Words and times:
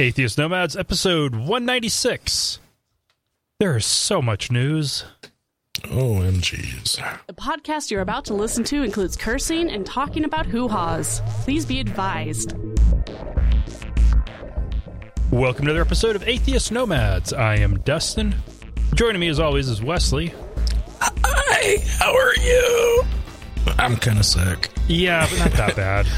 Atheist 0.00 0.38
Nomads, 0.38 0.76
episode 0.76 1.34
196. 1.34 2.60
There 3.58 3.76
is 3.76 3.84
so 3.84 4.22
much 4.22 4.48
news. 4.48 5.04
OMGs. 5.82 7.26
The 7.26 7.32
podcast 7.32 7.90
you're 7.90 8.00
about 8.00 8.24
to 8.26 8.34
listen 8.34 8.62
to 8.64 8.84
includes 8.84 9.16
cursing 9.16 9.68
and 9.68 9.84
talking 9.84 10.24
about 10.24 10.46
hoo 10.46 10.68
haws. 10.68 11.20
Please 11.42 11.66
be 11.66 11.80
advised. 11.80 12.54
Welcome 15.32 15.64
to 15.64 15.70
another 15.72 15.80
episode 15.80 16.14
of 16.14 16.22
Atheist 16.28 16.70
Nomads. 16.70 17.32
I 17.32 17.56
am 17.56 17.80
Dustin. 17.80 18.36
Joining 18.94 19.20
me 19.20 19.26
as 19.28 19.40
always 19.40 19.68
is 19.68 19.82
Wesley. 19.82 20.32
Hi, 21.00 21.76
how 21.98 22.14
are 22.14 22.36
you? 22.36 23.02
I'm 23.78 23.96
kind 23.96 24.20
of 24.20 24.24
sick. 24.24 24.70
Yeah, 24.86 25.26
but 25.28 25.38
not 25.40 25.52
that 25.52 25.76
bad. 25.76 26.06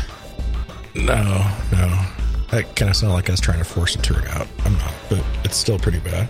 No, 0.93 1.49
no. 1.71 2.05
That 2.51 2.75
kind 2.77 2.91
of 2.91 2.97
sounded 2.97 3.15
like 3.15 3.29
I 3.29 3.33
was 3.33 3.41
trying 3.41 3.59
to 3.59 3.65
force 3.65 3.95
a 3.95 3.99
turd 4.03 4.27
out. 4.27 4.49
I'm 4.65 4.73
not, 4.79 4.93
but 5.09 5.25
it's 5.45 5.57
still 5.57 5.79
pretty 5.79 6.01
bad. 6.01 6.29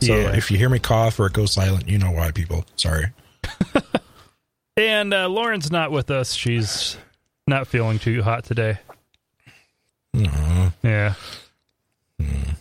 So 0.00 0.16
Yeah. 0.16 0.34
if 0.36 0.50
you 0.50 0.58
hear 0.58 0.68
me 0.68 0.78
cough 0.80 1.20
or 1.20 1.26
it 1.26 1.32
goes 1.32 1.52
silent, 1.52 1.88
you 1.88 1.98
know 1.98 2.10
why, 2.10 2.30
people. 2.32 2.64
Sorry. 2.76 3.06
And 4.74 5.12
uh, 5.12 5.28
Lauren's 5.28 5.70
not 5.70 5.92
with 5.92 6.10
us. 6.10 6.32
She's 6.32 6.96
not 7.46 7.66
feeling 7.66 7.98
too 7.98 8.22
hot 8.22 8.44
today. 8.44 8.78
Aw. 10.16 10.72
Yeah. 10.82 11.14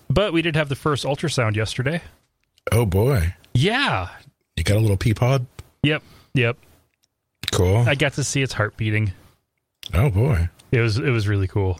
But 0.09 0.33
we 0.33 0.41
did 0.41 0.57
have 0.57 0.67
the 0.67 0.75
first 0.75 1.05
ultrasound 1.05 1.55
yesterday. 1.55 2.01
Oh 2.69 2.85
boy. 2.85 3.33
Yeah. 3.53 4.09
You 4.57 4.63
got 4.65 4.75
a 4.75 4.81
little 4.81 4.97
pea 4.97 5.13
pod? 5.13 5.45
Yep. 5.83 6.03
Yep. 6.33 6.57
Cool. 7.53 7.77
I 7.77 7.95
got 7.95 8.11
to 8.13 8.25
see 8.25 8.41
its 8.41 8.51
heart 8.53 8.75
beating. 8.75 9.13
oh 9.93 10.09
boy. 10.09 10.49
It 10.73 10.81
was 10.81 10.97
it 10.97 11.11
was 11.11 11.29
really 11.29 11.47
cool. 11.47 11.79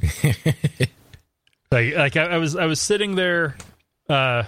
like 1.70 1.94
like 1.94 2.16
I, 2.16 2.24
I 2.24 2.38
was 2.38 2.56
I 2.56 2.66
was 2.66 2.80
sitting 2.80 3.14
there, 3.14 3.56
uh, 4.08 4.44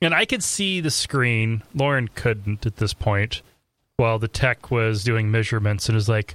and 0.00 0.14
I 0.14 0.24
could 0.24 0.42
see 0.42 0.80
the 0.80 0.90
screen. 0.90 1.62
Lauren 1.74 2.08
couldn't 2.08 2.66
at 2.66 2.76
this 2.76 2.94
point, 2.94 3.42
while 3.96 4.18
the 4.18 4.28
tech 4.28 4.70
was 4.70 5.04
doing 5.04 5.30
measurements 5.30 5.88
and 5.88 5.94
was 5.96 6.08
like, 6.08 6.34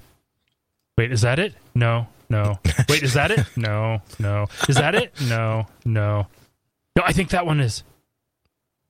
"Wait, 0.97 1.11
is 1.11 1.22
that 1.22 1.39
it? 1.39 1.53
No, 1.75 2.08
no. 2.30 2.59
Wait, 2.89 3.03
is 3.03 3.14
that 3.14 3.31
it? 3.31 3.45
No, 3.58 4.02
no. 4.19 4.47
Is 4.67 4.75
that 4.75 4.95
it? 4.95 5.14
No, 5.21 5.67
no. 5.86 6.27
No, 6.95 7.03
I 7.05 7.14
think 7.14 7.30
that 7.30 7.45
one 7.45 7.59
is. 7.59 7.83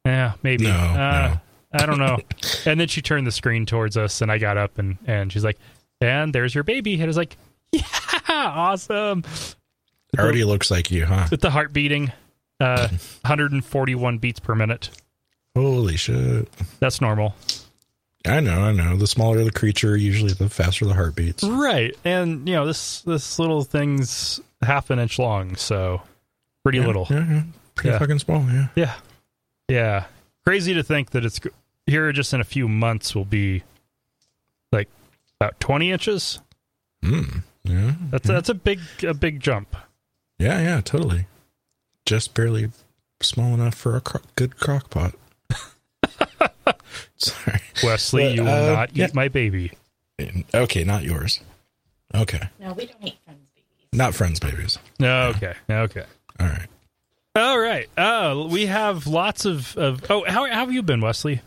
Yeah, 0.05 0.33
maybe. 0.43 0.65
No, 0.65 0.71
uh, 0.71 1.35
no. 1.35 1.39
I 1.73 1.85
don't 1.85 1.99
know. 1.99 2.17
and 2.65 2.79
then 2.79 2.87
she 2.87 3.01
turned 3.01 3.27
the 3.27 3.31
screen 3.31 3.65
towards 3.65 3.97
us, 3.97 4.21
and 4.21 4.31
I 4.31 4.37
got 4.37 4.57
up 4.57 4.79
and 4.79 4.97
and 5.05 5.31
she's 5.31 5.43
like, 5.43 5.57
"And 6.01 6.33
there's 6.33 6.55
your 6.55 6.63
baby." 6.63 6.93
And 6.93 7.03
I 7.03 7.07
was 7.07 7.17
like, 7.17 7.37
"Yeah, 7.71 7.81
awesome." 8.29 9.23
Already 10.17 10.43
looks 10.43 10.71
like 10.71 10.89
you, 10.89 11.05
huh? 11.05 11.27
with 11.29 11.41
the 11.41 11.49
heart 11.51 11.73
beating 11.73 12.11
uh 12.59 12.87
141 13.21 14.17
beats 14.17 14.39
per 14.39 14.55
minute 14.55 14.89
Holy 15.55 15.95
shit. 15.97 16.47
that's 16.79 17.01
normal 17.01 17.35
I 18.25 18.39
know, 18.41 18.61
I 18.63 18.71
know. 18.73 18.97
The 18.97 19.07
smaller 19.07 19.43
the 19.43 19.51
creature, 19.51 19.95
usually 19.95 20.33
the 20.33 20.49
faster 20.49 20.85
the 20.85 20.93
heart 20.93 21.15
beats. 21.15 21.43
right 21.43 21.95
and 22.03 22.47
you 22.49 22.55
know 22.55 22.65
this 22.65 23.01
this 23.01 23.37
little 23.37 23.63
thing's 23.63 24.39
half 24.63 24.89
an 24.89 24.97
inch 24.99 25.19
long 25.19 25.55
so 25.55 26.01
pretty 26.63 26.79
Yeah, 26.79 26.87
little 26.87 27.07
Yeah, 27.09 27.25
yeah. 27.29 27.43
Pretty 27.75 27.89
Yeah. 27.89 27.99
fucking 27.99 28.19
small, 28.19 28.43
yeah. 28.49 28.67
yeah 28.75 28.93
yeah 29.69 30.05
crazy 30.45 30.73
to 30.73 30.81
think 30.83 31.11
that 31.11 31.25
it's 31.25 31.39
here 31.85 32.11
just 32.11 32.33
in 32.33 32.41
a 32.41 32.45
few 32.45 32.67
months 32.67 33.13
will 33.13 33.25
be 33.25 33.61
like 34.71 34.89
about 35.39 35.59
20 35.59 35.91
inches 35.91 36.39
Mm. 37.03 37.43
Yeah. 37.67 37.93
that's 38.11 38.27
that's 38.27 38.49
a 38.49 38.53
big 38.53 38.79
a 39.03 39.13
big 39.13 39.39
jump 39.39 39.75
Yeah, 40.39 40.59
yeah, 40.61 40.81
totally. 40.81 41.27
Just 42.05 42.33
barely 42.33 42.71
small 43.21 43.53
enough 43.53 43.75
for 43.75 43.95
a 43.97 44.01
cro- 44.01 44.21
good 44.35 44.57
crock 44.57 44.89
pot. 44.89 45.13
Sorry. 47.17 47.61
wesley 47.83 48.23
But, 48.25 48.35
you 48.35 48.43
will 48.43 48.49
uh, 48.49 48.73
not 48.73 48.95
yeah. 48.95 49.05
eat 49.07 49.15
my 49.15 49.27
baby 49.27 49.71
Okay, 50.53 50.83
not 50.83 51.03
yours. 51.03 51.41
Okay. 52.15 52.41
No, 52.59 52.73
we 52.73 52.87
don't 52.87 53.03
eat 53.03 53.17
friends' 53.25 53.45
babies. 53.53 53.87
Not 53.93 54.15
friends' 54.15 54.39
babies. 54.39 54.79
no 54.99 55.27
okay 55.35 55.53
okay 55.69 56.05
All 56.39 56.47
right. 56.47 56.67
all 57.35 57.59
right 57.59 57.87
uh 57.97 58.47
we 58.49 58.65
have 58.67 59.05
lots 59.07 59.45
of 59.45 59.75
of 59.77 60.03
oh 60.09 60.23
how, 60.27 60.45
how 60.45 60.59
have 60.65 60.71
you 60.71 60.81
been 60.83 61.01
wesley 61.01 61.41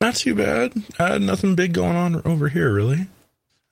Not 0.00 0.16
too 0.16 0.34
bad. 0.34 0.72
Uh, 0.98 1.18
nothing 1.18 1.54
big 1.54 1.72
going 1.72 1.96
on 1.96 2.20
over 2.24 2.48
here, 2.48 2.72
really. 2.72 3.06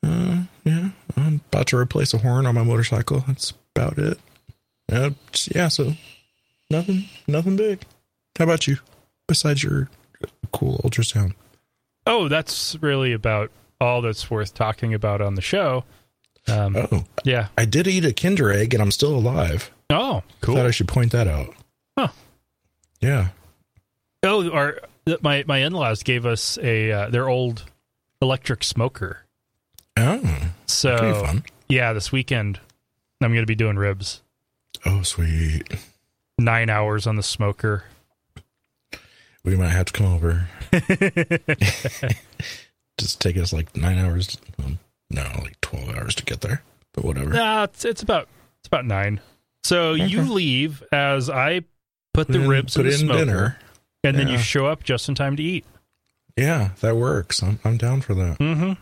Uh, 0.03 0.43
yeah, 0.65 0.91
I'm 1.17 1.41
about 1.53 1.67
to 1.69 1.77
replace 1.77 2.15
a 2.15 2.19
horn 2.19 2.47
on 2.47 2.55
my 2.55 2.63
motorcycle. 2.63 3.25
That's 3.27 3.53
about 3.77 3.99
it. 3.99 4.19
Uh, 4.91 5.11
yeah, 5.55 5.69
so 5.69 5.93
nothing, 6.71 7.05
nothing 7.29 7.57
big. 7.57 7.83
How 8.39 8.45
about 8.45 8.67
you? 8.67 8.79
Besides 9.29 9.63
your 9.63 9.89
cool 10.53 10.79
ultrasound. 10.85 11.35
Oh, 12.07 12.29
that's 12.29 12.77
really 12.81 13.13
about 13.13 13.51
all 13.81 14.03
that's 14.03 14.31
worth 14.31 14.55
talking 14.55 14.95
about 14.95 15.21
on 15.21 15.35
the 15.35 15.43
show. 15.43 15.85
Um, 16.49 16.77
Oh, 16.77 17.05
yeah. 17.25 17.49
I 17.57 17.65
did 17.65 17.87
eat 17.87 18.05
a 18.05 18.13
Kinder 18.13 18.51
egg, 18.53 18.75
and 18.75 18.83
I'm 18.83 18.91
still 18.91 19.15
alive. 19.15 19.71
Oh, 19.91 20.23
cool. 20.41 20.57
Thought 20.57 20.67
I 20.67 20.71
should 20.73 20.89
point 20.89 21.13
that 21.13 21.29
out. 21.29 21.55
Huh. 21.97 22.09
Yeah. 23.01 23.29
oh, 24.25 24.51
our 24.51 24.81
my 25.21 25.45
my 25.47 25.59
in 25.59 25.73
laws 25.73 26.03
gave 26.03 26.27
us 26.27 26.59
a 26.63 26.91
uh, 26.93 27.11
their 27.11 27.29
old 27.29 27.65
electric 28.21 28.65
smoker. 28.65 29.25
Oh, 29.97 30.21
So 30.67 31.39
yeah, 31.69 31.93
this 31.93 32.11
weekend 32.13 32.61
I'm 33.21 33.31
going 33.33 33.43
to 33.43 33.47
be 33.47 33.55
doing 33.55 33.77
ribs. 33.77 34.23
Oh, 34.87 35.03
sweet. 35.03 35.65
Nine 36.39 36.71
hours 36.71 37.07
on 37.07 37.17
the 37.17 37.23
smoker. 37.23 37.85
We 39.45 39.57
might 39.57 39.69
have 39.69 39.87
to 39.87 39.93
come 39.93 40.07
over. 40.07 40.49
Just 42.99 43.21
take 43.21 43.37
us 43.37 43.53
like 43.53 43.77
nine 43.77 43.99
hours. 43.99 44.37
um, 44.65 44.79
No, 45.11 45.23
like 45.43 45.61
twelve 45.61 45.89
hours 45.91 46.15
to 46.17 46.25
get 46.25 46.41
there. 46.41 46.63
But 46.93 47.05
whatever. 47.05 47.31
Nah, 47.31 47.65
it's 47.65 47.85
it's 47.85 48.03
about 48.03 48.29
it's 48.61 48.69
about 48.69 48.85
nine. 48.87 49.21
So 49.65 49.95
you 49.95 50.23
leave 50.23 50.83
as 50.93 51.31
I 51.31 51.63
put 52.15 52.29
the 52.29 52.41
in- 52.43 52.49
ribs 52.49 52.75
put 52.77 52.87
in 52.87 52.91
the 52.91 52.95
in 52.95 53.01
smoker, 53.07 53.25
dinner. 53.25 53.59
And 54.05 54.17
then 54.17 54.29
you 54.29 54.39
show 54.39 54.67
up 54.67 54.83
just 54.85 55.09
in 55.09 55.15
time 55.15 55.37
to 55.37 55.43
eat. 55.43 55.65
Yeah, 56.37 56.71
that 56.81 56.97
works. 56.97 57.43
I'm 57.43 57.59
I'm 57.65 57.77
down 57.77 58.01
for 58.01 58.15
that. 58.15 58.39
Mm-hmm. 58.39 58.73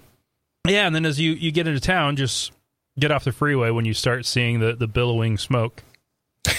Yeah, 0.69 0.87
and 0.87 0.95
then 0.95 1.05
as 1.05 1.19
you 1.19 1.33
you 1.33 1.51
get 1.51 1.67
into 1.67 1.81
town, 1.81 2.17
just 2.17 2.53
get 2.99 3.11
off 3.11 3.25
the 3.25 3.33
freeway 3.33 3.71
when 3.71 3.85
you 3.85 3.95
start 3.95 4.27
seeing 4.27 4.61
the 4.61 4.75
the 4.75 4.87
billowing 4.87 5.39
smoke. 5.39 5.83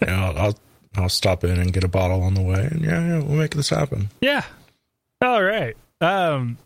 Yeah, 0.00 0.26
I'll, 0.26 0.38
I'll 0.38 0.58
I'll 0.96 1.08
stop 1.08 1.44
in 1.44 1.58
and 1.58 1.72
get 1.72 1.84
a 1.84 1.88
bottle 1.88 2.22
on 2.22 2.34
the 2.34 2.40
way, 2.40 2.68
and 2.70 2.82
yeah, 2.82 3.06
yeah, 3.06 3.18
we'll 3.18 3.36
make 3.36 3.54
this 3.54 3.68
happen. 3.68 4.10
Yeah. 4.20 4.44
All 5.20 5.42
right. 5.42 5.76
Um, 6.00 6.56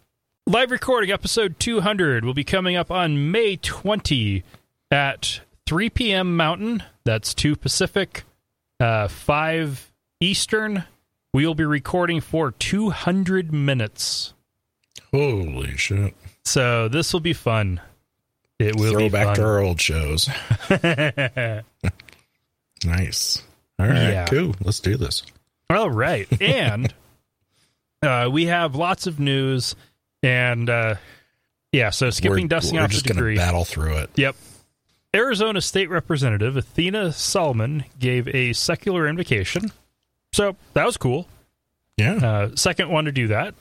live 0.46 0.70
recording 0.70 1.10
episode 1.10 1.58
200 1.58 2.24
will 2.24 2.34
be 2.34 2.44
coming 2.44 2.76
up 2.76 2.90
on 2.90 3.30
May 3.30 3.56
20 3.56 4.44
at 4.90 5.40
3 5.66 5.90
p.m. 5.90 6.36
Mountain. 6.36 6.82
That's 7.04 7.32
2 7.34 7.56
Pacific, 7.56 8.24
uh, 8.78 9.08
5 9.08 9.91
Eastern. 10.22 10.84
We 11.34 11.46
will 11.46 11.54
be 11.54 11.64
recording 11.64 12.20
for 12.20 12.52
200 12.52 13.52
minutes. 13.52 14.34
Holy 15.12 15.76
shit! 15.76 16.14
So 16.44 16.88
this 16.88 17.12
will 17.12 17.20
be 17.20 17.32
fun. 17.32 17.80
It 18.58 18.76
will 18.76 18.92
Throw 18.92 19.00
be 19.00 19.08
back 19.08 19.26
fun. 19.26 19.34
to 19.36 19.42
our 19.44 19.58
old 19.60 19.80
shows. 19.80 20.28
Nice. 22.84 23.42
All 23.78 23.86
right, 23.86 24.10
Yeah. 24.10 24.26
cool. 24.26 24.54
Let's 24.62 24.80
do 24.80 24.96
this. 24.96 25.22
All 25.70 25.90
right. 25.90 26.26
And 26.42 26.92
uh, 28.02 28.28
we 28.32 28.46
have 28.46 28.74
lots 28.74 29.06
of 29.06 29.20
news. 29.20 29.76
And 30.22 30.68
uh, 30.68 30.96
yeah, 31.72 31.90
so 31.90 32.10
skipping 32.10 32.44
we're, 32.44 32.48
dusting 32.48 32.76
we're 32.76 32.82
off 32.84 32.90
just 32.90 33.06
the 33.06 33.14
degree. 33.14 33.36
battle 33.36 33.64
through 33.64 33.98
it. 33.98 34.10
Yep. 34.16 34.34
Arizona 35.14 35.60
State 35.60 35.90
Representative 35.90 36.56
Athena 36.56 37.12
Salman 37.12 37.84
gave 38.00 38.26
a 38.28 38.52
secular 38.52 39.06
invocation. 39.06 39.70
So 40.32 40.56
that 40.74 40.86
was 40.86 40.96
cool. 40.96 41.26
Yeah. 41.96 42.14
Uh, 42.14 42.50
second 42.56 42.90
one 42.90 43.04
to 43.04 43.12
do 43.12 43.28
that. 43.28 43.54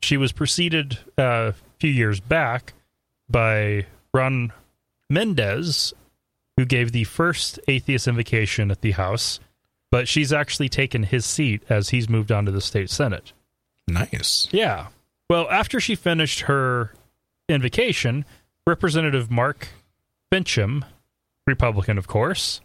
She 0.00 0.16
was 0.16 0.32
preceded 0.32 0.98
uh, 1.18 1.52
a 1.52 1.54
few 1.78 1.90
years 1.90 2.20
back 2.20 2.74
by 3.28 3.86
Juan 4.12 4.52
Mendez, 5.08 5.94
who 6.56 6.64
gave 6.64 6.92
the 6.92 7.04
first 7.04 7.58
atheist 7.68 8.08
invocation 8.08 8.70
at 8.70 8.80
the 8.80 8.92
House, 8.92 9.40
but 9.90 10.08
she's 10.08 10.32
actually 10.32 10.68
taken 10.68 11.04
his 11.04 11.24
seat 11.24 11.62
as 11.68 11.90
he's 11.90 12.08
moved 12.08 12.32
on 12.32 12.44
to 12.46 12.50
the 12.52 12.60
state 12.60 12.90
Senate. 12.90 13.32
nice. 13.88 14.48
Yeah. 14.50 14.88
Well, 15.28 15.48
after 15.50 15.80
she 15.80 15.94
finished 15.94 16.40
her 16.42 16.92
invocation, 17.48 18.24
Representative 18.66 19.30
Mark 19.30 19.68
Finchem, 20.32 20.84
Republican, 21.46 21.98
of 21.98 22.06
course, 22.06 22.60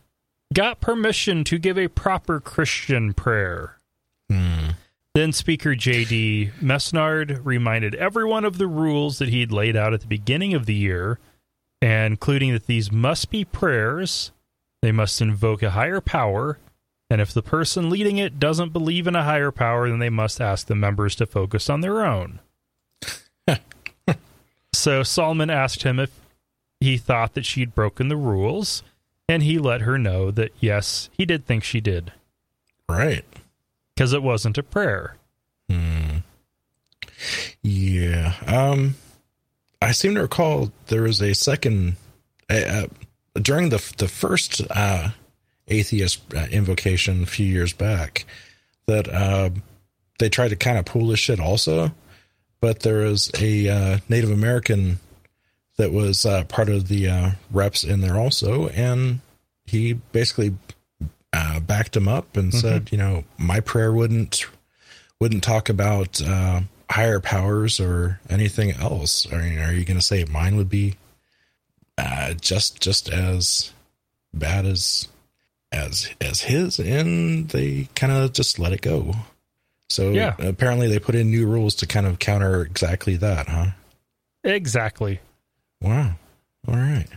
got 0.53 0.81
permission 0.81 1.44
to 1.45 1.57
give 1.57 1.77
a 1.77 1.88
proper 1.88 2.39
Christian 2.39 3.13
prayer. 3.13 3.80
Hmm. 4.30 4.69
Then 5.13 5.33
Speaker 5.33 5.75
J.D. 5.75 6.51
Mesnard 6.62 7.42
reminded 7.44 7.95
everyone 7.95 8.45
of 8.45 8.57
the 8.57 8.68
rules 8.68 9.19
that 9.19 9.30
he'd 9.30 9.51
laid 9.51 9.75
out 9.75 9.94
at 9.94 10.01
the 10.01 10.07
beginning 10.07 10.53
of 10.53 10.65
the 10.65 10.74
year 10.74 11.19
including 11.81 12.53
that 12.53 12.68
these 12.68 12.92
must 12.92 13.30
be 13.30 13.44
prayers, 13.44 14.31
they 14.81 14.92
must 14.92 15.21
invoke 15.21 15.63
a 15.63 15.71
higher 15.71 16.01
power, 16.01 16.59
and 17.09 17.19
if 17.19 17.33
the 17.33 17.42
person 17.42 17.89
leading 17.89 18.18
it 18.18 18.39
doesn't 18.39 18.74
believe 18.74 19.07
in 19.07 19.15
a 19.15 19.24
higher 19.24 19.51
power, 19.51 19.89
then 19.89 20.00
they 20.00 20.09
must 20.09 20.39
ask 20.39 20.68
the 20.68 20.75
members 20.75 21.15
to 21.15 21.25
focus 21.25 21.69
on 21.69 21.81
their 21.81 22.06
own. 22.06 22.39
so 24.74 25.03
Salman 25.03 25.50
asked 25.50 25.83
him 25.83 26.00
if 26.00 26.12
he 26.80 26.98
thought 26.98 27.33
that 27.33 27.45
she'd 27.45 27.75
broken 27.75 28.07
the 28.07 28.15
rules, 28.15 28.83
and 29.31 29.44
he 29.44 29.57
let 29.57 29.81
her 29.81 29.98
know 29.98 30.30
that 30.31 30.51
yes, 30.60 31.10
he 31.18 31.25
did 31.25 31.45
think 31.45 31.63
she 31.63 31.80
did, 31.80 32.12
Right. 32.89 33.24
because 33.95 34.12
it 34.13 34.22
wasn't 34.22 34.57
a 34.57 34.63
prayer. 34.63 35.16
Hmm. 35.69 36.18
Yeah. 37.63 38.33
Um, 38.48 38.95
I 39.81 39.92
seem 39.92 40.16
to 40.16 40.22
recall 40.22 40.72
there 40.88 41.04
was 41.04 41.22
a 41.22 41.33
second 41.33 41.95
uh, 42.50 42.88
during 43.36 43.69
the 43.69 43.94
the 43.98 44.07
first 44.07 44.62
uh, 44.69 45.10
atheist 45.68 46.22
uh, 46.36 46.48
invocation 46.51 47.24
a 47.24 47.27
few 47.27 47.45
years 47.45 47.74
back 47.74 48.25
that 48.88 49.07
uh, 49.07 49.50
they 50.19 50.30
tried 50.30 50.50
to 50.50 50.56
kind 50.56 50.77
of 50.77 50.86
pull 50.86 51.07
this 51.07 51.19
shit 51.19 51.39
also, 51.39 51.92
but 52.60 52.81
there 52.81 53.04
was 53.06 53.31
a 53.39 53.69
uh, 53.69 53.98
Native 54.10 54.31
American 54.31 55.00
that 55.78 55.92
was 55.92 56.26
uh, 56.26 56.44
part 56.46 56.70
of 56.70 56.88
the 56.88 57.08
uh, 57.10 57.32
reps 57.52 57.84
in 57.84 58.02
there 58.02 58.18
also, 58.18 58.68
and 58.70 59.20
he 59.66 59.94
basically 59.94 60.54
uh, 61.34 61.60
backed 61.62 61.96
him 61.96 62.08
up 62.08 62.36
and 62.36 62.54
said, 62.54 62.92
you 62.92 62.98
know, 62.98 63.24
my 63.38 63.60
prayer 63.60 63.92
wouldn't 63.94 64.46
wouldn't 65.20 65.44
talk 65.44 65.70
about 65.70 66.22
uh, 66.22 66.62
higher 66.90 67.20
powers 67.20 67.80
or 67.80 68.20
anything 68.30 68.72
else. 68.72 69.26
I 69.32 69.38
mean, 69.38 69.60
are 69.60 69.72
you 69.74 69.86
going 69.86 70.00
to 70.00 70.06
say 70.06 70.26
mine 70.26 70.58
would 70.58 70.70
be 70.70 70.96
uh, 71.98 72.34
just 72.34 72.82
just 72.82 73.08
as 73.10 73.72
bad 74.34 74.66
as 74.66 75.08
as 75.72 76.10
as 76.20 76.42
his? 76.42 76.80
And 76.80 77.48
they 77.50 77.88
kind 77.96 78.12
of 78.12 78.34
just 78.34 78.60
let 78.60 78.74
it 78.74 78.82
go. 78.82 79.14
So 79.90 80.12
Yeah. 80.12 80.36
apparently 80.40 80.88
they 80.88 81.00
put 81.00 81.16
in 81.16 81.30
new 81.32 81.46
rules 81.48 81.76
to 81.76 81.86
kind 81.86 82.06
of 82.08 82.20
counter 82.20 82.62
exactly 82.62 83.16
that, 83.18 83.48
huh? 83.48 83.68
Exactly. 84.44 85.20
Wow. 85.81 86.16
All 86.68 86.75
right. 86.75 87.07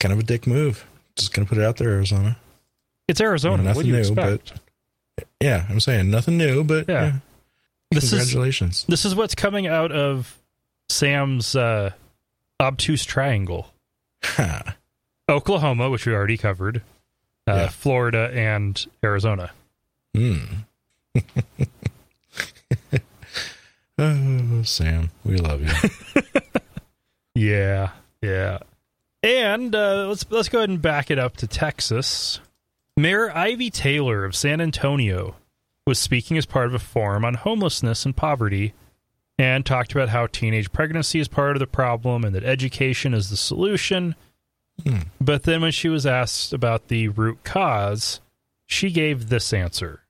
Kind 0.00 0.12
of 0.12 0.18
a 0.18 0.22
dick 0.22 0.46
move. 0.46 0.86
Just 1.16 1.32
gonna 1.32 1.46
put 1.46 1.58
it 1.58 1.64
out 1.64 1.76
there, 1.76 1.90
Arizona. 1.90 2.36
It's 3.06 3.20
Arizona. 3.20 3.62
Nothing 3.62 3.76
what 3.76 3.82
do 3.82 3.88
you 3.88 3.94
new, 3.94 4.00
expect? 4.00 4.52
Yeah, 5.40 5.66
I'm 5.68 5.80
saying 5.80 6.10
nothing 6.10 6.36
new, 6.38 6.64
but 6.64 6.88
Yeah. 6.88 7.02
yeah. 7.04 7.12
This 7.90 8.04
is 8.04 8.10
Congratulations. 8.10 8.84
this 8.88 9.04
is 9.04 9.14
what's 9.14 9.34
coming 9.34 9.66
out 9.66 9.90
of 9.92 10.38
Sam's 10.90 11.56
uh, 11.56 11.90
obtuse 12.60 13.04
triangle. 13.04 13.72
Oklahoma, 15.28 15.90
which 15.90 16.06
we 16.06 16.12
already 16.14 16.36
covered, 16.36 16.82
uh, 17.46 17.54
Yeah. 17.54 17.68
Florida, 17.68 18.30
and 18.32 18.86
Arizona. 19.02 19.50
Hmm. 20.14 20.38
oh, 23.98 24.62
Sam, 24.62 25.10
we 25.24 25.36
love 25.36 25.62
you. 25.62 26.22
Yeah, 27.34 27.90
yeah. 28.22 28.58
And 29.22 29.74
uh, 29.74 30.08
let's 30.08 30.26
let's 30.30 30.48
go 30.48 30.58
ahead 30.58 30.70
and 30.70 30.80
back 30.80 31.10
it 31.10 31.18
up 31.18 31.36
to 31.38 31.46
Texas. 31.46 32.40
Mayor 32.96 33.30
Ivy 33.36 33.70
Taylor 33.70 34.24
of 34.24 34.36
San 34.36 34.60
Antonio 34.60 35.36
was 35.86 35.98
speaking 35.98 36.36
as 36.36 36.46
part 36.46 36.66
of 36.66 36.74
a 36.74 36.78
forum 36.78 37.24
on 37.24 37.34
homelessness 37.34 38.04
and 38.04 38.16
poverty, 38.16 38.74
and 39.38 39.64
talked 39.64 39.92
about 39.92 40.10
how 40.10 40.26
teenage 40.26 40.72
pregnancy 40.72 41.18
is 41.18 41.28
part 41.28 41.56
of 41.56 41.60
the 41.60 41.66
problem 41.66 42.24
and 42.24 42.34
that 42.34 42.44
education 42.44 43.14
is 43.14 43.30
the 43.30 43.36
solution. 43.36 44.14
Hmm. 44.86 44.98
But 45.20 45.44
then, 45.44 45.62
when 45.62 45.72
she 45.72 45.88
was 45.88 46.06
asked 46.06 46.52
about 46.52 46.88
the 46.88 47.08
root 47.08 47.42
cause, 47.42 48.20
she 48.66 48.90
gave 48.90 49.28
this 49.28 49.52
answer. 49.52 50.02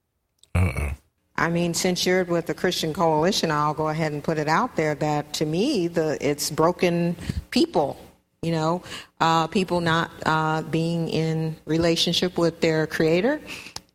Uh 0.54 0.72
oh. 0.76 0.90
I 1.38 1.50
mean, 1.50 1.72
since 1.72 2.04
you're 2.04 2.24
with 2.24 2.46
the 2.46 2.54
Christian 2.54 2.92
Coalition, 2.92 3.50
I'll 3.50 3.74
go 3.74 3.88
ahead 3.88 4.12
and 4.12 4.22
put 4.22 4.38
it 4.38 4.48
out 4.48 4.74
there 4.74 4.94
that 4.96 5.32
to 5.34 5.46
me, 5.46 5.86
the 5.86 6.18
it's 6.20 6.50
broken 6.50 7.16
people. 7.50 7.96
You 8.42 8.52
know, 8.52 8.82
uh, 9.20 9.46
people 9.46 9.80
not 9.80 10.10
uh, 10.26 10.62
being 10.62 11.08
in 11.08 11.56
relationship 11.64 12.38
with 12.38 12.60
their 12.60 12.86
Creator, 12.86 13.40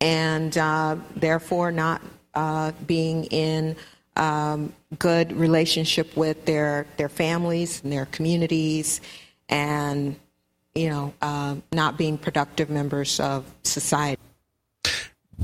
and 0.00 0.56
uh, 0.56 0.96
therefore 1.16 1.70
not 1.70 2.02
uh, 2.34 2.72
being 2.86 3.24
in 3.24 3.76
um, 4.16 4.72
good 4.98 5.32
relationship 5.32 6.16
with 6.16 6.44
their 6.46 6.86
their 6.96 7.08
families 7.08 7.82
and 7.82 7.92
their 7.92 8.06
communities, 8.06 9.00
and 9.48 10.16
you 10.74 10.88
know, 10.88 11.14
uh, 11.22 11.56
not 11.72 11.96
being 11.96 12.18
productive 12.18 12.68
members 12.68 13.20
of 13.20 13.44
society. 13.62 14.20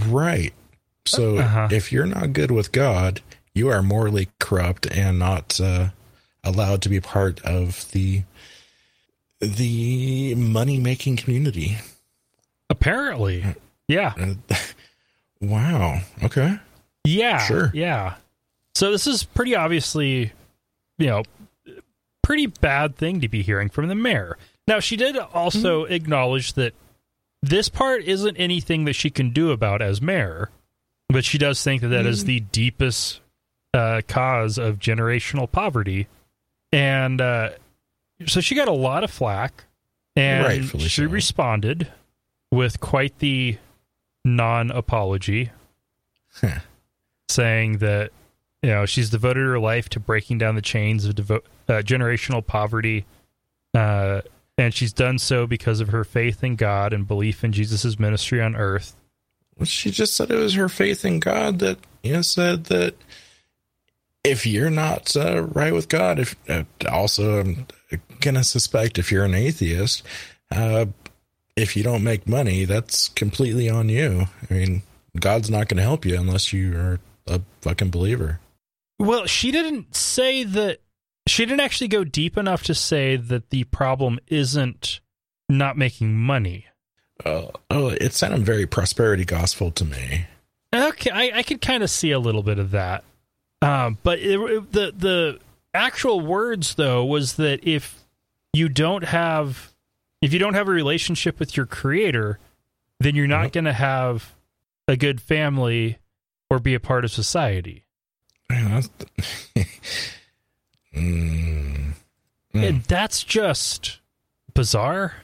Right. 0.06 0.52
So 1.10 1.38
Uh-huh. 1.38 1.68
if 1.70 1.92
you're 1.92 2.06
not 2.06 2.32
good 2.32 2.50
with 2.50 2.72
God, 2.72 3.20
you 3.54 3.68
are 3.68 3.82
morally 3.82 4.28
corrupt 4.38 4.86
and 4.86 5.18
not 5.18 5.60
uh, 5.60 5.88
allowed 6.44 6.82
to 6.82 6.88
be 6.88 7.00
part 7.00 7.40
of 7.44 7.90
the 7.92 8.22
the 9.40 10.34
money 10.34 10.78
making 10.78 11.16
community. 11.16 11.78
Apparently, 12.68 13.44
yeah. 13.88 14.12
Uh, 14.18 14.34
wow. 15.40 16.00
Okay. 16.22 16.58
Yeah. 17.04 17.38
Sure. 17.38 17.70
Yeah. 17.74 18.16
So 18.74 18.92
this 18.92 19.06
is 19.06 19.24
pretty 19.24 19.54
obviously, 19.56 20.32
you 20.98 21.06
know, 21.06 21.22
pretty 22.22 22.46
bad 22.46 22.96
thing 22.96 23.20
to 23.22 23.28
be 23.28 23.42
hearing 23.42 23.68
from 23.70 23.88
the 23.88 23.94
mayor. 23.94 24.36
Now 24.68 24.78
she 24.78 24.96
did 24.96 25.16
also 25.16 25.84
acknowledge 25.84 26.52
that 26.52 26.74
this 27.42 27.68
part 27.68 28.04
isn't 28.04 28.36
anything 28.36 28.84
that 28.84 28.92
she 28.92 29.08
can 29.10 29.30
do 29.30 29.50
about 29.50 29.80
as 29.82 30.00
mayor, 30.02 30.50
but 31.10 31.24
she 31.24 31.38
does 31.38 31.62
think 31.62 31.82
that 31.82 31.88
that 31.88 32.06
is 32.06 32.24
the 32.24 32.40
deepest 32.40 33.20
uh, 33.74 34.00
cause 34.08 34.58
of 34.58 34.78
generational 34.78 35.50
poverty, 35.50 36.06
and 36.72 37.20
uh, 37.20 37.50
so 38.26 38.40
she 38.40 38.54
got 38.54 38.68
a 38.68 38.72
lot 38.72 39.04
of 39.04 39.10
flack, 39.10 39.64
and 40.16 40.44
Rightfully 40.44 40.84
she 40.88 41.02
so. 41.04 41.08
responded 41.10 41.88
with 42.50 42.80
quite 42.80 43.18
the 43.18 43.58
non-apology 44.24 45.50
Huh. 46.32 46.60
saying 47.28 47.78
that 47.78 48.10
you 48.62 48.70
know 48.70 48.86
she's 48.86 49.10
devoted 49.10 49.40
her 49.40 49.58
life 49.58 49.88
to 49.90 50.00
breaking 50.00 50.38
down 50.38 50.54
the 50.54 50.62
chains 50.62 51.04
of 51.04 51.14
devo- 51.16 51.42
uh, 51.68 51.82
generational 51.82 52.44
poverty, 52.46 53.04
uh, 53.74 54.20
and 54.56 54.72
she's 54.72 54.92
done 54.92 55.18
so 55.18 55.46
because 55.46 55.80
of 55.80 55.88
her 55.88 56.04
faith 56.04 56.44
in 56.44 56.54
God 56.56 56.92
and 56.92 57.06
belief 57.08 57.42
in 57.42 57.52
Jesus' 57.52 57.98
ministry 57.98 58.40
on 58.40 58.54
earth. 58.54 58.94
She 59.64 59.90
just 59.90 60.16
said 60.16 60.30
it 60.30 60.36
was 60.36 60.54
her 60.54 60.68
faith 60.68 61.04
in 61.04 61.20
God 61.20 61.58
that 61.58 61.78
you 62.02 62.14
know 62.14 62.22
said 62.22 62.64
that 62.64 62.94
if 64.24 64.46
you're 64.46 64.70
not 64.70 65.16
uh, 65.16 65.42
right 65.42 65.72
with 65.72 65.88
God, 65.88 66.18
if 66.18 66.36
uh, 66.48 66.64
also 66.90 67.40
I'm 67.40 67.66
gonna 68.20 68.44
suspect 68.44 68.98
if 68.98 69.10
you're 69.10 69.24
an 69.24 69.34
atheist, 69.34 70.02
uh, 70.50 70.86
if 71.56 71.76
you 71.76 71.82
don't 71.82 72.04
make 72.04 72.28
money, 72.28 72.64
that's 72.64 73.08
completely 73.08 73.68
on 73.68 73.88
you. 73.88 74.26
I 74.50 74.54
mean, 74.54 74.82
God's 75.18 75.50
not 75.50 75.68
gonna 75.68 75.82
help 75.82 76.04
you 76.04 76.16
unless 76.18 76.52
you 76.52 76.76
are 76.76 77.00
a 77.26 77.40
fucking 77.62 77.90
believer. 77.90 78.40
Well, 78.98 79.26
she 79.26 79.50
didn't 79.50 79.94
say 79.94 80.44
that. 80.44 80.80
She 81.26 81.44
didn't 81.44 81.60
actually 81.60 81.88
go 81.88 82.02
deep 82.02 82.36
enough 82.36 82.62
to 82.64 82.74
say 82.74 83.16
that 83.16 83.50
the 83.50 83.64
problem 83.64 84.18
isn't 84.26 85.00
not 85.48 85.76
making 85.76 86.16
money. 86.16 86.66
Uh, 87.24 87.46
oh, 87.70 87.88
it 87.88 88.12
sounded 88.14 88.44
very 88.44 88.66
prosperity 88.66 89.24
gospel 89.24 89.70
to 89.72 89.84
me. 89.84 90.26
Okay, 90.74 91.10
I, 91.10 91.38
I 91.38 91.42
could 91.42 91.60
kind 91.60 91.82
of 91.82 91.90
see 91.90 92.10
a 92.12 92.18
little 92.18 92.42
bit 92.42 92.58
of 92.58 92.70
that, 92.70 93.02
um, 93.62 93.98
but 94.02 94.18
it, 94.20 94.38
it- 94.38 94.72
the 94.72 94.92
the 94.96 95.38
actual 95.74 96.20
words 96.20 96.74
though 96.74 97.04
was 97.04 97.34
that 97.36 97.60
if 97.66 98.02
you 98.52 98.68
don't 98.68 99.04
have 99.04 99.72
if 100.22 100.32
you 100.32 100.38
don't 100.38 100.54
have 100.54 100.68
a 100.68 100.72
relationship 100.72 101.38
with 101.38 101.56
your 101.56 101.66
creator, 101.66 102.38
then 102.98 103.14
you're 103.14 103.26
not 103.26 103.44
Yep. 103.44 103.52
going 103.52 103.64
to 103.64 103.72
have 103.72 104.34
a 104.88 104.96
good 104.96 105.20
family 105.20 105.98
or 106.50 106.58
be 106.58 106.74
a 106.74 106.80
part 106.80 107.04
of 107.04 107.10
society. 107.12 107.84
Man, 108.48 108.70
that's- 108.70 109.46
Mm. 110.94 111.92
Mm. 112.54 112.68
And 112.68 112.82
that's 112.84 113.22
just 113.22 114.00
bizarre, 114.54 115.14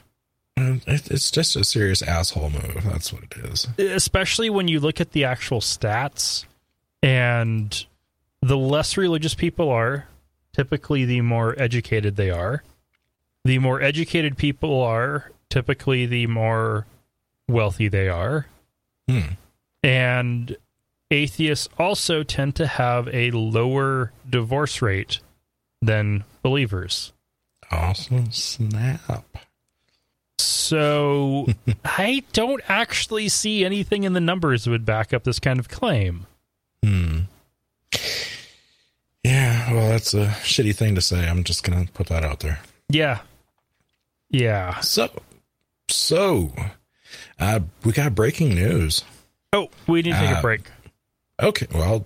It's 0.57 1.29
just 1.29 1.55
a 1.55 1.63
serious 1.63 2.01
asshole 2.01 2.49
move. 2.49 2.83
That's 2.83 3.13
what 3.13 3.23
it 3.23 3.37
is. 3.45 3.67
especially 3.77 4.49
when 4.49 4.67
you 4.67 4.79
look 4.79 4.99
at 4.99 5.11
the 5.11 5.23
actual 5.23 5.59
stats 5.59 6.45
and 7.03 7.85
the 8.41 8.57
less 8.57 8.97
religious 8.97 9.35
people 9.35 9.69
are, 9.69 10.07
typically 10.53 11.05
the 11.05 11.21
more 11.21 11.55
educated 11.59 12.15
they 12.15 12.31
are. 12.31 12.63
The 13.45 13.59
more 13.59 13.81
educated 13.81 14.37
people 14.37 14.81
are, 14.81 15.31
typically 15.49 16.05
the 16.05 16.27
more 16.27 16.85
wealthy 17.47 17.87
they 17.87 18.09
are. 18.09 18.47
Hmm. 19.07 19.35
And 19.83 20.57
atheists 21.11 21.69
also 21.77 22.23
tend 22.23 22.55
to 22.55 22.67
have 22.67 23.07
a 23.13 23.31
lower 23.31 24.11
divorce 24.29 24.81
rate 24.81 25.19
than 25.81 26.23
believers. 26.41 27.13
Awesome 27.71 28.31
snap. 28.31 29.37
So 30.67 31.47
I 31.85 32.23
don't 32.33 32.61
actually 32.67 33.29
see 33.29 33.63
anything 33.63 34.03
in 34.03 34.13
the 34.13 34.19
numbers 34.19 34.63
that 34.65 34.71
would 34.71 34.85
back 34.85 35.13
up 35.13 35.23
this 35.23 35.39
kind 35.39 35.59
of 35.59 35.69
claim. 35.69 36.25
Hmm. 36.83 37.19
Yeah, 39.23 39.73
well, 39.73 39.89
that's 39.89 40.13
a 40.13 40.27
shitty 40.43 40.75
thing 40.75 40.95
to 40.95 41.01
say. 41.01 41.27
I'm 41.27 41.43
just 41.43 41.63
gonna 41.63 41.85
put 41.93 42.07
that 42.07 42.23
out 42.23 42.39
there. 42.41 42.59
Yeah. 42.89 43.19
Yeah. 44.29 44.79
So, 44.79 45.09
so, 45.89 46.53
uh, 47.39 47.59
we 47.83 47.91
got 47.91 48.15
breaking 48.15 48.55
news. 48.55 49.03
Oh, 49.53 49.69
we 49.87 50.01
need 50.01 50.11
to 50.13 50.17
take 50.19 50.35
Uh, 50.35 50.39
a 50.39 50.41
break. 50.41 50.61
Okay, 51.41 51.67
well, 51.73 52.05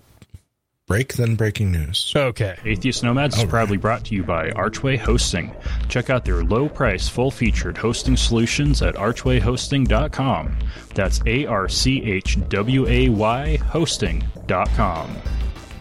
break 0.91 1.13
then 1.13 1.36
breaking 1.36 1.71
news. 1.71 2.12
Okay. 2.13 2.57
Atheist 2.65 3.01
Nomads 3.01 3.38
is 3.38 3.45
proudly 3.45 3.77
brought 3.77 4.03
to 4.03 4.13
you 4.13 4.25
by 4.25 4.50
Archway 4.51 4.98
Hosting. 4.98 5.55
Check 5.88 6.10
out 6.10 6.25
their 6.25 6.43
low 6.43 6.67
price, 6.67 7.07
full 7.07 7.31
featured 7.31 7.77
hosting 7.77 8.17
solutions 8.17 8.81
at 8.81 8.95
archwayhosting.com. 8.95 10.60
That's 10.93 11.21
A 11.25 11.45
R 11.45 11.69
C 11.69 12.03
H 12.03 12.38
W 12.50 12.86
A 12.89 13.07
Y 13.07 13.55
hosting.com. 13.55 15.15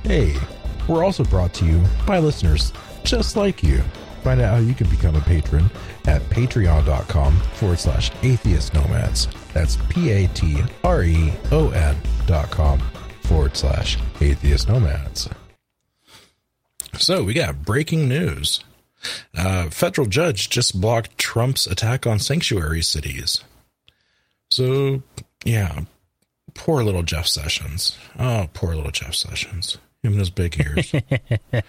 Hey, 0.05 0.37
we're 0.87 1.03
also 1.03 1.25
brought 1.25 1.55
to 1.55 1.65
you 1.65 1.83
by 2.07 2.21
listeners 2.21 2.73
just 3.03 3.35
like 3.35 3.65
you. 3.65 3.83
Find 4.23 4.41
out 4.41 4.55
how 4.55 4.61
you 4.61 4.75
can 4.75 4.89
become 4.91 5.17
a 5.17 5.21
patron 5.23 5.69
at 6.07 6.23
patreon.com 6.31 7.37
forward 7.55 7.81
slash 7.81 8.13
atheist 8.23 8.75
nomads. 8.75 9.27
That's 9.55 9.77
P 9.89 10.11
A 10.11 10.29
T 10.29 10.63
R 10.85 11.03
E 11.03 11.33
O 11.51 11.71
N 11.71 11.97
dot 12.29 12.49
com 12.53 12.81
forward 13.31 13.57
slash 13.57 13.97
atheist 14.21 14.69
nomads. 14.69 15.29
So 16.99 17.23
we 17.23 17.33
got 17.33 17.65
breaking 17.65 18.09
news. 18.09 18.65
Uh, 19.39 19.71
federal 19.71 20.09
judge 20.09 20.51
just 20.51 20.81
blocked 20.81 21.17
Trump's 21.17 21.69
attack 21.69 22.09
on 22.09 22.19
sanctuary 22.19 22.83
cities. 22.83 23.45
So 24.51 25.05
yeah, 25.45 25.83
poor 26.55 26.83
little 26.83 27.05
Jeff 27.05 27.29
Sessions. 27.29 27.97
Oh, 28.19 28.49
poor 28.53 28.75
little 28.75 28.91
Jeff 28.91 29.15
Sessions. 29.15 29.79
Him 30.03 30.15
and 30.15 30.19
his 30.19 30.31
big 30.31 30.59
ears. 30.59 30.93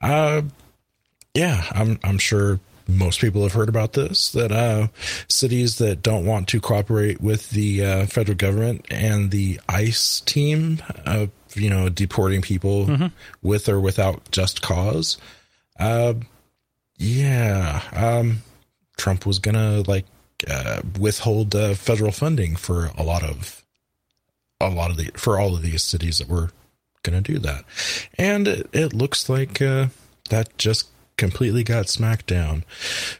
uh, 0.00 0.42
yeah, 1.34 1.64
I'm 1.72 1.98
I'm 2.04 2.18
sure 2.18 2.60
most 2.88 3.20
people 3.20 3.42
have 3.42 3.52
heard 3.52 3.68
about 3.68 3.92
this. 3.92 4.32
That 4.32 4.50
uh, 4.50 4.88
cities 5.28 5.76
that 5.78 6.02
don't 6.02 6.24
want 6.26 6.48
to 6.48 6.60
cooperate 6.60 7.20
with 7.20 7.50
the 7.50 7.84
uh, 7.84 8.06
federal 8.06 8.36
government 8.36 8.86
and 8.90 9.30
the 9.30 9.60
ICE 9.68 10.20
team, 10.20 10.82
of 11.04 11.30
you 11.54 11.70
know, 11.70 11.88
deporting 11.88 12.42
people 12.42 13.10
with 13.42 13.68
or 13.68 13.78
without 13.78 14.30
just 14.30 14.62
cause. 14.62 15.18
Uh, 15.78 16.14
yeah, 16.96 17.82
um, 17.92 18.42
Trump 18.96 19.26
was 19.26 19.38
gonna 19.38 19.82
like 19.86 20.06
uh, 20.48 20.82
withhold 20.98 21.54
uh, 21.54 21.74
federal 21.74 22.12
funding 22.12 22.56
for 22.56 22.90
a 22.96 23.02
lot 23.02 23.22
of 23.22 23.64
a 24.60 24.68
lot 24.68 24.90
of 24.90 24.96
the 24.96 25.10
for 25.14 25.38
all 25.38 25.54
of 25.54 25.62
these 25.62 25.82
cities 25.82 26.18
that 26.18 26.28
were 26.28 26.50
gonna 27.02 27.20
do 27.20 27.38
that, 27.38 27.64
and 28.16 28.48
it, 28.48 28.68
it 28.72 28.92
looks 28.92 29.28
like 29.28 29.62
uh, 29.62 29.86
that 30.30 30.56
just 30.58 30.88
completely 31.18 31.62
got 31.62 31.88
smacked 31.88 32.26
down. 32.26 32.64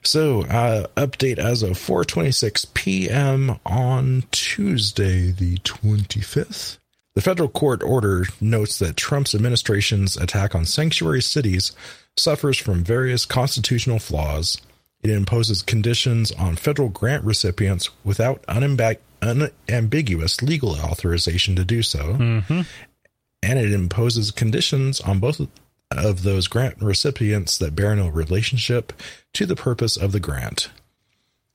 So, 0.02 0.43
uh, 0.45 0.87
update 0.97 1.38
as 1.38 1.62
of 1.62 1.73
4:26 1.73 2.73
p.m. 2.73 3.59
on 3.67 4.25
Tuesday, 4.31 5.31
the 5.31 5.57
25th. 5.59 6.78
The 7.14 7.23
federal 7.23 7.49
court 7.49 7.83
order 7.83 8.26
notes 8.40 8.78
that 8.78 8.97
Trump's 8.97 9.35
administration's 9.35 10.17
attack 10.17 10.55
on 10.55 10.64
sanctuary 10.64 11.21
cities 11.21 11.73
suffers 12.17 12.57
from 12.57 12.85
various 12.85 13.25
constitutional 13.26 13.99
flaws. 13.99 14.59
It 15.02 15.11
imposes 15.11 15.62
conditions 15.62 16.31
on 16.33 16.57
federal 16.57 16.88
grant 16.88 17.25
recipients 17.25 17.90
without 18.05 18.45
unambiguous 18.49 20.43
legal 20.43 20.71
authorization 20.76 21.57
to 21.57 21.64
do 21.64 21.83
so. 21.83 22.17
And 23.43 23.59
it 23.59 23.73
imposes 23.73 24.31
conditions 24.31 25.00
on 25.00 25.19
both 25.21 25.40
of 25.90 26.23
those 26.23 26.49
grant 26.49 26.80
recipients 26.80 27.57
that 27.59 27.75
bear 27.75 27.95
no 27.97 28.09
relationship 28.09 28.92
to 29.33 29.47
the 29.47 29.57
purpose 29.57 29.97
of 29.97 30.12
the 30.12 30.21
grant. 30.21 30.71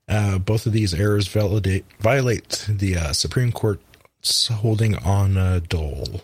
Uh, 0.07 0.37
both 0.37 0.65
of 0.65 0.73
these 0.73 0.93
errors 0.93 1.27
validate, 1.27 1.85
violate 1.99 2.65
the 2.67 2.97
uh, 2.97 3.13
Supreme 3.13 3.51
Court's 3.51 4.47
holding 4.47 4.95
on 4.97 5.37
uh, 5.37 5.59
Dole. 5.67 6.21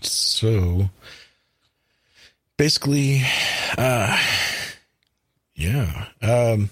So, 0.00 0.90
basically, 2.58 3.22
uh, 3.78 4.20
yeah, 5.54 6.06
um, 6.20 6.70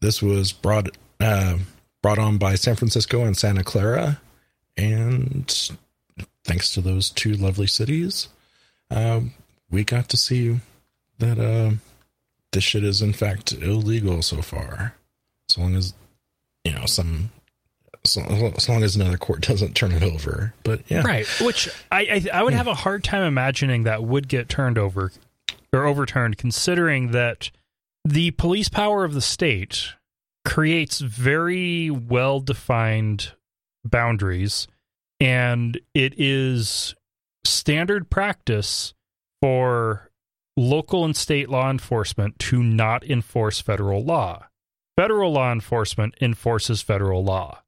this 0.00 0.22
was 0.22 0.52
brought 0.52 0.96
uh, 1.20 1.58
brought 2.02 2.18
on 2.18 2.38
by 2.38 2.54
San 2.54 2.76
Francisco 2.76 3.24
and 3.24 3.36
Santa 3.36 3.64
Clara, 3.64 4.20
and 4.76 5.70
thanks 6.44 6.72
to 6.74 6.80
those 6.80 7.10
two 7.10 7.32
lovely 7.32 7.66
cities, 7.66 8.28
um, 8.94 9.32
we 9.70 9.84
got 9.84 10.08
to 10.10 10.16
see 10.16 10.60
that 11.18 11.38
uh, 11.38 11.74
this 12.52 12.64
shit 12.64 12.84
is 12.84 13.02
in 13.02 13.12
fact 13.12 13.52
illegal 13.52 14.22
so 14.22 14.40
far. 14.40 14.94
As 15.50 15.58
long 15.58 15.74
as 15.74 15.92
you 16.64 16.72
know 16.72 16.86
some, 16.86 17.30
so, 18.04 18.22
as 18.22 18.68
long 18.68 18.82
as 18.82 18.96
another 18.96 19.18
court 19.18 19.40
doesn't 19.48 19.74
turn 19.74 19.92
it 19.92 20.02
over. 20.02 20.54
But 20.62 20.82
yeah, 20.88 21.02
Right. 21.04 21.26
Which 21.40 21.68
I 21.92 22.00
I, 22.32 22.38
I 22.38 22.42
would 22.42 22.54
have 22.54 22.68
a 22.68 22.74
hard 22.74 23.04
time 23.04 23.22
imagining 23.22 23.82
that 23.82 24.04
would 24.04 24.28
get 24.28 24.48
turned 24.48 24.78
over 24.78 25.12
or 25.72 25.84
overturned, 25.84 26.38
considering 26.38 27.10
that 27.10 27.50
the 28.04 28.30
police 28.32 28.68
power 28.68 29.04
of 29.04 29.12
the 29.12 29.20
state 29.20 29.94
creates 30.44 31.00
very 31.00 31.90
well 31.90 32.38
defined 32.38 33.32
boundaries, 33.84 34.68
and 35.18 35.80
it 35.94 36.14
is 36.16 36.94
standard 37.44 38.10
practice 38.10 38.94
for 39.40 40.10
local 40.56 41.04
and 41.04 41.16
state 41.16 41.48
law 41.48 41.70
enforcement 41.70 42.38
to 42.38 42.62
not 42.62 43.04
enforce 43.04 43.60
federal 43.60 44.04
law. 44.04 44.46
Federal 44.96 45.32
law 45.32 45.52
enforcement 45.52 46.14
enforces 46.20 46.80
federal 46.80 47.24
law. 47.24 47.60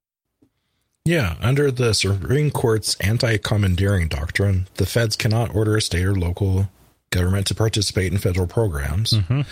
Yeah, 1.05 1.37
under 1.41 1.71
the 1.71 1.95
Supreme 1.95 2.51
Court's 2.51 2.97
anti 3.01 3.37
commandeering 3.39 4.09
doctrine, 4.09 4.69
the 4.75 4.87
feds 4.87 5.17
cannot 5.17 5.55
order 5.55 5.77
a 5.77 5.81
state 5.81 6.05
or 6.05 6.17
local 6.17 6.69
government 7.11 7.47
to 7.49 7.55
participate 7.55 8.13
in 8.13 8.19
federal 8.19 8.47
programs. 8.47 9.13
Mm-hmm. 9.13 9.43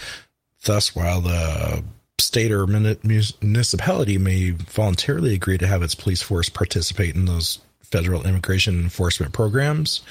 Thus, 0.65 0.95
while 0.97 1.21
the 1.21 1.85
state 2.19 2.51
or 2.51 2.67
municipality 2.67 4.19
may 4.19 4.51
voluntarily 4.51 5.35
agree 5.35 5.59
to 5.59 5.67
have 5.67 5.83
its 5.83 5.95
police 5.95 6.23
force 6.23 6.49
participate 6.49 7.15
in 7.15 7.27
those 7.27 7.61
federal 7.91 8.27
immigration 8.27 8.81
enforcement 8.81 9.33
programs, 9.33 10.03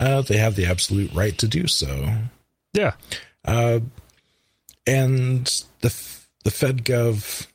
uh, 0.00 0.22
they 0.22 0.36
have 0.36 0.56
the 0.56 0.66
absolute 0.66 1.12
right 1.12 1.36
to 1.38 1.48
do 1.48 1.66
so. 1.66 2.08
Yeah. 2.72 2.92
Uh, 3.44 3.80
and 4.86 5.46
the 5.80 5.88
the 6.44 6.50
FedGov, 6.50 7.46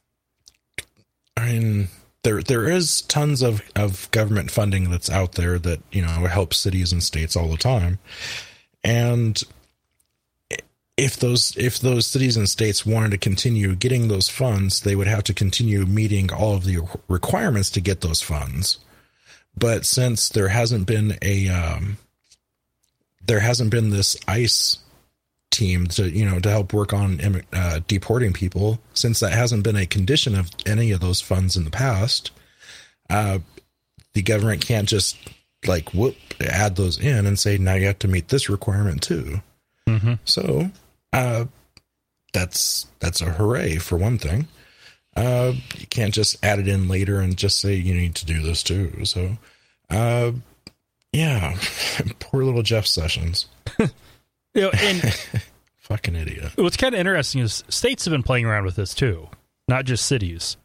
I 1.37 1.45
mean, 1.45 1.87
there 2.23 2.41
there 2.41 2.69
is 2.69 3.01
tons 3.03 3.41
of 3.41 3.61
of 3.75 4.09
government 4.11 4.51
funding 4.51 4.89
that's 4.89 5.09
out 5.09 5.33
there 5.33 5.57
that 5.59 5.81
you 5.91 6.01
know 6.01 6.25
helps 6.27 6.57
cities 6.57 6.91
and 6.91 7.03
states 7.03 7.35
all 7.35 7.47
the 7.47 7.57
time, 7.57 7.99
and 8.83 9.41
if 10.97 11.17
those 11.17 11.55
if 11.57 11.79
those 11.79 12.05
cities 12.05 12.37
and 12.37 12.47
states 12.47 12.85
wanted 12.85 13.11
to 13.11 13.17
continue 13.17 13.75
getting 13.75 14.07
those 14.07 14.29
funds, 14.29 14.81
they 14.81 14.95
would 14.95 15.07
have 15.07 15.23
to 15.23 15.33
continue 15.33 15.85
meeting 15.85 16.31
all 16.31 16.55
of 16.55 16.63
the 16.63 16.79
requirements 17.07 17.69
to 17.71 17.81
get 17.81 18.01
those 18.01 18.21
funds. 18.21 18.77
But 19.57 19.85
since 19.85 20.29
there 20.29 20.47
hasn't 20.47 20.87
been 20.87 21.17
a 21.21 21.49
um, 21.49 21.97
there 23.25 23.39
hasn't 23.39 23.71
been 23.71 23.89
this 23.89 24.17
ICE 24.27 24.77
team 25.51 25.87
to 25.87 26.09
you 26.09 26.25
know 26.25 26.39
to 26.39 26.49
help 26.49 26.73
work 26.73 26.93
on 26.93 27.43
uh, 27.53 27.81
deporting 27.87 28.31
people 28.33 28.79
since 28.93 29.19
that 29.19 29.33
hasn't 29.33 29.63
been 29.63 29.75
a 29.75 29.85
condition 29.85 30.33
of 30.33 30.49
any 30.65 30.91
of 30.91 31.01
those 31.01 31.19
funds 31.19 31.57
in 31.57 31.65
the 31.65 31.69
past 31.69 32.31
uh, 33.09 33.39
the 34.13 34.21
government 34.21 34.65
can't 34.65 34.87
just 34.87 35.17
like 35.67 35.93
whoop 35.93 36.15
add 36.39 36.75
those 36.75 36.99
in 36.99 37.25
and 37.25 37.37
say 37.37 37.57
now 37.57 37.73
you 37.75 37.85
have 37.85 37.99
to 37.99 38.07
meet 38.07 38.29
this 38.29 38.49
requirement 38.49 39.01
too. 39.01 39.41
So 40.25 40.71
uh, 41.13 41.45
that's 42.33 42.87
that's 42.99 43.21
a 43.21 43.25
hooray 43.31 43.77
for 43.77 43.97
one 43.97 44.17
thing 44.17 44.47
uh, 45.15 45.53
you 45.77 45.87
can't 45.87 46.13
just 46.13 46.43
add 46.43 46.59
it 46.59 46.67
in 46.67 46.87
later 46.87 47.19
and 47.19 47.37
just 47.37 47.59
say 47.59 47.75
you 47.75 47.93
need 47.93 48.15
to 48.15 48.25
do 48.25 48.41
this 48.41 48.63
too. 48.63 49.05
So 49.05 49.37
uh, 49.89 50.31
yeah. 51.11 51.57
Poor 52.19 52.43
little 52.43 52.63
jeff 52.63 52.85
sessions. 52.85 53.47
You 54.53 54.63
know, 54.63 54.71
and 54.71 55.01
fucking 55.77 56.13
idiot. 56.13 56.51
What's 56.57 56.75
kind 56.75 56.93
of 56.93 56.99
interesting 56.99 57.39
is 57.39 57.63
states 57.69 58.03
have 58.03 58.11
been 58.11 58.21
playing 58.21 58.45
around 58.45 58.65
with 58.65 58.75
this 58.75 58.93
too, 58.93 59.29
not 59.69 59.85
just 59.85 60.05
cities. 60.05 60.57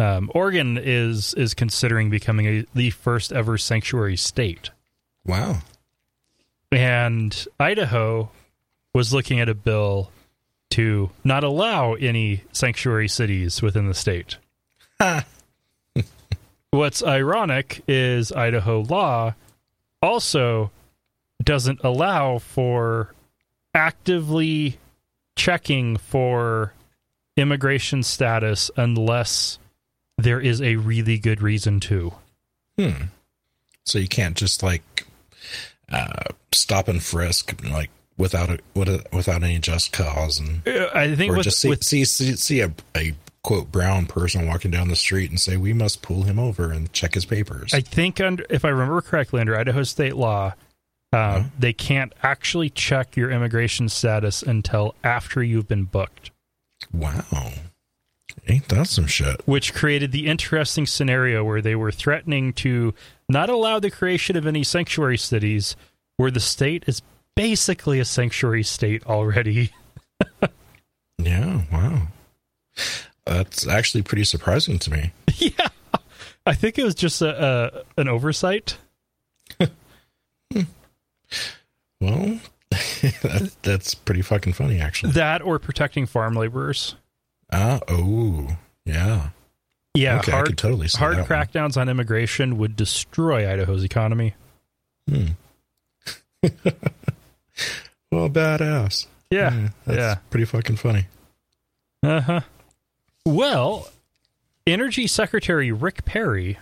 Um, 0.00 0.28
Oregon 0.34 0.76
is 0.76 1.34
is 1.34 1.54
considering 1.54 2.10
becoming 2.10 2.46
a, 2.46 2.64
the 2.74 2.90
first 2.90 3.32
ever 3.32 3.56
sanctuary 3.56 4.16
state, 4.16 4.70
wow. 5.24 5.58
And 6.72 7.46
Idaho 7.60 8.30
was 8.92 9.14
looking 9.14 9.38
at 9.38 9.48
a 9.48 9.54
bill 9.54 10.10
to 10.70 11.10
not 11.24 11.44
allow 11.44 11.94
any 11.94 12.42
sanctuary 12.52 13.08
cities 13.08 13.62
within 13.62 13.88
the 13.88 13.94
state. 13.94 14.36
What's 16.70 17.02
ironic 17.02 17.82
is 17.88 18.30
Idaho 18.32 18.80
law 18.82 19.34
also 20.02 20.70
doesn't 21.42 21.80
allow 21.82 22.38
for 22.38 23.14
actively 23.74 24.78
checking 25.36 25.96
for 25.96 26.72
immigration 27.36 28.02
status 28.02 28.70
unless 28.76 29.58
there 30.18 30.40
is 30.40 30.60
a 30.60 30.76
really 30.76 31.18
good 31.18 31.40
reason 31.40 31.80
to. 31.80 32.12
Hmm. 32.76 33.04
So 33.84 33.98
you 33.98 34.08
can't 34.08 34.36
just 34.36 34.62
like 34.62 35.06
uh, 35.90 36.24
stop 36.52 36.88
and 36.88 37.02
frisk 37.02 37.58
like 37.64 37.90
without 38.18 38.50
a, 38.50 38.58
without 39.12 39.42
any 39.42 39.58
just 39.58 39.92
cause 39.92 40.38
and 40.38 40.62
I 40.94 41.14
think 41.14 41.32
or 41.32 41.36
with, 41.36 41.44
just 41.44 41.60
see 41.60 41.68
with 41.70 41.84
see 41.84 42.04
see, 42.04 42.36
see 42.36 42.60
a, 42.60 42.72
a 42.96 43.14
quote 43.42 43.72
brown 43.72 44.06
person 44.06 44.46
walking 44.46 44.70
down 44.70 44.88
the 44.88 44.96
street 44.96 45.30
and 45.30 45.40
say 45.40 45.56
we 45.56 45.72
must 45.72 46.02
pull 46.02 46.24
him 46.24 46.38
over 46.38 46.70
and 46.70 46.92
check 46.92 47.14
his 47.14 47.24
papers. 47.24 47.72
I 47.72 47.80
think 47.80 48.20
under 48.20 48.44
if 48.50 48.64
I 48.64 48.68
remember 48.68 49.00
correctly, 49.00 49.40
under 49.40 49.56
Idaho 49.56 49.84
state 49.84 50.16
law, 50.16 50.54
uh, 51.12 51.44
they 51.58 51.72
can't 51.72 52.12
actually 52.22 52.68
check 52.68 53.16
your 53.16 53.30
immigration 53.30 53.88
status 53.88 54.42
until 54.42 54.94
after 55.02 55.42
you've 55.42 55.68
been 55.68 55.84
booked, 55.84 56.30
wow, 56.92 57.52
ain't 58.46 58.68
that 58.68 58.88
some 58.88 59.06
shit? 59.06 59.40
which 59.46 59.72
created 59.72 60.12
the 60.12 60.26
interesting 60.26 60.84
scenario 60.84 61.42
where 61.42 61.62
they 61.62 61.74
were 61.74 61.92
threatening 61.92 62.52
to 62.52 62.92
not 63.28 63.48
allow 63.48 63.78
the 63.78 63.90
creation 63.90 64.36
of 64.36 64.46
any 64.46 64.62
sanctuary 64.62 65.16
cities, 65.16 65.76
where 66.18 66.30
the 66.30 66.40
state 66.40 66.84
is 66.86 67.00
basically 67.38 68.00
a 68.00 68.04
sanctuary 68.04 68.64
state 68.64 69.06
already. 69.06 69.70
Yeah, 71.20 71.62
wow. 71.72 72.02
That's 73.26 73.66
actually 73.66 74.02
pretty 74.02 74.22
surprising 74.22 74.78
to 74.78 74.90
me. 74.92 75.12
yeah, 75.34 75.66
I 76.46 76.54
think 76.54 76.78
it 76.78 76.84
was 76.84 76.94
just 76.94 77.20
a, 77.20 77.84
a 77.96 78.00
an 78.00 78.08
oversight. 78.08 78.78
Well, 82.00 82.38
that, 82.70 83.56
that's 83.62 83.94
pretty 83.96 84.22
fucking 84.22 84.52
funny, 84.52 84.78
actually. 84.78 85.10
That 85.12 85.42
or 85.42 85.58
protecting 85.58 86.06
farm 86.06 86.34
laborers. 86.34 86.94
Ah, 87.52 87.80
oh, 87.88 88.56
yeah. 88.84 89.30
Yeah, 89.94 90.18
okay, 90.18 90.32
I 90.32 90.42
could 90.42 90.56
totally 90.56 90.86
see 90.86 90.98
hard 90.98 91.16
that 91.16 91.28
one. 91.28 91.46
crackdowns 91.46 91.76
on 91.76 91.88
immigration 91.88 92.56
would 92.58 92.76
destroy 92.76 93.52
Idaho's 93.52 93.82
economy. 93.82 94.34
Hmm. 95.08 95.26
Well, 98.10 98.28
badass. 98.28 99.06
Yeah, 99.30 99.68
that's 99.84 99.98
yeah. 99.98 100.14
pretty 100.30 100.46
fucking 100.46 100.76
funny. 100.76 101.06
Uh 102.02 102.20
huh. 102.20 102.40
Well, 103.26 103.88
Energy 104.66 105.06
Secretary 105.06 105.72
Rick 105.72 106.04
Perry, 106.04 106.58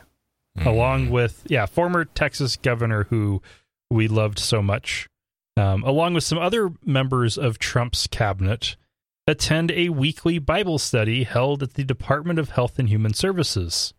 along 0.65 1.11
with 1.11 1.43
yeah, 1.47 1.67
former 1.67 2.05
Texas 2.05 2.57
governor 2.57 3.05
who 3.05 3.43
we 3.91 4.09
loved 4.09 4.39
so 4.39 4.63
much, 4.63 5.09
um, 5.57 5.83
along 5.85 6.15
with 6.15 6.25
some 6.25 6.39
other 6.39 6.73
members 6.85 7.39
of 7.39 7.59
Trump's 7.59 8.07
cabinet, 8.07 8.77
attend 9.27 9.71
a 9.73 9.89
weekly 9.91 10.39
Bible 10.39 10.79
study 10.79 11.25
held 11.25 11.63
at 11.63 11.75
the 11.75 11.85
Department 11.85 12.39
of 12.39 12.51
Health 12.51 12.79
and 12.79 12.89
Human 12.89 13.15
Services. 13.15 13.95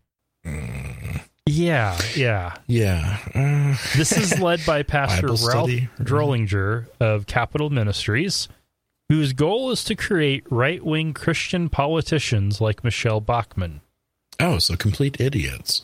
Yeah, 1.48 1.98
yeah. 2.14 2.56
Yeah. 2.66 3.18
Uh, 3.34 3.76
This 3.96 4.12
is 4.16 4.38
led 4.40 4.64
by 4.66 4.82
Pastor 4.82 5.28
Bible 5.28 5.46
Ralph 5.46 5.68
study. 5.70 5.88
Drollinger 6.00 6.86
of 7.00 7.26
Capitol 7.26 7.70
Ministries, 7.70 8.48
whose 9.08 9.32
goal 9.32 9.70
is 9.70 9.82
to 9.84 9.94
create 9.94 10.44
right 10.50 10.84
wing 10.84 11.14
Christian 11.14 11.68
politicians 11.68 12.60
like 12.60 12.84
Michelle 12.84 13.20
Bachmann. 13.20 13.80
oh, 14.40 14.58
so 14.58 14.76
complete 14.76 15.20
idiots. 15.20 15.82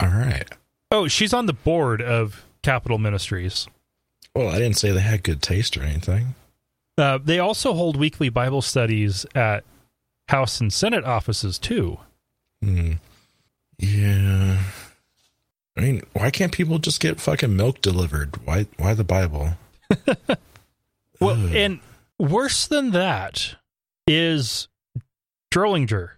All 0.00 0.08
right. 0.08 0.48
Oh, 0.90 1.08
she's 1.08 1.32
on 1.32 1.46
the 1.46 1.52
board 1.52 2.02
of 2.02 2.44
Capitol 2.62 2.98
Ministries. 2.98 3.66
Well, 4.34 4.48
I 4.48 4.58
didn't 4.58 4.76
say 4.78 4.90
they 4.92 5.00
had 5.00 5.22
good 5.22 5.42
taste 5.42 5.76
or 5.76 5.82
anything. 5.82 6.34
Uh, 6.98 7.18
they 7.18 7.38
also 7.38 7.72
hold 7.74 7.96
weekly 7.96 8.28
Bible 8.28 8.62
studies 8.62 9.24
at 9.34 9.64
House 10.28 10.60
and 10.60 10.72
Senate 10.72 11.04
offices, 11.04 11.58
too. 11.58 11.98
Hmm. 12.62 12.92
Yeah. 13.80 14.58
I 15.76 15.80
mean, 15.80 16.02
why 16.12 16.30
can't 16.30 16.52
people 16.52 16.78
just 16.78 17.00
get 17.00 17.20
fucking 17.20 17.56
milk 17.56 17.80
delivered? 17.80 18.36
Why? 18.46 18.66
Why 18.76 18.94
the 18.94 19.04
Bible? 19.04 19.50
Well, 21.20 21.36
Ugh. 21.36 21.54
and 21.54 21.80
worse 22.18 22.66
than 22.66 22.92
that 22.92 23.56
is 24.06 24.68
Drollinger. 25.50 26.12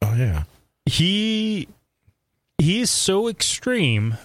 Oh 0.00 0.14
yeah. 0.14 0.44
he 0.86 1.68
he's 2.56 2.90
so 2.90 3.28
extreme 3.28 4.16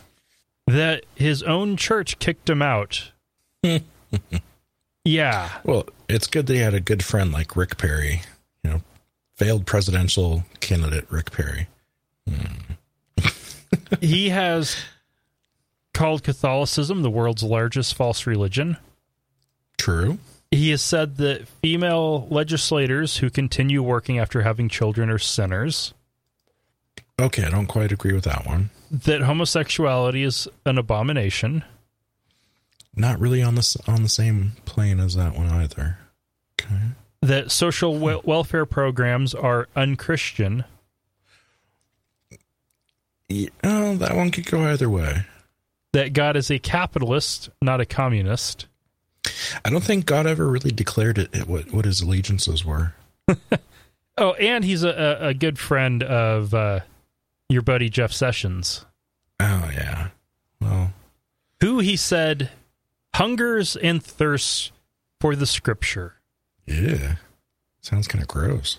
that 0.68 1.04
his 1.16 1.44
own 1.44 1.76
church 1.76 2.18
kicked 2.20 2.50
him 2.50 2.62
out. 2.62 3.12
yeah. 5.04 5.50
Well, 5.66 5.86
it's 6.08 6.28
good 6.28 6.48
that 6.48 6.54
he 6.54 6.60
had 6.60 6.74
a 6.74 6.80
good 6.80 7.04
friend 7.04 7.34
like 7.34 7.58
Rick 7.58 7.78
Perry. 7.78 8.22
You 8.64 8.70
know, 8.70 8.82
failed 9.36 9.66
presidential 9.66 10.46
candidate 10.62 11.08
Rick 11.12 11.32
Perry. 11.32 11.68
Hmm. 12.26 12.74
He 14.00 14.30
has 14.30 14.78
called 15.94 16.24
Catholicism 16.24 17.02
the 17.02 17.10
world's 17.10 17.44
largest 17.44 17.96
false 17.96 18.26
religion. 18.26 18.78
True. 19.78 20.20
He 20.52 20.70
has 20.72 20.82
said 20.82 21.18
that 21.18 21.48
female 21.48 22.28
legislators 22.30 23.18
who 23.18 23.30
continue 23.30 23.82
working 23.84 24.18
after 24.20 24.42
having 24.42 24.70
children 24.70 25.10
are 25.10 25.18
sinners, 25.20 25.94
Okay, 27.20 27.44
I 27.44 27.50
don't 27.50 27.68
quite 27.68 27.92
agree 27.92 28.14
with 28.14 28.24
that 28.24 28.46
one. 28.48 28.70
that 28.90 29.22
homosexuality 29.22 30.24
is 30.24 30.48
an 30.66 30.78
abomination, 30.78 31.64
Not 32.96 33.20
really 33.20 33.42
on 33.44 33.56
the 33.56 33.82
on 33.88 34.02
the 34.04 34.10
same 34.10 34.54
plane 34.66 35.00
as 35.00 35.16
that 35.16 35.36
one 35.36 35.48
either. 35.48 35.98
Okay. 36.60 36.76
that 37.22 37.52
social 37.52 37.98
wel- 37.98 38.22
welfare 38.26 38.66
programs 38.66 39.34
are 39.36 39.68
unchristian, 39.76 40.64
Yeah, 43.32 43.50
oh, 43.64 43.96
that 43.96 44.16
one 44.16 44.32
could 44.32 44.46
go 44.46 44.64
either 44.66 44.90
way. 44.90 45.26
that 45.94 46.14
God 46.14 46.36
is 46.38 46.50
a 46.52 46.60
capitalist, 46.60 47.50
not 47.62 47.82
a 47.82 47.86
communist. 47.86 48.68
I 49.64 49.70
don't 49.70 49.84
think 49.84 50.06
God 50.06 50.26
ever 50.28 50.48
really 50.48 50.72
declared 50.72 51.18
it, 51.18 51.48
what 51.48 51.72
what 51.72 51.86
his 51.86 52.02
allegiances 52.02 52.64
were. 52.66 52.94
Oh, 54.18 54.34
and 54.34 54.64
he's 54.66 54.84
a, 54.84 54.90
a, 55.22 55.28
a 55.30 55.34
good 55.34 55.58
friend 55.58 56.04
of 56.04 56.54
uh, 56.54 56.82
your 57.48 57.62
buddy 57.62 57.90
Jeff 57.90 58.12
Sessions, 58.12 58.86
Oh 59.40 59.72
yeah. 59.74 60.10
Well, 60.60 60.92
who 61.62 61.80
he 61.80 61.96
said 61.96 62.50
hungers 63.16 63.78
and 63.78 64.04
thirsts 64.04 64.72
for 65.22 65.36
the 65.36 65.46
scripture. 65.48 66.16
yeah. 66.68 67.16
Sounds 67.80 68.08
kind 68.08 68.22
of 68.22 68.28
gross. 68.28 68.78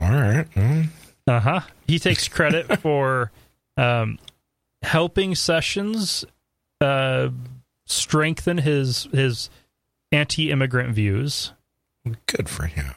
All 0.00 0.08
right. 0.12 0.46
Well, 0.56 0.84
Uh 1.26 1.40
huh. 1.40 1.60
He 1.86 1.98
takes 1.98 2.28
credit 2.38 2.78
for 2.80 3.32
um, 3.80 4.18
helping 4.82 5.34
Sessions 5.34 6.24
uh, 6.80 7.30
strengthen 7.86 8.58
his 8.58 9.04
his 9.12 9.48
anti-immigrant 10.12 10.94
views. 10.94 11.52
good 12.26 12.48
for 12.48 12.66
him. 12.66 12.94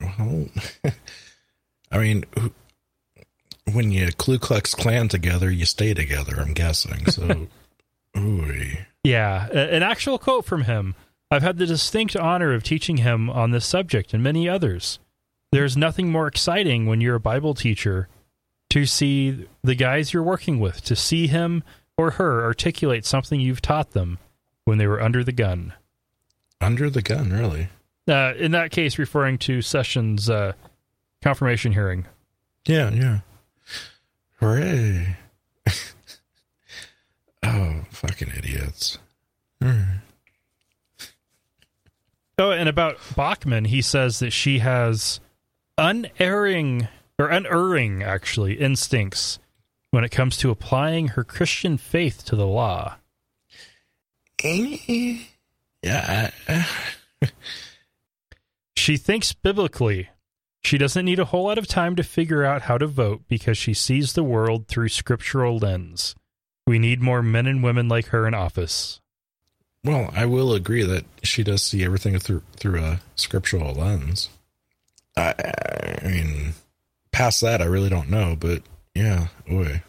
Well, 0.00 0.46
I 1.92 1.98
mean, 1.98 2.24
when 3.72 3.90
you 3.90 4.10
Ku 4.16 4.38
Klux 4.38 4.74
Klan 4.74 5.08
together, 5.08 5.50
you 5.50 5.66
stay 5.66 5.92
together. 5.94 6.36
I'm 6.38 6.54
guessing. 6.54 7.06
So, 7.06 7.48
ooh, 8.18 8.52
Yeah, 9.04 9.48
an 9.50 9.82
actual 9.82 10.18
quote 10.18 10.44
from 10.44 10.64
him. 10.64 10.94
I've 11.30 11.42
had 11.42 11.58
the 11.58 11.66
distinct 11.66 12.16
honor 12.16 12.52
of 12.54 12.62
teaching 12.62 12.98
him 12.98 13.28
on 13.28 13.50
this 13.50 13.66
subject 13.66 14.14
and 14.14 14.22
many 14.22 14.48
others. 14.48 14.98
There's 15.50 15.76
nothing 15.76 16.10
more 16.10 16.28
exciting 16.28 16.86
when 16.86 17.00
you're 17.00 17.16
a 17.16 17.20
Bible 17.20 17.54
teacher 17.54 18.08
to 18.70 18.86
see 18.86 19.46
the 19.62 19.74
guys 19.74 20.12
you're 20.12 20.22
working 20.22 20.58
with, 20.60 20.82
to 20.84 20.96
see 20.96 21.26
him 21.26 21.62
or 21.96 22.12
her 22.12 22.42
articulate 22.44 23.04
something 23.04 23.40
you've 23.40 23.62
taught 23.62 23.92
them 23.92 24.18
when 24.64 24.78
they 24.78 24.86
were 24.86 25.00
under 25.00 25.22
the 25.24 25.32
gun. 25.32 25.72
under 26.60 26.90
the 26.90 27.02
gun, 27.02 27.30
really. 27.30 27.68
Uh, 28.08 28.34
in 28.36 28.52
that 28.52 28.70
case, 28.70 28.98
referring 28.98 29.38
to 29.38 29.62
Sessions' 29.62 30.30
uh, 30.30 30.52
confirmation 31.22 31.72
hearing. 31.72 32.06
Yeah, 32.66 32.90
yeah. 32.90 33.20
Hooray! 34.40 35.16
oh, 37.42 37.80
fucking 37.90 38.32
idiots. 38.36 38.98
Right. 39.60 40.00
Oh, 42.38 42.50
and 42.50 42.68
about 42.68 42.98
Bachmann, 43.16 43.64
he 43.64 43.80
says 43.80 44.18
that 44.18 44.30
she 44.30 44.58
has 44.58 45.20
unerring 45.78 46.86
or 47.18 47.28
unerring 47.28 48.02
actually 48.02 48.54
instincts 48.54 49.38
when 49.90 50.04
it 50.04 50.10
comes 50.10 50.36
to 50.38 50.50
applying 50.50 51.08
her 51.08 51.24
Christian 51.24 51.78
faith 51.78 52.24
to 52.26 52.36
the 52.36 52.46
law. 52.46 52.96
Eh, 54.42 55.18
Yeah, 55.82 56.30
She 57.22 57.28
She 58.76 58.96
thinks 58.96 59.32
biblically. 59.32 60.10
She 60.62 60.78
doesn't 60.78 61.04
need 61.04 61.20
a 61.20 61.26
whole 61.26 61.44
lot 61.44 61.58
of 61.58 61.68
time 61.68 61.96
to 61.96 62.02
figure 62.02 62.44
out 62.44 62.62
how 62.62 62.76
to 62.76 62.86
vote 62.86 63.22
because 63.28 63.56
she 63.56 63.72
sees 63.72 64.12
the 64.12 64.24
world 64.24 64.66
through 64.66 64.88
scriptural 64.88 65.58
lens. 65.58 66.14
We 66.66 66.78
need 66.80 67.00
more 67.00 67.22
men 67.22 67.46
and 67.46 67.62
women 67.62 67.88
like 67.88 68.06
her 68.06 68.26
in 68.26 68.34
office. 68.34 69.00
Well, 69.84 70.10
I 70.12 70.26
will 70.26 70.52
agree 70.52 70.82
that 70.82 71.04
she 71.22 71.44
does 71.44 71.62
see 71.62 71.84
everything 71.84 72.18
through 72.18 72.42
through 72.56 72.80
a 72.80 73.00
scriptural 73.14 73.72
lens. 73.74 74.28
I, 75.16 75.34
I 76.02 76.08
mean, 76.08 76.54
past 77.16 77.40
that, 77.40 77.62
I 77.62 77.64
really 77.64 77.88
don't 77.88 78.10
know, 78.10 78.36
but 78.38 78.62
yeah, 78.94 79.28
boy. 79.48 79.82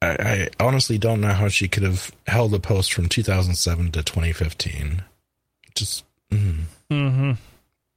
I, 0.00 0.08
I 0.08 0.48
honestly 0.58 0.96
don't 0.96 1.20
know 1.20 1.34
how 1.34 1.48
she 1.48 1.68
could 1.68 1.82
have 1.82 2.10
held 2.26 2.52
the 2.52 2.58
post 2.58 2.90
from 2.94 3.06
2007 3.06 3.92
to 3.92 4.02
2015. 4.02 5.02
Just, 5.74 6.04
mm, 6.30 6.60
Mm-hmm. 6.90 7.32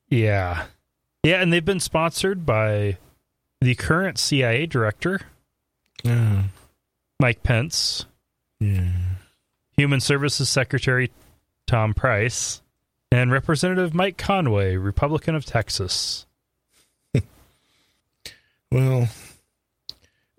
Yeah. 0.10 0.66
Yeah, 1.24 1.42
and 1.42 1.54
they've 1.54 1.64
been 1.64 1.80
sponsored 1.80 2.46
by 2.46 2.98
the 3.62 3.76
current 3.76 4.18
CIA 4.18 4.66
director, 4.66 5.22
yeah, 6.04 6.44
Mike 7.22 7.42
Pence, 7.44 8.06
yeah. 8.60 8.92
Human 9.78 10.02
Services 10.02 10.50
Secretary 10.50 11.10
Tom 11.68 11.94
Price, 11.94 12.62
and 13.14 13.32
Representative 13.32 13.94
Mike 13.94 14.18
Conaway, 14.18 14.82
Republican 14.82 15.36
of 15.36 15.46
Texas. 15.46 16.26
Well, 18.72 19.10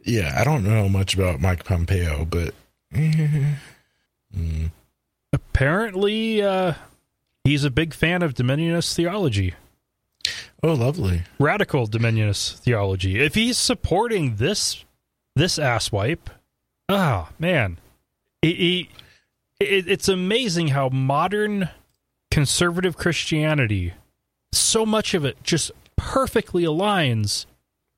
yeah, 0.04 0.34
I 0.38 0.44
don't 0.44 0.64
know 0.64 0.88
much 0.88 1.14
about 1.14 1.40
Mike 1.40 1.64
Pompeo, 1.64 2.24
but 2.24 2.54
mm, 2.94 4.70
Apparently, 5.32 6.42
uh, 6.42 6.74
he's 7.44 7.64
a 7.64 7.70
big 7.70 7.94
fan 7.94 8.22
of 8.22 8.34
Dominionist 8.34 8.94
theology, 8.94 9.54
oh, 10.62 10.74
lovely. 10.74 11.22
radical 11.38 11.86
Dominionist 11.86 12.58
theology. 12.58 13.20
If 13.20 13.34
he's 13.34 13.58
supporting 13.58 14.36
this 14.36 14.84
this 15.36 15.58
asswipe, 15.58 16.28
ah 16.88 17.30
man, 17.38 17.78
he, 18.42 18.54
he, 18.54 18.90
it, 19.60 19.88
it's 19.88 20.08
amazing 20.08 20.68
how 20.68 20.88
modern 20.88 21.68
conservative 22.30 22.96
Christianity, 22.96 23.94
so 24.52 24.84
much 24.86 25.14
of 25.14 25.24
it 25.24 25.42
just 25.42 25.70
perfectly 25.96 26.64
aligns 26.64 27.46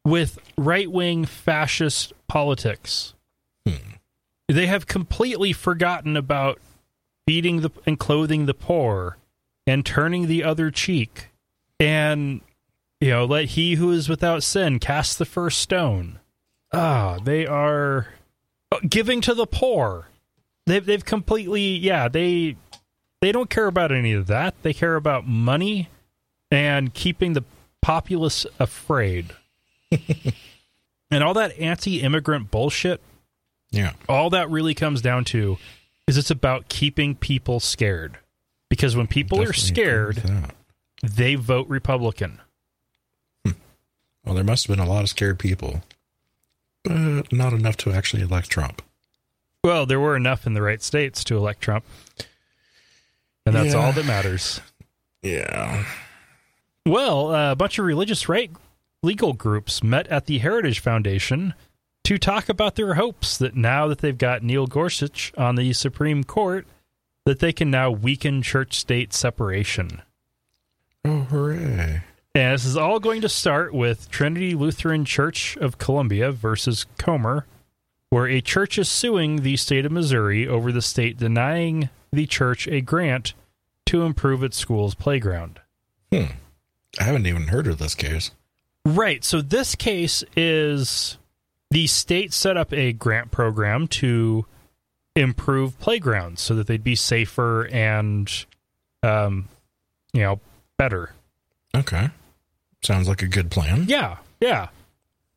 with 0.05 0.39
right 0.57 0.91
wing 0.91 1.25
fascist 1.25 2.13
politics. 2.29 3.15
They 4.49 4.67
have 4.67 4.87
completely 4.87 5.53
forgotten 5.53 6.17
about 6.17 6.61
feeding 7.27 7.61
the 7.61 7.71
and 7.87 7.99
clothing 7.99 8.47
the 8.47 8.55
poor 8.55 9.17
and 9.67 9.87
turning 9.87 10.27
the 10.27 10.43
other 10.45 10.71
cheek 10.71 11.29
and 11.79 12.41
you 13.01 13.11
know 13.11 13.25
let 13.25 13.47
he 13.47 13.77
who 13.77 13.91
is 13.93 14.09
without 14.09 14.43
sin 14.43 14.79
cast 14.79 15.19
the 15.19 15.25
first 15.25 15.61
stone. 15.61 16.19
Ah 16.73 17.19
they 17.23 17.47
are 17.47 18.09
giving 18.89 19.21
to 19.23 19.35
the 19.35 19.47
poor. 19.47 20.09
They've, 20.67 20.85
they've 20.85 21.05
completely 21.05 21.79
yeah 21.79 22.09
they 22.09 22.57
they 23.21 23.33
don't 23.33 23.49
care 23.49 23.69
about 23.69 23.93
any 23.93 24.13
of 24.13 24.27
that. 24.27 24.55
They 24.63 24.75
care 24.75 24.97
about 24.97 25.27
money 25.27 25.89
and 26.51 26.93
keeping 26.93 27.33
the 27.33 27.45
populace 27.81 28.45
afraid 28.59 29.35
and 31.11 31.23
all 31.25 31.35
that 31.35 31.59
anti-immigrant 31.59 32.51
bullshit 32.51 33.01
Yeah, 33.71 33.93
all 34.09 34.31
that 34.31 34.51
really 34.51 34.75
comes 34.75 35.01
down 35.03 35.25
to 35.27 35.59
is 36.07 36.17
it's 36.19 36.31
about 36.31 36.69
keeping 36.69 37.15
people 37.15 37.61
scared. 37.61 38.19
Because 38.69 38.97
when 38.97 39.07
people 39.07 39.41
are 39.43 39.53
scared 39.53 40.23
they 41.03 41.35
vote 41.35 41.69
republican. 41.69 42.41
Well, 44.25 44.35
there 44.37 44.45
must 44.45 44.67
have 44.67 44.77
been 44.77 44.87
a 44.87 44.89
lot 44.89 45.03
of 45.03 45.09
scared 45.09 45.39
people, 45.41 45.83
but 46.85 47.33
not 47.33 47.53
enough 47.53 47.77
to 47.79 47.93
actually 47.93 48.23
elect 48.23 48.49
Trump. 48.51 48.81
well 49.65 49.85
there 49.87 50.01
were 50.01 50.17
enough 50.17 50.47
in 50.47 50.55
the 50.55 50.63
right 50.63 50.83
states 50.83 51.23
to 51.25 51.37
elect 51.37 51.61
trump. 51.61 51.85
And 53.45 53.55
that's 53.57 53.75
Yeah. 53.75 53.81
all 53.85 53.93
that 53.93 54.07
matters. 54.07 54.61
Yeah. 55.23 55.85
well 56.87 57.35
uh, 57.35 57.53
a 57.53 57.57
bunch 57.57 57.79
of 57.79 57.85
religious 57.85 58.29
right 58.29 58.51
legal 59.03 59.33
groups 59.33 59.83
met 59.83 60.07
at 60.09 60.27
the 60.27 60.39
heritage 60.39 60.81
foundation 60.81 61.55
to 62.05 62.19
talk 62.19 62.49
about 62.49 62.77
their 62.77 62.95
hopes 62.95 63.37
that 63.39 63.55
now 63.57 63.87
that 63.87 63.99
they've 63.99 64.19
got 64.19 64.43
neil 64.43 64.67
gorsuch 64.67 65.33
on 65.37 65.55
the 65.57 65.73
supreme 65.73 66.25
court 66.25 66.67
that 67.25 67.39
they 67.39 67.53
can 67.53 67.71
now 67.71 67.91
weaken 67.91 68.43
church 68.43 68.79
state 68.79 69.13
separation 69.13 70.03
Oh, 71.05 71.23
hooray. 71.23 72.03
And 72.35 72.55
this 72.55 72.65
is 72.65 72.77
all 72.77 73.01
going 73.01 73.21
to 73.23 73.29
start 73.29 73.75
with 73.75 74.09
Trinity 74.11 74.55
Lutheran 74.55 75.05
Church 75.05 75.57
of 75.57 75.79
Columbia 75.79 76.31
versus 76.31 76.87
Comer, 76.97 77.47
where 78.11 78.29
a 78.29 78.41
church 78.41 78.79
is 78.79 78.89
suing 78.89 79.43
the 79.43 79.57
state 79.57 79.85
of 79.85 79.93
Missouri 79.93 80.47
over 80.47 80.71
the 80.71 80.81
state 80.81 81.19
denying 81.19 81.91
the 82.13 82.27
church 82.27 82.69
a 82.69 82.81
grant 82.81 83.35
to 83.87 84.03
improve 84.03 84.43
its 84.43 84.57
school's 84.57 84.95
playground. 84.95 85.61
Hmm. 86.11 86.37
I 87.01 87.05
haven't 87.05 87.27
even 87.27 87.49
heard 87.49 87.67
of 87.67 87.79
this 87.79 87.95
case. 87.95 88.31
Right. 88.85 89.23
So 89.25 89.41
this 89.41 89.75
case 89.75 90.25
is 90.37 91.19
the 91.71 91.87
state 91.87 92.33
set 92.33 92.57
up 92.57 92.73
a 92.73 92.93
grant 92.93 93.31
program 93.31 93.89
to 93.89 94.47
improve 95.15 95.79
playgrounds 95.79 96.41
so 96.41 96.55
that 96.55 96.67
they'd 96.67 96.85
be 96.85 96.97
safer 96.97 97.67
and, 97.67 98.31
um, 99.03 99.49
you 100.13 100.23
know, 100.23 100.41
better. 100.79 101.13
Okay. 101.75 102.11
Sounds 102.83 103.09
like 103.09 103.23
a 103.23 103.29
good 103.29 103.51
plan. 103.51 103.85
Yeah, 103.89 104.19
yeah. 104.41 104.69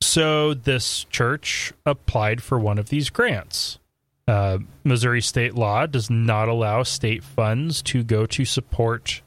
So 0.01 0.53
this 0.53 1.05
church 1.05 1.73
applied 1.85 2.41
for 2.41 2.59
one 2.59 2.77
of 2.77 2.89
these 2.89 3.09
grants. 3.09 3.79
Uh, 4.27 4.57
Missouri 4.83 5.21
state 5.21 5.53
law 5.53 5.85
does 5.85 6.09
not 6.09 6.49
allow 6.49 6.83
state 6.83 7.23
funds 7.23 7.81
to 7.83 8.03
go 8.03 8.25
to 8.25 8.43
support 8.43 9.21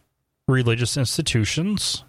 religious 0.49 0.97
institutions. 0.97 2.05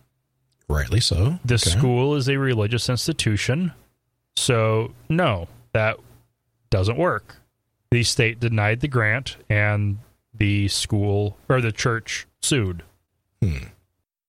Rightly 0.69 0.99
so. 0.99 1.39
The 1.43 1.55
Okay. 1.55 1.69
school 1.71 2.15
is 2.15 2.29
a 2.29 2.37
religious 2.37 2.89
institution. 2.89 3.73
So, 4.35 4.93
no, 5.09 5.47
that 5.73 5.97
doesn't 6.69 6.97
work. 6.97 7.37
The 7.91 8.03
state 8.03 8.39
denied 8.39 8.81
the 8.81 8.87
grant 8.87 9.37
and 9.49 9.97
the 10.33 10.67
school 10.67 11.37
or 11.49 11.59
the 11.59 11.71
church 11.71 12.27
sued. 12.41 12.83
Hmm. 13.41 13.57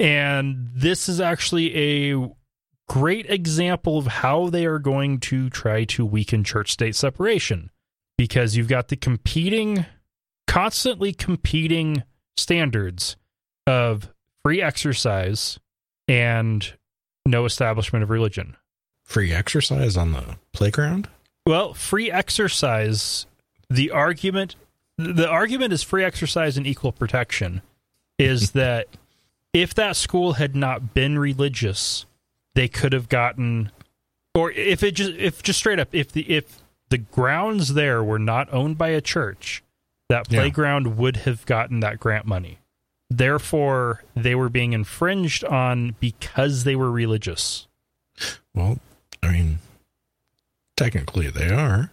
And 0.01 0.71
this 0.75 1.09
is 1.11 1.21
actually 1.21 1.77
a 2.13 2.31
great 2.89 3.29
example 3.29 3.99
of 3.99 4.07
how 4.07 4.49
they 4.49 4.65
are 4.65 4.79
going 4.79 5.21
to 5.21 5.51
try 5.51 5.85
to 5.85 6.07
weaken 6.07 6.43
church 6.43 6.73
state 6.73 6.97
separation 6.97 7.71
because 8.17 8.57
you've 8.57 8.67
got 8.67 8.89
the 8.89 8.97
competing, 8.97 9.85
constantly 10.47 11.13
competing 11.13 12.03
standards 12.37 13.17
of 13.67 14.09
free 14.43 14.63
exercise 14.63 15.59
and 16.11 16.73
no 17.25 17.45
establishment 17.45 18.03
of 18.03 18.11
religion. 18.11 18.57
Free 19.05 19.33
exercise 19.33 19.97
on 19.97 20.13
the 20.13 20.37
playground? 20.53 21.09
Well, 21.47 21.73
free 21.73 22.11
exercise, 22.11 23.27
the 23.71 23.91
argument 23.93 24.57
the 24.99 25.27
argument 25.29 25.73
is 25.73 25.83
free 25.83 26.05
exercise 26.05 26.59
and 26.59 26.67
equal 26.67 26.93
protection 26.93 27.63
is 28.19 28.51
that 28.53 28.87
if 29.55 29.73
that 29.75 29.97
school 29.97 30.35
had 30.35 30.55
not 30.55 30.93
been 30.93 31.19
religious, 31.19 32.05
they 32.55 32.69
could 32.69 32.93
have 32.93 33.09
gotten 33.09 33.71
or 34.35 34.51
if 34.53 34.83
it 34.83 34.93
just 34.93 35.13
if 35.13 35.43
just 35.43 35.59
straight 35.61 35.79
up 35.79 35.95
if 35.95 36.13
the 36.13 36.29
if 36.31 36.59
the 36.91 36.99
grounds 36.99 37.75
there 37.75 38.03
were 38.03 38.19
not 38.19 38.53
owned 38.53 38.77
by 38.77 38.89
a 38.89 39.01
church, 39.01 39.63
that 40.09 40.27
Yeah. 40.31 40.41
playground 40.41 40.97
would 40.99 41.19
have 41.19 41.47
gotten 41.47 41.81
that 41.81 42.01
grant 42.01 42.27
money. 42.27 42.59
Therefore, 43.11 44.05
they 44.15 44.37
were 44.37 44.49
being 44.49 44.73
infringed 44.73 45.45
on 45.45 45.97
because 45.99 46.63
they 46.65 46.77
were 46.77 46.91
religious. 46.91 47.67
Well, 48.55 48.79
I 49.23 49.33
mean, 49.33 49.59
technically 50.77 51.29
they 51.29 51.51
are, 51.51 51.91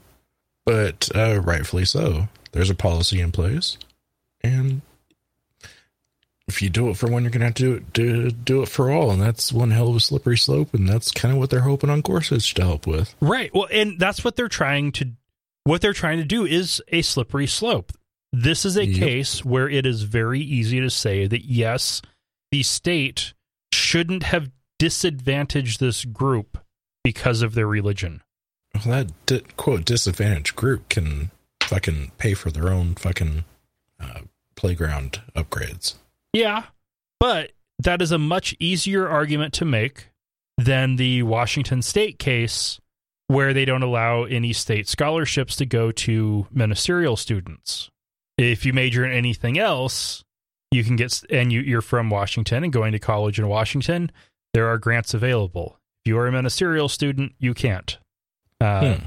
but 0.66 1.10
uh, 1.16 1.40
rightfully 1.42 1.86
so. 1.86 2.30
There's 2.52 2.70
a 2.70 2.76
policy 2.76 3.20
in 3.20 3.32
place, 3.32 3.78
and 4.42 4.82
if 6.48 6.62
you 6.62 6.70
do 6.70 6.90
it 6.90 6.98
for 6.98 7.08
one, 7.10 7.24
you're 7.24 7.32
gonna 7.32 7.46
have 7.46 7.56
to 7.56 7.64
do 7.64 7.74
it 7.74 7.94
do, 7.94 8.32
do 8.32 8.62
it 8.62 8.70
for 8.70 8.92
all, 8.92 9.12
and 9.12 9.22
that's 9.22 9.52
one 9.52 9.72
hell 9.72 9.90
of 9.90 9.96
a 9.96 10.00
slippery 10.00 10.38
slope. 10.38 10.74
And 10.74 10.88
that's 10.88 11.12
kind 11.12 11.34
of 11.34 11.40
what 11.40 11.50
they're 11.50 11.62
hoping 11.62 11.90
on 11.90 12.02
Gorsuch 12.02 12.54
to 12.54 12.64
help 12.64 12.88
with. 12.88 13.16
Right. 13.20 13.54
Well, 13.54 13.68
and 13.72 14.00
that's 14.00 14.24
what 14.24 14.36
they're 14.36 14.48
trying 14.48 14.92
to 14.94 15.10
what 15.64 15.82
they're 15.82 15.94
trying 15.94 16.20
to 16.20 16.24
do 16.24 16.46
is 16.46 16.82
a 16.90 17.02
slippery 17.02 17.48
slope. 17.48 17.92
This 18.34 18.66
is 18.66 18.78
a 18.78 18.86
Yep. 18.86 19.00
case 19.00 19.46
where 19.46 19.70
it 19.70 19.86
is 19.86 20.04
very 20.04 20.42
easy 20.42 20.80
to 20.80 20.90
say 20.90 21.28
that 21.28 21.46
yes, 21.46 22.02
the 22.52 22.64
state 22.64 23.34
shouldn't 23.74 24.24
have 24.24 24.52
disadvantaged 24.80 25.80
this 25.80 26.06
group 26.06 26.58
because 27.04 27.42
of 27.42 27.54
their 27.54 27.68
religion. 27.68 28.22
Well, 28.74 28.84
that 29.06 29.26
di- 29.26 29.40
quote 29.56 29.86
disadvantaged 29.86 30.56
group 30.56 30.90
can 30.90 31.32
fucking 31.62 32.12
pay 32.18 32.34
for 32.34 32.52
their 32.52 32.70
own 32.70 32.96
fucking 32.96 33.46
uh, 34.00 34.22
playground 34.56 35.22
upgrades. 35.36 35.96
Yeah, 36.34 36.66
but 37.20 37.52
that 37.80 38.02
is 38.02 38.12
a 38.12 38.18
much 38.18 38.56
easier 38.60 39.08
argument 39.08 39.54
to 39.56 39.66
make 39.66 40.10
than 40.58 40.96
the 40.98 41.24
Washington 41.24 41.82
State 41.82 42.20
case, 42.20 42.80
where 43.28 43.54
they 43.54 43.66
don't 43.66 43.84
allow 43.84 44.24
any 44.24 44.54
state 44.54 44.88
scholarships 44.88 45.56
to 45.58 45.66
go 45.66 45.92
to 45.92 46.48
ministerial 46.52 47.16
students. 47.16 47.90
If 48.38 48.66
you 48.66 48.74
major 48.74 49.04
in 49.06 49.12
anything 49.12 49.58
else, 49.58 50.24
you 50.72 50.84
can 50.84 50.96
get, 50.96 51.24
and 51.30 51.52
you, 51.52 51.62
you're 51.62 51.82
from 51.82 52.10
Washington 52.10 52.64
and 52.64 52.72
going 52.72 52.92
to 52.92 53.00
college 53.00 53.40
in 53.40 53.48
Washington, 53.48 54.12
there 54.54 54.68
are 54.68 54.78
grants 54.78 55.14
available. 55.14 55.80
If 56.04 56.10
you 56.10 56.18
are 56.20 56.28
a 56.28 56.32
ministerial 56.32 56.88
student, 56.90 57.34
you 57.40 57.54
can't. 57.54 57.98
Uh, 58.62 58.96
Hmm. 58.96 59.06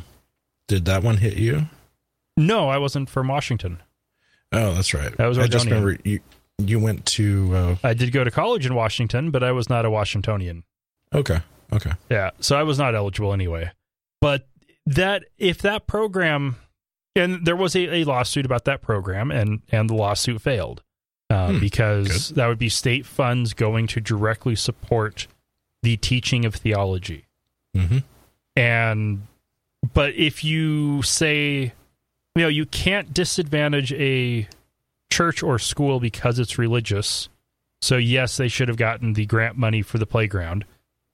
Did 0.69 0.85
that 0.85 1.03
one 1.03 1.17
hit 1.17 1.37
you? 1.37 1.67
No, 2.37 2.69
I 2.69 2.79
wasn't 2.79 3.11
from 3.11 3.29
Washington. 3.29 3.83
Oh, 4.53 4.75
that's 4.75 4.95
right. 4.95 5.17
That 5.17 5.27
was 5.27 5.39
I 5.39 5.47
just 5.49 5.65
remember 5.67 5.97
you. 6.05 6.21
You 6.59 6.79
went 6.79 7.07
to. 7.07 7.55
Uh, 7.55 7.77
I 7.83 7.95
did 7.95 8.13
go 8.13 8.23
to 8.23 8.31
college 8.31 8.67
in 8.67 8.75
Washington, 8.75 9.31
but 9.31 9.43
I 9.43 9.51
was 9.53 9.69
not 9.69 9.85
a 9.85 9.91
Washingtonian. 9.91 10.65
okay. 11.15 11.41
Okay. 11.73 11.93
Yeah, 12.11 12.31
so 12.41 12.57
I 12.59 12.65
was 12.65 12.79
not 12.79 12.95
eligible 12.97 13.33
anyway. 13.33 13.71
But 14.21 14.49
that 14.87 15.25
if 15.39 15.59
that 15.63 15.87
program, 15.87 16.57
and 17.17 17.45
there 17.45 17.57
was 17.57 17.75
a, 17.75 17.97
a 17.97 18.05
lawsuit 18.05 18.47
about 18.47 18.65
that 18.67 18.83
program, 18.83 19.31
and 19.31 19.63
and 19.71 19.91
the 19.91 19.95
lawsuit 19.95 20.41
failed 20.41 20.83
uh, 21.31 21.53
Hmm, 21.53 21.61
because 21.61 22.31
that 22.31 22.47
would 22.49 22.59
be 22.59 22.69
state 22.69 23.07
funds 23.07 23.55
going 23.55 23.87
to 23.89 24.01
directly 24.01 24.57
support 24.57 25.27
the 25.83 25.97
teaching 25.97 26.45
of 26.45 26.55
theology. 26.57 27.27
Mm-hmm. 27.77 27.99
And 28.57 29.27
but 29.95 30.15
if 30.15 30.45
you 30.45 31.03
say, 31.03 31.73
you 32.35 32.43
know, 32.43 32.49
you 32.49 32.67
can't 32.67 33.15
disadvantage 33.15 33.93
a 33.93 34.49
church 35.11 35.43
or 35.43 35.59
school 35.59 36.01
because 36.01 36.39
it's 36.39 36.59
religious. 36.59 37.29
So 37.81 37.97
yes, 37.97 38.37
they 38.37 38.49
should 38.49 38.69
have 38.69 38.77
gotten 38.77 39.15
the 39.15 39.27
grant 39.27 39.57
money 39.57 39.83
for 39.83 39.99
the 39.99 40.07
playground. 40.07 40.65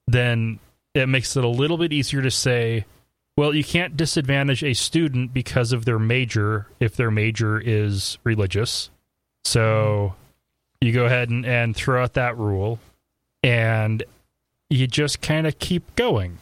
Then 0.09 0.59
it 0.95 1.09
makes 1.09 1.37
it 1.37 1.45
a 1.45 1.49
little 1.49 1.77
bit 1.77 1.93
easier 1.93 2.23
to 2.23 2.31
say, 2.31 2.87
well, 3.37 3.55
you 3.55 3.65
can't 3.65 3.97
disadvantage 3.97 4.65
a 4.65 4.75
student 4.75 5.35
because 5.35 5.73
of 5.73 5.85
their 5.85 5.99
major 5.99 6.67
if 6.81 6.97
their 6.97 7.11
major 7.11 7.61
is 7.61 8.19
religious. 8.25 8.91
So 9.45 10.15
you 10.81 10.93
go 10.93 11.05
ahead 11.05 11.31
and, 11.31 11.45
and 11.45 11.77
throw 11.77 12.03
out 12.03 12.15
that 12.15 12.37
rule 12.37 12.79
and 13.43 14.03
you 14.71 14.87
just 14.87 15.21
kind 15.21 15.47
of 15.47 15.59
keep 15.59 15.95
going. 15.97 16.39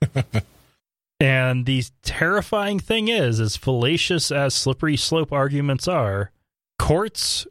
and 1.20 1.66
the 1.66 1.84
terrifying 2.02 2.78
thing 2.78 3.08
is, 3.08 3.40
as 3.40 3.56
fallacious 3.56 4.30
as 4.30 4.54
slippery 4.54 4.96
slope 4.96 5.32
arguments 5.32 5.88
are, 5.88 6.30
courts 6.78 7.46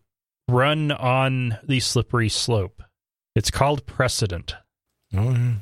run 0.47 0.91
on 0.91 1.57
the 1.63 1.79
slippery 1.79 2.29
slope. 2.29 2.83
It's 3.35 3.51
called 3.51 3.85
precedent. 3.85 4.55
Oh, 5.15 5.31
yeah. 5.31 5.53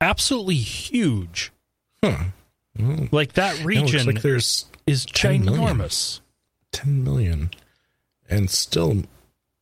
absolutely 0.01 0.55
huge. 0.57 1.51
Huh. 2.03 2.25
Well, 2.79 3.07
Like 3.11 3.33
that 3.33 3.63
region 3.65 4.05
like 4.05 4.21
there's 4.21 4.65
is 4.85 5.05
10 5.05 5.45
million. 5.45 5.63
ginormous. 5.77 6.19
10 6.73 7.03
million 7.03 7.49
and 8.29 8.49
still 8.49 9.03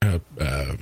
a, 0.02 0.20
uh, 0.40 0.76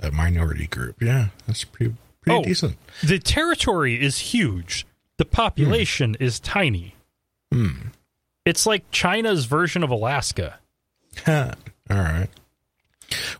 a 0.00 0.10
minority 0.10 0.66
group 0.66 1.00
yeah 1.02 1.28
that's 1.46 1.64
pretty 1.64 1.94
pretty 2.20 2.38
Oh. 2.38 2.42
decent 2.44 2.76
The 3.02 3.18
territory 3.18 4.00
is 4.00 4.18
huge. 4.18 4.86
The 5.16 5.24
population 5.24 6.16
is 6.20 6.38
tiny. 6.40 6.94
hmm 7.52 7.88
It's 8.46 8.66
like 8.66 8.90
China's 8.90 9.44
version 9.46 9.82
of 9.82 9.90
Alaska. 9.90 10.58
All 11.26 11.52
right 11.90 12.28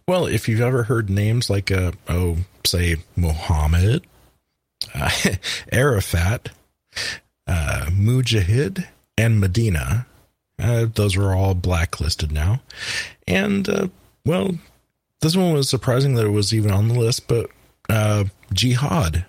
well 0.08 0.26
if 0.26 0.48
you've 0.48 0.60
ever 0.60 0.82
heard 0.84 1.08
names 1.08 1.48
like 1.48 1.70
uh 1.70 1.92
oh 2.08 2.38
say 2.66 2.96
Muhammad 3.16 4.04
uh, 4.94 5.10
Arafat 5.72 6.48
uh 7.46 7.86
Mujahid 7.90 8.86
and 9.16 9.38
Medina 9.40 10.06
uh, 10.60 10.86
those 10.94 11.16
are 11.16 11.32
all 11.34 11.54
blacklisted 11.54 12.30
now 12.32 12.60
and 13.26 13.68
uh 13.68 13.88
well 14.24 14.50
this 15.20 15.36
one 15.36 15.52
was 15.52 15.68
surprising 15.68 16.14
that 16.14 16.26
it 16.26 16.30
was 16.30 16.52
even 16.54 16.70
on 16.70 16.88
the 16.88 16.94
list 16.98 17.26
but 17.28 17.48
uh 17.88 18.24
jihad 18.52 19.24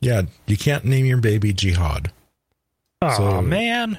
yeah 0.00 0.22
you 0.46 0.56
can't 0.56 0.84
name 0.84 1.04
your 1.06 1.18
baby 1.20 1.52
jihad 1.52 2.10
Oh 3.02 3.16
So- 3.16 3.40
man. 3.42 3.98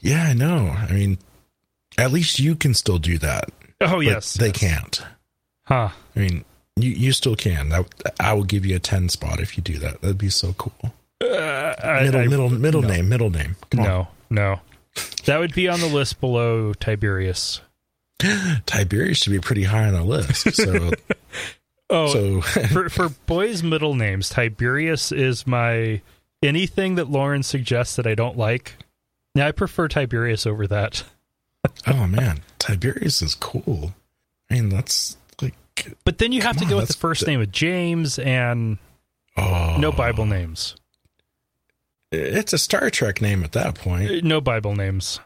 Yeah, 0.00 0.24
I 0.28 0.32
know. 0.32 0.68
I 0.70 0.90
mean, 0.92 1.18
at 1.98 2.12
least 2.12 2.38
you 2.38 2.54
can 2.56 2.72
still 2.72 2.96
do 2.98 3.18
that. 3.18 3.50
Oh 3.82 3.96
but 3.96 4.00
yes. 4.06 4.34
they 4.34 4.46
yes. 4.46 4.56
can't. 4.56 5.02
Huh. 5.64 5.90
I 6.16 6.18
mean, 6.18 6.44
you 6.76 6.90
you 6.90 7.12
still 7.12 7.36
can. 7.36 7.72
I, 7.74 7.84
I 8.18 8.32
will 8.32 8.44
give 8.44 8.64
you 8.64 8.74
a 8.76 8.78
ten 8.78 9.10
spot 9.10 9.38
if 9.38 9.56
you 9.58 9.62
do 9.62 9.76
that. 9.80 10.00
That'd 10.00 10.16
be 10.16 10.30
so 10.30 10.54
cool. 10.54 10.94
Uh, 11.20 11.74
Middle 12.02 12.20
I- 12.22 12.26
middle 12.26 12.48
middle 12.50 12.80
no. 12.82 12.88
name 12.88 13.08
middle 13.10 13.28
name. 13.30 13.56
Come 13.70 13.84
No, 13.84 14.08
no. 14.30 14.60
That 15.24 15.38
would 15.38 15.54
be 15.54 15.68
on 15.68 15.80
the 15.80 15.86
list 15.86 16.20
below 16.20 16.74
Tiberius. 16.74 17.60
Tiberius 18.66 19.18
should 19.18 19.32
be 19.32 19.40
pretty 19.40 19.64
high 19.64 19.86
on 19.86 19.94
the 19.94 20.04
list. 20.04 20.54
So 20.54 20.90
Oh, 21.90 22.12
so 22.12 22.40
for 22.68 22.88
for 22.88 23.08
boys' 23.26 23.62
middle 23.62 23.94
names, 23.94 24.28
Tiberius 24.28 25.12
is 25.12 25.46
my 25.46 26.00
anything 26.42 26.94
that 26.96 27.10
Lauren 27.10 27.42
suggests 27.42 27.96
that 27.96 28.06
I 28.06 28.14
don't 28.14 28.36
like. 28.36 28.76
Yeah, 29.34 29.48
I 29.48 29.52
prefer 29.52 29.88
Tiberius 29.88 30.46
over 30.46 30.66
that. 30.66 31.04
oh 31.86 32.06
man, 32.06 32.40
Tiberius 32.58 33.22
is 33.22 33.34
cool. 33.34 33.94
I 34.50 34.54
mean, 34.54 34.70
that's 34.70 35.16
like 35.42 35.54
But 36.04 36.18
then 36.18 36.32
you 36.32 36.42
have 36.42 36.56
to 36.58 36.64
on, 36.64 36.70
go 36.70 36.76
with 36.76 36.88
the 36.88 36.94
first 36.94 37.26
name 37.26 37.40
of 37.40 37.52
James 37.52 38.18
and 38.18 38.78
oh 39.36 39.76
no 39.78 39.92
Bible 39.92 40.26
names. 40.26 40.76
It's 42.14 42.52
a 42.52 42.58
Star 42.58 42.90
Trek 42.90 43.20
name 43.20 43.42
at 43.44 43.52
that 43.52 43.74
point. 43.74 44.10
Uh, 44.10 44.20
No 44.22 44.40
Bible 44.40 44.74
names. 44.74 45.20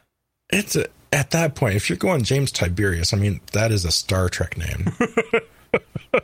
It's 0.51 0.77
a 0.77 0.87
at 1.13 1.31
that 1.31 1.55
point. 1.55 1.75
If 1.77 1.89
you're 1.89 1.97
going 1.99 2.23
James 2.23 2.51
Tiberius, 2.53 3.13
I 3.13 3.17
mean, 3.17 3.41
that 3.53 3.71
is 3.73 3.85
a 3.85 3.91
Star 3.93 4.29
Trek 4.29 4.57
name. 4.59 4.93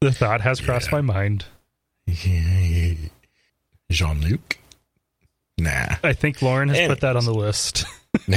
The 0.00 0.12
thought 0.12 0.42
has 0.42 0.60
crossed 0.60 0.88
Yeah. 0.92 0.96
my 0.96 1.00
mind. 1.00 1.46
Jean 3.90 4.20
Luc? 4.20 4.58
Nah. 5.56 5.96
I 6.02 6.12
think 6.12 6.42
Lauren 6.42 6.68
has 6.68 6.88
put 6.88 7.00
that 7.00 7.16
on 7.16 7.24
the 7.24 7.32
list. 7.32 7.86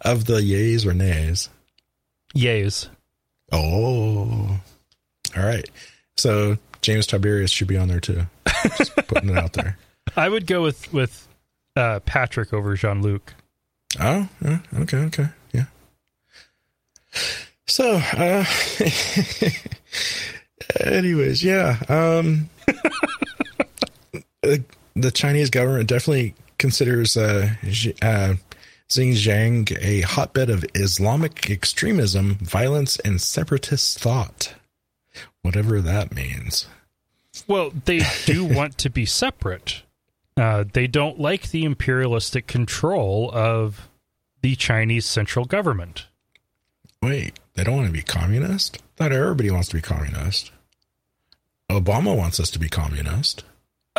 of 0.00 0.24
the 0.24 0.40
yays 0.40 0.84
or 0.86 0.92
nays. 0.92 1.48
Yays. 2.34 2.88
Oh. 3.52 4.58
All 5.36 5.42
right. 5.44 5.70
So 6.16 6.58
James 6.82 7.06
Tiberius 7.06 7.50
should 7.50 7.68
be 7.68 7.76
on 7.76 7.88
there 7.88 8.00
too. 8.00 8.26
Just 8.76 8.94
putting 9.08 9.30
it 9.30 9.38
out 9.38 9.54
there. 9.54 9.78
I 10.16 10.28
would 10.28 10.46
go 10.46 10.62
with 10.62 10.92
with 10.92 11.28
uh, 11.76 12.00
Patrick 12.00 12.52
over 12.52 12.74
Jean 12.74 13.02
Luc. 13.02 13.34
Oh, 14.00 14.28
yeah, 14.44 14.58
okay, 14.80 14.98
okay. 14.98 15.28
Yeah. 15.52 15.64
So, 17.66 17.94
uh, 17.94 18.44
anyways, 20.80 21.44
yeah. 21.44 21.78
Um, 21.88 22.48
uh, 24.42 24.56
the 24.94 25.10
Chinese 25.12 25.50
government 25.50 25.88
definitely 25.88 26.34
considers 26.58 27.16
uh, 27.16 27.50
uh, 28.02 28.34
Xinjiang 28.88 29.76
a 29.80 30.02
hotbed 30.02 30.50
of 30.50 30.64
Islamic 30.74 31.50
extremism, 31.50 32.34
violence, 32.36 32.98
and 33.00 33.20
separatist 33.20 33.98
thought. 33.98 34.54
Whatever 35.42 35.80
that 35.80 36.14
means. 36.14 36.66
Well, 37.46 37.72
they 37.84 38.02
do 38.24 38.44
want 38.54 38.78
to 38.78 38.90
be 38.90 39.04
separate. 39.06 39.82
Uh, 40.36 40.64
they 40.72 40.86
don't 40.86 41.20
like 41.20 41.50
the 41.50 41.64
imperialistic 41.64 42.46
control 42.46 43.30
of 43.34 43.88
the 44.40 44.56
Chinese 44.56 45.04
central 45.06 45.44
government. 45.44 46.06
Wait, 47.02 47.38
they 47.54 47.64
don't 47.64 47.76
want 47.76 47.86
to 47.88 47.92
be 47.92 48.02
communist? 48.02 48.78
Not 48.98 49.12
everybody 49.12 49.50
wants 49.50 49.68
to 49.68 49.74
be 49.74 49.82
communist. 49.82 50.52
Obama 51.68 52.16
wants 52.16 52.38
us 52.38 52.50
to 52.50 52.58
be 52.58 52.68
communist. 52.68 53.44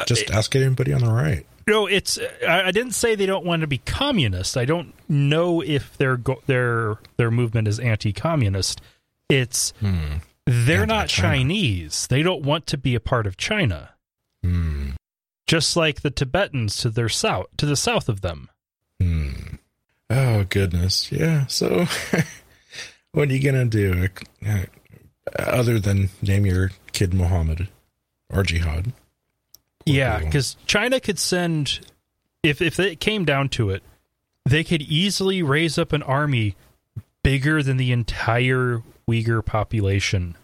Just 0.08 0.32
ask 0.32 0.56
anybody 0.56 0.94
on 0.94 1.02
the 1.02 1.12
right. 1.12 1.46
No, 1.68 1.86
it's. 1.88 2.20
I, 2.48 2.72
didn't 2.72 2.94
say 2.94 3.16
they 3.16 3.26
don't 3.26 3.46
want 3.46 3.62
to 3.62 3.68
be 3.68 3.78
communist. 3.80 4.58
I 4.58 4.66
don't 4.66 4.94
know 5.08 5.62
if 5.62 5.98
their 5.98 6.18
go, 6.18 6.42
their 6.46 6.98
their 7.18 7.32
movement 7.32 7.68
is 7.68 7.80
anti-communist. 7.80 8.82
It's 9.30 9.72
Hmm. 9.80 10.18
They're 10.46 10.86
not. 10.86 11.08
Chinese. 11.08 12.08
They 12.08 12.24
don't 12.24 12.44
want 12.44 12.68
to 12.68 12.78
be 12.78 12.96
a 12.96 13.00
part 13.00 13.28
of 13.28 13.38
China. 13.38 13.92
Hmm. 14.44 14.92
Just 15.48 15.76
like 15.76 16.02
the 16.02 16.12
Tibetans 16.12 16.78
to 16.78 16.90
their 16.90 17.10
south, 17.10 17.48
to 17.58 17.66
the 17.66 17.76
south 17.76 18.10
of 18.10 18.22
them. 18.22 18.50
Hmm. 19.02 19.56
Oh 20.10 20.44
goodness, 20.44 21.12
yeah. 21.12 21.48
So, 21.48 21.86
what 23.12 23.30
are 23.30 23.34
you 23.34 23.42
gonna 23.42 23.66
do 23.66 24.08
uh, 24.46 24.66
other 25.38 25.80
than 25.80 26.10
name 26.22 26.46
your 26.46 26.72
kid 26.92 27.14
Muhammad 27.14 27.68
or 28.30 28.44
Jihad? 28.44 28.94
Yeah, 29.86 30.20
because 30.20 30.56
China 30.66 31.00
could 31.00 31.20
send 31.20 31.80
if 32.42 32.62
if 32.62 32.80
it 32.80 33.00
came 33.00 33.26
down 33.26 33.50
to 33.50 33.70
it, 33.70 33.84
they 34.46 34.64
could 34.64 34.82
easily 34.82 35.42
raise 35.42 35.78
up 35.78 35.94
an 35.94 36.04
army 36.04 36.56
bigger 37.24 37.64
than 37.64 37.78
the 37.78 37.92
entire 37.92 38.82
Uyghur 39.08 39.46
population. 39.46 40.36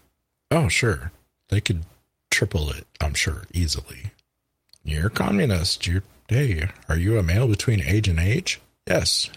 Oh, 0.50 0.68
sure, 0.68 1.12
they 1.48 1.60
could 1.60 1.84
triple 2.30 2.70
it. 2.70 2.86
I'm 3.00 3.14
sure 3.14 3.44
easily. 3.52 4.12
You're 4.84 5.10
communist. 5.10 5.86
You're 5.86 6.02
hey, 6.28 6.70
are 6.88 6.96
you 6.96 7.18
a 7.18 7.22
male 7.22 7.48
between 7.48 7.82
age 7.82 8.08
and 8.08 8.18
age? 8.18 8.60
Yes. 8.86 9.30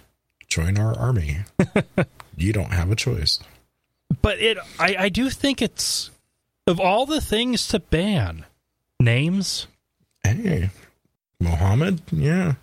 Join 0.48 0.78
our 0.78 0.98
army. 0.98 1.40
you 2.38 2.54
don't 2.54 2.74
have 2.74 2.92
a 2.92 2.96
choice. 2.96 3.40
But 4.22 4.40
it, 4.40 4.58
I, 4.80 4.96
I 5.00 5.10
do 5.10 5.30
think 5.30 5.62
it's 5.62 6.12
of 6.68 6.80
all 6.80 7.06
the 7.06 7.22
things 7.22 7.68
to 7.70 7.80
ban, 7.80 8.46
names. 9.00 9.68
Hey, 10.24 10.70
Mohammed, 11.40 12.02
yeah. 12.12 12.54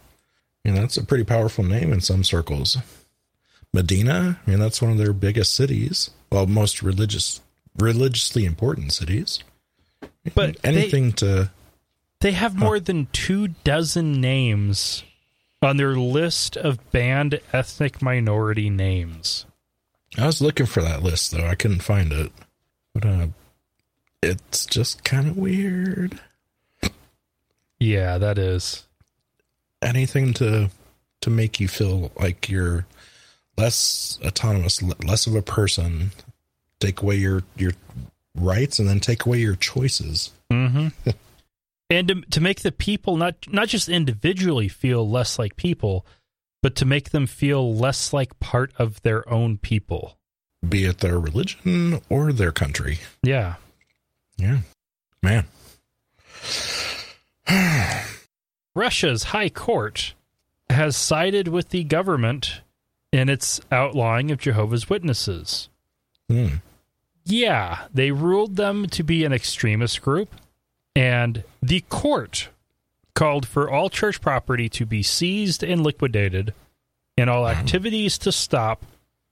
Mean, 0.65 0.75
that's 0.75 0.97
a 0.97 1.05
pretty 1.05 1.25
powerful 1.25 1.65
name 1.65 1.93
in 1.93 2.01
some 2.01 2.23
circles. 2.23 2.77
Medina, 3.73 4.41
I 4.47 4.51
mean, 4.51 4.59
that's 4.59 4.83
one 4.83 4.91
of 4.91 4.99
their 4.99 5.13
biggest 5.13 5.55
cities. 5.55 6.11
Well, 6.31 6.47
most 6.47 6.83
religious, 6.83 7.41
religiously 7.79 8.45
important 8.45 8.93
cities. 8.93 9.41
But 10.35 10.61
they- 10.63 10.69
anything 10.69 11.13
to, 11.15 11.51
They 12.21 12.33
have 12.33 12.55
more 12.57 12.79
than 12.81 13.07
two 13.13 13.49
dozen 13.49 14.21
names 14.21 15.03
on 15.63 15.77
their 15.77 15.95
list 15.95 16.57
of 16.57 16.91
banned 16.91 17.41
ethnic 17.53 18.03
minority 18.03 18.69
names. 18.71 19.47
I 20.19 20.27
was 20.27 20.43
looking 20.43 20.67
for 20.67 20.83
that 20.83 21.03
list 21.03 21.31
though. 21.31 21.47
I 21.47 21.55
couldn't 21.55 21.83
find 21.83 22.13
it. 22.13 22.33
But, 22.93 23.05
uh, 23.07 23.27
it's 24.23 24.67
just 24.67 25.05
kind 25.05 25.29
of 25.29 25.37
weird. 25.39 26.21
Yeah, 27.79 28.19
that 28.19 28.37
is. 28.39 28.85
Anything 29.81 30.35
to, 30.35 30.71
to 31.23 31.31
make 31.31 31.59
you 31.61 31.69
feel 31.69 32.13
like 32.19 32.49
you're 32.51 32.85
less 33.61 34.19
autonomous, 34.25 34.83
less 34.83 35.27
of 35.27 35.35
a 35.35 35.43
person, 35.43 36.13
take 36.79 37.03
away 37.03 37.17
your, 37.17 37.43
your 37.57 37.73
rights 38.35 38.79
and 38.79 38.89
then 38.89 39.01
take 39.01 39.27
away 39.27 39.39
your 39.39 39.57
choices. 39.57 40.31
Mm-hmm. 40.51 40.89
and 41.91 42.09
to, 42.09 42.21
to 42.23 42.41
make 42.41 42.61
the 42.61 42.73
people 42.73 43.17
not 43.17 43.35
not 43.49 43.69
just 43.69 43.89
individually 43.89 44.69
feel 44.69 45.09
less 45.09 45.39
like 45.39 45.57
people, 45.57 46.07
but 46.63 46.75
to 46.77 46.85
make 46.85 47.11
them 47.11 47.27
feel 47.27 47.75
less 47.75 48.13
like 48.13 48.39
part 48.41 48.73
of 48.79 49.03
their 49.03 49.29
own 49.29 49.59
people. 49.59 50.17
be 50.67 50.85
it 50.85 50.99
their 50.99 51.19
religion 51.19 52.01
or 52.09 52.33
their 52.33 52.53
country. 52.53 52.99
Yeah. 53.23 53.55
Yeah. 54.37 54.61
Man. 55.23 55.45
Russia's 58.75 59.25
high 59.25 59.49
court 59.51 60.15
has 60.71 60.97
sided 60.97 61.49
with 61.49 61.71
the 61.71 61.85
government 61.85 62.61
in 63.13 63.29
its 63.29 63.61
outlawing 63.71 64.31
of 64.31 64.39
Jehovah's 64.39 64.89
Witnesses. 64.89 65.69
Hmm. 66.29 66.57
Yeah, 67.25 67.87
they 67.93 68.13
ruled 68.13 68.57
them 68.57 68.87
to 68.89 69.03
be 69.03 69.25
an 69.25 69.33
extremist 69.33 70.01
group, 70.01 70.35
and 70.97 71.45
the 71.63 71.83
court 71.89 72.49
called 73.15 73.47
for 73.47 73.71
all 73.71 73.91
church 73.91 74.21
property 74.21 74.69
to 74.71 74.87
be 74.87 75.03
seized 75.03 75.63
and 75.63 75.83
liquidated, 75.83 76.55
and 77.19 77.29
all 77.29 77.49
activities 77.49 78.17
to 78.19 78.33
stop, 78.33 78.85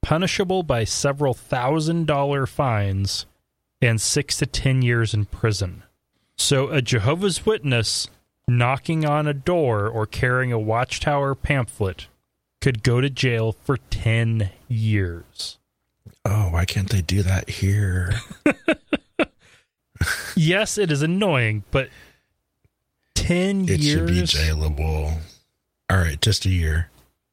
punishable 0.03 0.62
by 0.62 0.85
several 0.85 1.35
thousand 1.35 2.07
dollar 2.07 2.47
fines 2.47 3.27
and 3.81 4.01
six 4.01 4.37
to 4.38 4.47
ten 4.47 4.83
years 4.83 5.14
in 5.14 5.25
prison. 5.25 5.83
So, 6.37 6.69
a 6.69 6.83
Jehovah's 6.83 7.47
Witness 7.47 8.09
knocking 8.47 9.05
on 9.05 9.27
a 9.27 9.35
door 9.35 9.88
or 9.88 10.07
carrying 10.07 10.53
a 10.53 10.59
Watchtower 10.59 11.35
pamphlet 11.35 12.07
could 12.61 12.83
go 12.83 13.01
to 13.01 13.09
jail 13.11 13.53
for 13.64 13.77
10 13.77 14.51
years. 14.68 15.59
Oh, 16.25 16.51
why 16.51 16.64
can't 16.64 16.90
they 16.90 17.03
do 17.03 17.23
that 17.23 17.49
here? 17.49 18.12
Yes, 20.37 20.79
it 20.79 20.92
is 20.92 21.03
annoying, 21.03 21.64
but 21.73 21.88
10 23.16 23.68
It 23.68 23.83
should 23.83 24.07
be 24.07 24.14
years. 24.14 24.31
jailable. 24.31 25.18
All 25.90 25.97
right, 25.97 26.21
just 26.21 26.44
a 26.47 26.51
year. 26.51 26.88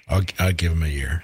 I'll 0.08 0.24
I'll 0.40 0.52
give 0.52 0.72
them 0.72 0.82
a 0.82 0.88
year. 0.88 1.24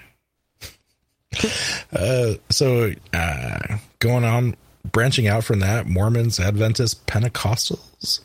uh, 1.94 2.34
so 2.52 2.94
uh, 3.14 3.78
going 3.98 4.24
on, 4.24 4.56
branching 4.92 5.28
out 5.28 5.44
from 5.44 5.60
that, 5.62 5.88
Mormons, 5.88 6.40
Adventists, 6.40 6.94
Pentecostals, 7.08 8.20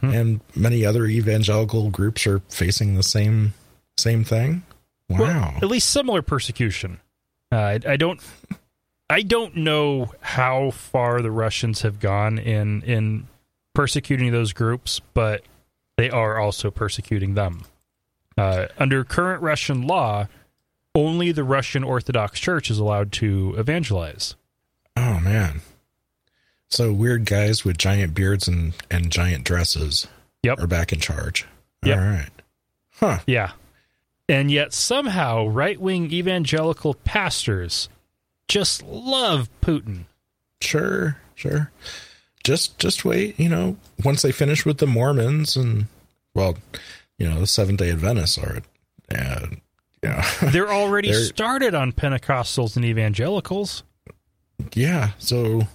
and 0.00 0.40
many 0.56 0.86
other 0.86 1.04
evangelical 1.04 1.90
groups 1.90 2.26
are 2.26 2.38
facing 2.48 2.94
the 2.94 3.02
same 3.02 3.52
same 3.98 4.24
thing. 4.24 4.62
Wow. 5.08 5.18
Well, 5.18 5.54
at 5.56 5.64
least 5.68 5.90
similar 5.90 6.22
persecution. 6.22 7.00
Uh, 7.50 7.56
I, 7.56 7.80
I 7.86 7.96
don't. 7.96 8.20
I 9.10 9.20
don't 9.22 9.56
know 9.56 10.12
how 10.20 10.70
far 10.70 11.20
the 11.20 11.30
Russians 11.30 11.82
have 11.82 12.00
gone 12.00 12.38
in 12.38 12.82
in 12.82 13.26
persecuting 13.74 14.32
those 14.32 14.52
groups, 14.54 15.00
but 15.12 15.42
they 15.98 16.08
are 16.08 16.38
also 16.38 16.70
persecuting 16.70 17.34
them. 17.34 17.64
Uh, 18.38 18.68
under 18.78 19.04
current 19.04 19.42
Russian 19.42 19.86
law, 19.86 20.28
only 20.94 21.30
the 21.32 21.44
Russian 21.44 21.84
Orthodox 21.84 22.40
Church 22.40 22.70
is 22.70 22.78
allowed 22.78 23.12
to 23.12 23.54
evangelize. 23.58 24.34
Oh 24.96 25.20
man. 25.20 25.60
So 26.70 26.90
weird 26.92 27.26
guys 27.26 27.66
with 27.66 27.76
giant 27.76 28.14
beards 28.14 28.48
and, 28.48 28.72
and 28.90 29.12
giant 29.12 29.44
dresses 29.44 30.06
Yep. 30.42 30.58
are 30.60 30.66
back 30.66 30.90
in 30.92 31.00
charge. 31.00 31.46
Yep. 31.84 31.98
All 31.98 32.04
right. 32.04 32.30
Huh. 32.94 33.18
Yeah. 33.26 33.52
And 34.32 34.50
yet 34.50 34.72
somehow 34.72 35.46
right 35.46 35.78
wing 35.78 36.10
evangelical 36.12 36.94
pastors 36.94 37.88
just 38.48 38.82
love 38.82 39.48
Putin. 39.60 40.04
Sure, 40.60 41.18
sure. 41.34 41.70
Just 42.44 42.78
just 42.78 43.04
wait, 43.04 43.38
you 43.38 43.48
know, 43.48 43.76
once 44.04 44.22
they 44.22 44.32
finish 44.32 44.64
with 44.64 44.78
the 44.78 44.86
Mormons 44.86 45.56
and 45.56 45.86
well, 46.34 46.56
you 47.18 47.28
know, 47.28 47.40
the 47.40 47.46
Seventh 47.46 47.78
Day 47.78 47.90
Adventists 47.90 48.38
are 48.38 48.62
and 49.10 49.60
yeah. 50.02 50.26
They're 50.50 50.72
already 50.72 51.10
They're- 51.12 51.20
started 51.24 51.74
on 51.74 51.92
Pentecostals 51.92 52.74
and 52.76 52.84
evangelicals. 52.84 53.82
yeah, 54.72 55.10
so 55.18 55.68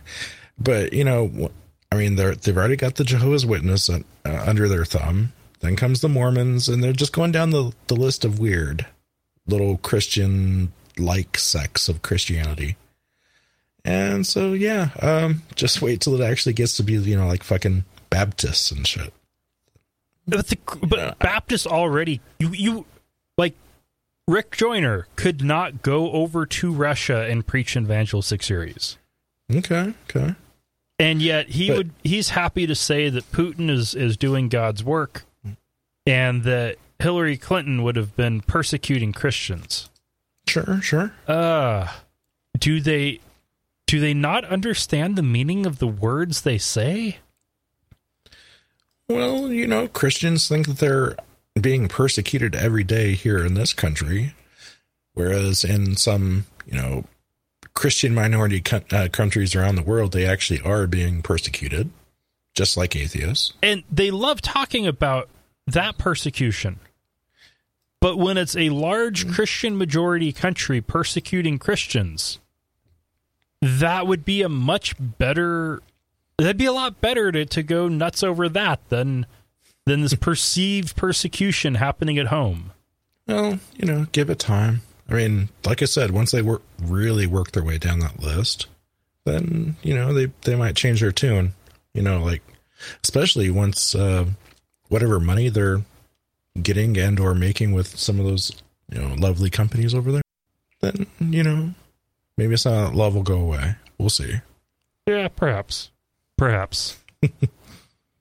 but 0.58 0.92
you 0.92 1.04
know, 1.04 1.50
I 1.92 1.96
mean, 1.96 2.16
they're 2.16 2.34
they've 2.34 2.56
already 2.56 2.76
got 2.76 2.94
the 2.96 3.04
Jehovah's 3.04 3.44
Witness 3.46 3.88
uh, 3.90 4.00
uh, 4.24 4.44
under 4.46 4.66
their 4.66 4.84
thumb. 4.84 5.32
Then 5.60 5.74
comes 5.76 6.00
the 6.00 6.08
Mormons, 6.08 6.68
and 6.68 6.82
they're 6.82 6.92
just 6.92 7.12
going 7.12 7.32
down 7.32 7.50
the 7.50 7.72
the 7.88 7.96
list 7.96 8.24
of 8.24 8.38
weird 8.38 8.86
little 9.46 9.78
Christian 9.78 10.72
like 10.98 11.38
sects 11.38 11.88
of 11.88 12.02
Christianity. 12.02 12.76
And 13.84 14.26
so 14.26 14.52
yeah, 14.52 14.90
um, 15.00 15.42
just 15.54 15.82
wait 15.82 16.00
till 16.00 16.20
it 16.20 16.24
actually 16.24 16.52
gets 16.52 16.76
to 16.76 16.82
be 16.82 16.94
you 16.94 17.16
know 17.16 17.26
like 17.26 17.42
fucking 17.42 17.84
Baptists 18.10 18.70
and 18.70 18.86
shit. 18.86 19.12
But 20.26 20.46
the 20.48 20.58
but 20.86 21.18
Baptists 21.18 21.66
already 21.66 22.20
you 22.38 22.50
you 22.52 22.86
like 23.36 23.54
Rick 24.26 24.56
Joyner 24.56 25.06
could 25.16 25.42
not 25.42 25.82
go 25.82 26.12
over 26.12 26.44
to 26.46 26.72
Russia 26.72 27.26
and 27.28 27.46
preach 27.46 27.76
an 27.76 27.84
evangelistic 27.84 28.42
series. 28.42 28.98
Okay, 29.52 29.94
okay. 30.08 30.34
And 30.98 31.22
yet 31.22 31.48
he 31.50 31.68
But- 31.68 31.76
would 31.76 31.90
he's 32.04 32.30
happy 32.30 32.66
to 32.66 32.74
say 32.74 33.08
that 33.08 33.30
Putin 33.32 33.70
is 33.70 33.94
is 33.94 34.16
doing 34.16 34.48
God's 34.48 34.84
work 34.84 35.24
and 36.08 36.42
that 36.44 36.76
Hillary 36.98 37.36
Clinton 37.36 37.82
would 37.82 37.96
have 37.96 38.16
been 38.16 38.40
persecuting 38.40 39.12
Christians. 39.12 39.88
Sure, 40.46 40.80
sure. 40.80 41.12
Uh 41.26 41.88
do 42.58 42.80
they 42.80 43.20
do 43.86 44.00
they 44.00 44.14
not 44.14 44.44
understand 44.44 45.16
the 45.16 45.22
meaning 45.22 45.64
of 45.66 45.78
the 45.78 45.86
words 45.86 46.42
they 46.42 46.58
say? 46.58 47.18
Well, 49.08 49.50
you 49.50 49.66
know, 49.66 49.88
Christians 49.88 50.48
think 50.48 50.66
that 50.66 50.78
they're 50.78 51.16
being 51.58 51.88
persecuted 51.88 52.54
every 52.54 52.84
day 52.84 53.14
here 53.14 53.44
in 53.44 53.54
this 53.54 53.72
country, 53.72 54.34
whereas 55.14 55.64
in 55.64 55.96
some, 55.96 56.44
you 56.66 56.76
know, 56.76 57.04
Christian 57.72 58.14
minority 58.14 58.60
co- 58.60 58.82
uh, 58.92 59.08
countries 59.10 59.54
around 59.54 59.76
the 59.76 59.82
world, 59.82 60.12
they 60.12 60.26
actually 60.26 60.60
are 60.60 60.86
being 60.86 61.22
persecuted, 61.22 61.90
just 62.54 62.76
like 62.76 62.94
atheists. 62.94 63.54
and 63.62 63.84
they 63.90 64.10
love 64.10 64.42
talking 64.42 64.86
about 64.86 65.30
that 65.72 65.98
persecution. 65.98 66.80
But 68.00 68.16
when 68.16 68.36
it's 68.36 68.56
a 68.56 68.70
large 68.70 69.28
Christian 69.32 69.76
majority 69.76 70.32
country 70.32 70.80
persecuting 70.80 71.58
Christians, 71.58 72.38
that 73.60 74.06
would 74.06 74.24
be 74.24 74.42
a 74.42 74.48
much 74.48 74.94
better 74.98 75.80
that'd 76.38 76.56
be 76.56 76.66
a 76.66 76.72
lot 76.72 77.00
better 77.00 77.32
to, 77.32 77.44
to 77.44 77.62
go 77.62 77.88
nuts 77.88 78.22
over 78.22 78.48
that 78.48 78.88
than 78.88 79.26
than 79.86 80.02
this 80.02 80.14
perceived 80.20 80.96
persecution 80.96 81.74
happening 81.74 82.18
at 82.18 82.28
home. 82.28 82.72
Well, 83.26 83.58
you 83.76 83.86
know, 83.86 84.06
give 84.12 84.30
it 84.30 84.38
time. 84.38 84.82
I 85.08 85.14
mean, 85.14 85.48
like 85.64 85.82
I 85.82 85.86
said, 85.86 86.10
once 86.10 86.30
they 86.30 86.42
work 86.42 86.62
really 86.80 87.26
work 87.26 87.52
their 87.52 87.64
way 87.64 87.78
down 87.78 87.98
that 88.00 88.20
list, 88.20 88.68
then 89.24 89.76
you 89.82 89.94
know 89.94 90.12
they 90.12 90.26
they 90.42 90.54
might 90.54 90.76
change 90.76 91.00
their 91.00 91.12
tune. 91.12 91.54
You 91.94 92.02
know, 92.02 92.22
like 92.22 92.42
especially 93.02 93.50
once 93.50 93.94
uh, 93.94 94.26
whatever 94.88 95.20
money 95.20 95.48
they're 95.48 95.82
getting 96.60 96.96
and 96.98 97.20
or 97.20 97.34
making 97.34 97.72
with 97.72 97.98
some 97.98 98.18
of 98.18 98.26
those 98.26 98.52
you 98.90 99.00
know 99.00 99.14
lovely 99.14 99.50
companies 99.50 99.94
over 99.94 100.12
there, 100.12 100.22
then 100.80 101.06
you 101.20 101.42
know 101.42 101.74
maybe 102.36 102.56
some 102.56 102.72
of 102.72 102.90
that 102.90 102.96
love 102.96 103.14
will 103.14 103.22
go 103.22 103.38
away. 103.38 103.76
We'll 103.98 104.10
see. 104.10 104.40
Yeah, 105.06 105.28
perhaps. 105.28 105.90
Perhaps. 106.36 106.98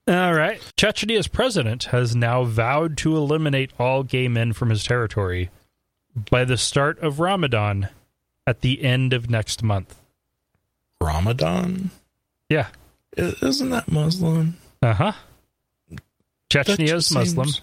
all 0.08 0.34
right. 0.34 0.60
Chechnya's 0.76 1.28
president 1.28 1.86
has 1.86 2.16
now 2.16 2.44
vowed 2.44 2.98
to 2.98 3.16
eliminate 3.16 3.72
all 3.78 4.04
gay 4.04 4.28
men 4.28 4.54
from 4.54 4.70
his 4.70 4.84
territory 4.84 5.50
by 6.32 6.46
the 6.46 6.58
start 6.58 6.98
of 7.00 7.20
Ramadan 7.20 7.90
at 8.48 8.62
the 8.62 8.84
end 8.84 9.14
of 9.14 9.30
next 9.30 9.62
month. 9.62 10.00
Ramadan 11.02 11.92
Yeah. 12.50 12.68
Isn't 13.16 13.70
that 13.70 13.92
Muslim? 13.92 14.58
Uh 14.82 14.94
huh. 14.94 15.12
That 15.12 15.27
Chechnya 16.50 16.96
is 16.96 17.12
Muslim. 17.12 17.48
seems- 17.50 17.62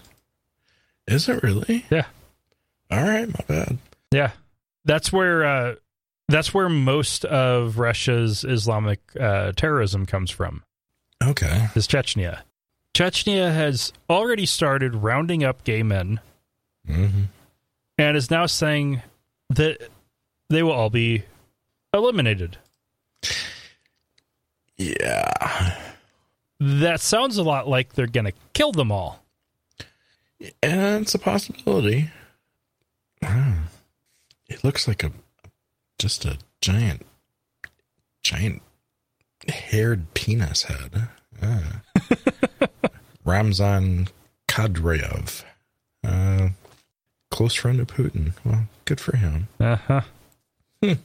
Is 1.07 1.29
it 1.29 1.41
really? 1.43 1.85
Yeah. 1.89 2.05
All 2.91 3.01
right, 3.03 3.27
my 3.27 3.45
bad. 3.47 3.77
Yeah. 4.11 4.31
That's 4.85 5.11
where 5.11 5.43
uh, 5.45 5.75
that's 6.27 6.53
where 6.53 6.69
most 6.69 7.25
of 7.25 7.79
Russia's 7.79 8.43
Islamic 8.43 8.99
uh, 9.19 9.51
terrorism 9.55 10.05
comes 10.05 10.29
from. 10.31 10.63
Okay. 11.23 11.67
Is 11.75 11.87
Chechnya. 11.87 12.41
Chechnya 12.93 13.53
has 13.53 13.91
already 14.09 14.45
started 14.45 14.95
rounding 14.95 15.43
up 15.43 15.63
gay 15.63 15.83
men 15.83 16.19
hmm 16.85 17.23
and 17.97 18.15
is 18.17 18.29
now 18.29 18.45
saying 18.45 19.01
that 19.49 19.89
they 20.49 20.61
will 20.61 20.71
all 20.71 20.89
be 20.89 21.23
eliminated. 21.93 22.57
Yeah. 24.77 25.75
That 26.59 27.01
sounds 27.01 27.37
a 27.37 27.43
lot 27.43 27.67
like 27.67 27.93
they're 27.93 28.07
going 28.07 28.25
to 28.25 28.33
kill 28.53 28.71
them 28.71 28.91
all. 28.91 29.23
And 30.61 31.03
it's 31.03 31.15
a 31.15 31.19
possibility. 31.19 32.09
Hmm. 33.23 33.53
It 34.47 34.63
looks 34.63 34.87
like 34.87 35.03
a 35.03 35.11
just 35.97 36.25
a 36.25 36.37
giant 36.61 37.05
giant 38.21 38.61
haired 39.47 40.13
penis 40.13 40.63
head. 40.63 41.09
Ah. 41.43 41.81
Ramzan 43.25 44.07
Kadyrov. 44.47 45.43
Uh 46.01 46.49
close 47.29 47.53
friend 47.53 47.81
of 47.81 47.87
Putin. 47.87 48.31
Well, 48.45 48.67
good 48.85 49.01
for 49.01 49.17
him. 49.17 49.49
Uh 49.59 49.75
huh. 49.75 50.01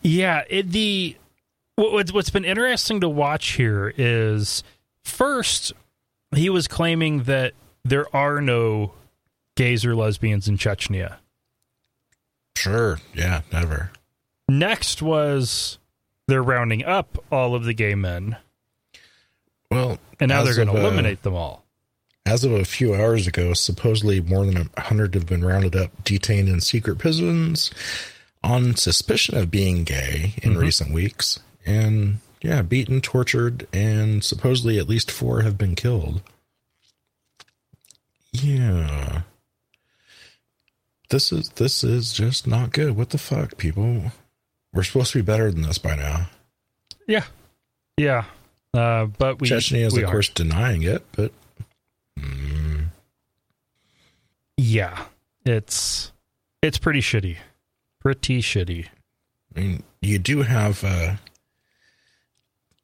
yeah, 0.02 0.44
it, 0.48 0.70
the 0.70 1.16
what, 1.74 2.12
what's 2.12 2.30
been 2.30 2.44
interesting 2.44 3.00
to 3.00 3.08
watch 3.08 3.52
here 3.52 3.92
is 3.96 4.62
first 5.04 5.72
he 6.34 6.48
was 6.50 6.68
claiming 6.68 7.24
that 7.24 7.54
there 7.84 8.06
are 8.14 8.40
no 8.40 8.92
gays 9.56 9.84
or 9.84 9.94
lesbians 9.94 10.48
in 10.48 10.56
Chechnya. 10.56 11.16
Sure. 12.56 12.98
Yeah, 13.14 13.42
never. 13.52 13.90
Next 14.48 15.00
was 15.02 15.78
they're 16.28 16.42
rounding 16.42 16.84
up 16.84 17.22
all 17.30 17.54
of 17.54 17.64
the 17.64 17.72
gay 17.74 17.94
men, 17.94 18.36
Well, 19.70 19.98
and 20.18 20.28
now 20.28 20.42
they're 20.44 20.54
going 20.54 20.68
to 20.68 20.74
uh, 20.74 20.80
eliminate 20.80 21.22
them 21.22 21.34
all. 21.34 21.64
As 22.26 22.44
of 22.44 22.52
a 22.52 22.64
few 22.64 22.94
hours 22.94 23.26
ago, 23.26 23.54
supposedly 23.54 24.20
more 24.20 24.44
than 24.44 24.70
a 24.76 24.80
hundred 24.80 25.14
have 25.14 25.26
been 25.26 25.44
rounded 25.44 25.74
up, 25.74 26.04
detained 26.04 26.48
in 26.48 26.60
secret 26.60 26.98
prisons 26.98 27.70
on 28.44 28.76
suspicion 28.76 29.36
of 29.36 29.50
being 29.50 29.84
gay 29.84 30.34
in 30.42 30.56
recent 30.56 30.92
weeks. 30.92 31.40
And 31.64 32.18
yeah, 32.42 32.62
beaten, 32.62 33.00
tortured, 33.00 33.66
and 33.72 34.24
supposedly 34.24 34.78
at 34.78 34.88
least 34.88 35.10
four 35.10 35.42
have 35.42 35.58
been 35.58 35.74
killed. 35.74 36.22
Yeah. 38.32 39.22
This 41.10 41.32
is 41.32 41.48
this 41.50 41.82
is 41.82 42.12
just 42.12 42.46
not 42.46 42.72
good. 42.72 42.96
What 42.96 43.10
the 43.10 43.18
fuck, 43.18 43.56
people? 43.56 44.12
We're 44.72 44.84
supposed 44.84 45.12
to 45.12 45.18
be 45.18 45.22
better 45.22 45.50
than 45.50 45.62
this 45.62 45.78
by 45.78 45.96
now. 45.96 46.28
Yeah, 47.08 47.24
yeah. 47.96 48.24
Uh, 48.72 49.06
but 49.06 49.40
we 49.40 49.48
Chechnya 49.48 49.86
is 49.86 49.94
we 49.94 50.02
of 50.04 50.08
are. 50.08 50.12
course 50.12 50.28
denying 50.28 50.82
it, 50.82 51.04
but 51.12 51.32
mm, 52.18 52.86
yeah. 54.56 55.06
It's 55.44 56.12
it's 56.62 56.78
pretty 56.78 57.00
shitty, 57.00 57.38
pretty 57.98 58.40
shitty. 58.42 58.86
I 59.56 59.58
mean, 59.58 59.82
you 60.02 60.18
do 60.18 60.42
have 60.42 60.84
uh, 60.84 61.14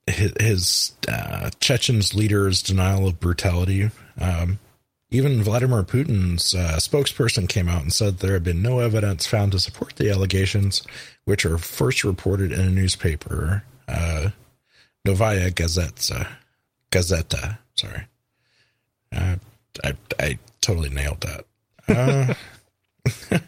his, 0.06 0.92
uh, 1.08 1.50
Chechen's 1.60 2.14
leader's 2.14 2.62
denial 2.62 3.06
of 3.06 3.20
brutality. 3.20 3.90
Um, 4.20 4.58
even 5.10 5.42
Vladimir 5.42 5.82
Putin's 5.82 6.54
uh, 6.54 6.76
spokesperson 6.76 7.48
came 7.48 7.68
out 7.68 7.82
and 7.82 7.92
said 7.92 8.18
there 8.18 8.32
had 8.32 8.44
been 8.44 8.62
no 8.62 8.80
evidence 8.80 9.26
found 9.26 9.52
to 9.52 9.60
support 9.60 9.96
the 9.96 10.10
allegations, 10.10 10.82
which 11.24 11.46
are 11.46 11.58
first 11.58 12.02
reported 12.04 12.52
in 12.52 12.60
a 12.60 12.70
newspaper, 12.70 13.62
uh, 13.88 14.30
Novaya 15.04 15.50
Gazeta. 15.50 16.26
Gazeta, 16.90 17.58
sorry. 17.74 18.06
Uh, 19.14 19.36
I 19.84 19.94
I 20.18 20.38
totally 20.60 20.88
nailed 20.88 21.20
that. 21.20 22.34
Uh, 23.28 23.38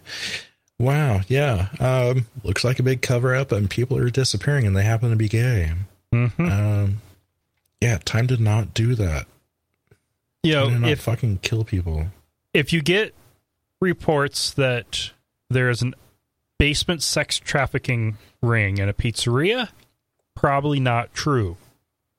wow, 0.79 1.21
yeah. 1.29 1.69
Um, 1.81 2.27
looks 2.45 2.65
like 2.65 2.79
a 2.79 2.85
big 2.85 3.03
cover 3.03 3.35
up, 3.35 3.51
and 3.51 3.69
people 3.69 3.97
are 3.99 4.11
disappearing, 4.11 4.67
and 4.67 4.77
they 4.77 4.85
happen 4.85 5.11
to 5.11 5.17
be 5.17 5.29
gay. 5.29 5.73
Mm-hmm. 6.15 6.45
Um, 6.45 7.01
yeah, 7.81 7.99
time 8.05 8.27
to 8.29 8.37
not 8.37 8.75
do 8.75 8.95
that. 8.95 9.27
You 10.43 10.55
know, 10.55 10.69
not 10.71 10.91
if 10.91 11.01
fucking 11.03 11.39
kill 11.43 11.65
people. 11.65 12.07
if 12.55 12.73
you 12.73 12.81
get 12.83 13.15
reports 13.81 14.51
that 14.53 15.11
there 15.51 15.69
is 15.71 15.83
an 15.83 15.95
basement 16.59 17.03
sex 17.03 17.39
trafficking 17.39 18.17
ring 18.43 18.79
in 18.79 18.89
a 18.89 18.93
pizzeria, 18.93 19.69
probably 20.35 20.81
not 20.81 21.13
true. 21.15 21.57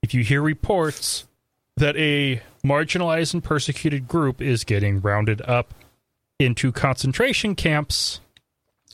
If 0.01 0.13
you 0.13 0.23
hear 0.23 0.41
reports 0.41 1.25
that 1.75 1.95
a 1.97 2.41
marginalized 2.63 3.33
and 3.33 3.43
persecuted 3.43 4.07
group 4.07 4.41
is 4.41 4.63
getting 4.63 5.01
rounded 5.01 5.41
up 5.41 5.73
into 6.39 6.71
concentration 6.71 7.55
camps 7.55 8.19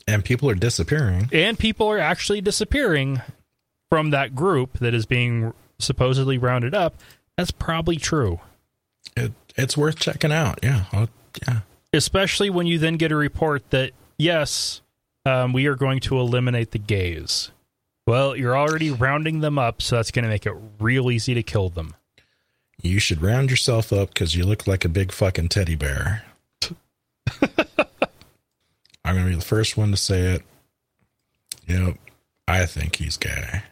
And 0.08 0.24
people 0.24 0.48
are 0.50 0.54
disappearing. 0.54 1.28
and 1.32 1.58
people 1.58 1.86
are 1.88 1.98
actually 1.98 2.40
disappearing 2.40 3.20
from 3.90 4.10
that 4.10 4.34
group 4.34 4.78
that 4.78 4.94
is 4.94 5.06
being 5.06 5.52
supposedly 5.78 6.38
rounded 6.38 6.74
up, 6.74 6.94
that's 7.36 7.50
probably 7.50 7.96
true. 7.96 8.40
It, 9.16 9.32
it's 9.56 9.76
worth 9.76 9.98
checking 9.98 10.32
out. 10.32 10.58
Yeah, 10.62 10.84
I'll, 10.92 11.08
yeah. 11.46 11.60
especially 11.92 12.50
when 12.50 12.66
you 12.66 12.78
then 12.78 12.96
get 12.96 13.12
a 13.12 13.16
report 13.16 13.70
that 13.70 13.92
yes 14.18 14.80
um, 15.26 15.52
we 15.52 15.66
are 15.66 15.74
going 15.74 16.00
to 16.00 16.18
eliminate 16.18 16.70
the 16.70 16.78
gays 16.78 17.50
well 18.06 18.34
you're 18.34 18.56
already 18.56 18.90
rounding 18.90 19.40
them 19.40 19.58
up 19.58 19.82
so 19.82 19.96
that's 19.96 20.10
going 20.10 20.22
to 20.22 20.28
make 20.28 20.46
it 20.46 20.54
real 20.80 21.10
easy 21.10 21.34
to 21.34 21.42
kill 21.42 21.68
them 21.68 21.94
You 22.82 22.98
should 22.98 23.20
round 23.20 23.50
yourself 23.50 23.92
up 23.92 24.14
because 24.14 24.34
you 24.34 24.44
look 24.44 24.66
like 24.66 24.84
a 24.84 24.88
big 24.88 25.12
fucking 25.12 25.48
teddy 25.50 25.74
bear. 25.74 26.24
I'm 26.62 26.76
I'm 29.04 29.14
gonna 29.16 29.28
be 29.28 29.34
the 29.34 29.40
first 29.42 29.76
one 29.76 29.90
to 29.90 29.96
say 29.96 30.34
it. 30.34 30.42
Yep, 31.66 31.96
I 32.48 32.64
think 32.66 32.96
he's 32.96 33.16
gay. 33.16 33.62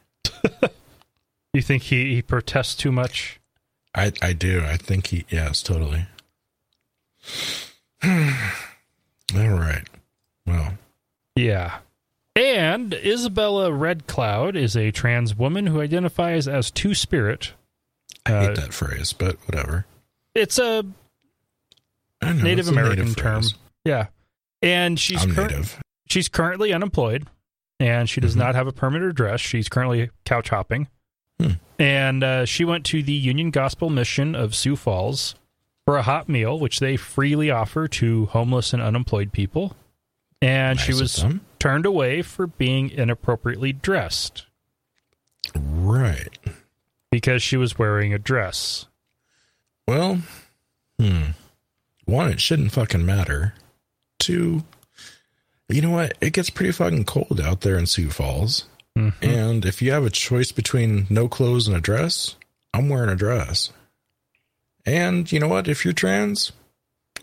You 1.53 1.63
think 1.63 1.85
he, 1.85 2.15
he 2.17 2.23
protests 2.23 2.75
too 2.75 2.91
much? 2.93 3.39
I 3.95 4.13
I 4.21 4.33
do. 4.33 4.61
I 4.65 4.77
think 4.77 5.07
he 5.09 5.25
yes, 5.29 5.63
totally. 5.63 6.07
All 8.05 8.11
right. 9.35 9.85
Well, 10.47 10.75
Yeah. 11.37 11.79
And 12.37 12.93
Isabella 12.95 13.71
Red 13.73 14.09
Cloud 14.09 14.57
is 14.57 14.77
a 14.77 14.91
trans 14.91 15.37
woman 15.37 15.69
who 15.69 15.81
identifies 15.81 16.49
as 16.49 16.71
Two 16.73 16.93
Spirit. 16.95 17.53
I 18.27 18.33
Uh, 18.33 18.41
hate 18.49 18.57
that 18.57 18.75
phrase, 18.75 19.13
but 19.13 19.37
whatever. 19.47 19.87
It's 20.35 20.59
a 20.59 20.83
know, 22.21 22.33
Native 22.33 22.59
it's 22.61 22.69
a 22.69 22.73
American 22.73 23.15
term. 23.15 23.43
phrase. 23.43 23.55
yeah, 23.85 24.07
and 24.63 24.99
she's 24.99 25.25
cur- 25.27 25.43
native. 25.47 25.81
she's 26.09 26.29
currently 26.29 26.73
unemployed, 26.73 27.29
and 27.85 28.09
she 28.09 28.21
does 28.21 28.35
Mhm. 28.35 28.39
not 28.39 28.55
have 28.55 28.67
a 28.67 28.73
permanent 28.73 29.11
address. 29.11 29.41
She's 29.41 29.69
currently 29.69 30.09
couch 30.25 30.49
hopping, 30.49 30.89
Hmm. 31.39 31.53
and 31.79 32.25
uh, 32.25 32.45
she 32.47 32.65
went 32.65 32.87
to 32.87 33.03
the 33.03 33.13
Union 33.13 33.51
Gospel 33.51 33.91
Mission 33.91 34.35
of 34.35 34.55
Sioux 34.55 34.77
Falls 34.77 35.35
for 35.85 35.99
a 35.99 36.03
hot 36.03 36.29
meal, 36.29 36.59
which 36.59 36.81
they 36.81 36.97
freely 36.97 37.51
offer 37.51 37.87
to 37.89 38.27
homeless 38.27 38.73
and 38.73 38.83
unemployed 38.83 39.33
people. 39.33 39.77
And 40.41 40.81
she 40.81 40.93
Nice 40.93 41.19
of 41.19 41.31
was 41.33 41.41
turned 41.59 41.85
away 41.87 42.23
for 42.23 42.47
being 42.47 42.91
inappropriately 42.91 43.73
dressed 43.73 44.47
right. 45.55 46.39
because 47.11 47.43
she 47.43 47.57
was 47.57 47.79
wearing 47.79 48.13
a 48.15 48.19
dress. 48.19 48.87
Well, 49.87 50.23
hmm. 50.99 51.23
One, 52.07 52.31
it 52.31 52.41
shouldn't 52.41 52.73
fucking 52.73 53.05
matter. 53.07 53.55
Two, 54.19 54.65
you 55.69 55.81
know 55.81 55.91
what? 55.91 56.17
It 56.21 56.33
gets 56.33 56.51
pretty 56.51 56.73
fucking 56.73 57.05
cold 57.05 57.41
out 57.43 57.63
there 57.63 57.79
in 57.79 57.87
Sioux 57.87 58.11
Falls. 58.11 58.67
Mhm. 58.97 59.13
And 59.23 59.65
if 59.65 59.83
you 59.83 59.91
have 59.93 60.05
a 60.05 60.11
choice 60.11 60.53
between 60.53 61.07
no 61.11 61.29
clothes 61.29 61.67
and 61.67 61.77
a 61.77 61.81
dress, 61.81 62.37
I'm 62.73 62.89
wearing 62.89 63.11
a 63.11 63.17
dress. 63.17 63.71
And 64.87 65.31
you 65.33 65.41
know 65.41 65.49
what? 65.49 65.67
If 65.69 65.85
you're 65.85 65.95
trans 65.95 66.53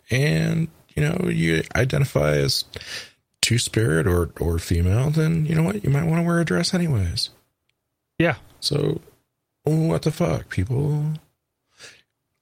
and 0.10 0.68
you 0.96 1.04
know 1.04 1.30
you 1.30 1.64
identify 1.76 2.32
as 2.38 2.66
two 3.42 3.58
spirit 3.60 4.08
or 4.08 4.32
or 4.40 4.60
female, 4.60 5.12
then 5.12 5.46
you 5.46 5.56
know 5.56 5.64
what? 5.64 5.84
You 5.84 5.90
might 5.90 6.06
want 6.06 6.22
to 6.22 6.26
wear 6.28 6.40
a 6.40 6.46
dress 6.46 6.74
anyways. 6.74 7.30
Yeah. 8.18 8.36
So 8.60 9.02
what 9.64 10.02
the 10.02 10.12
fuck, 10.12 10.50
people? 10.50 11.14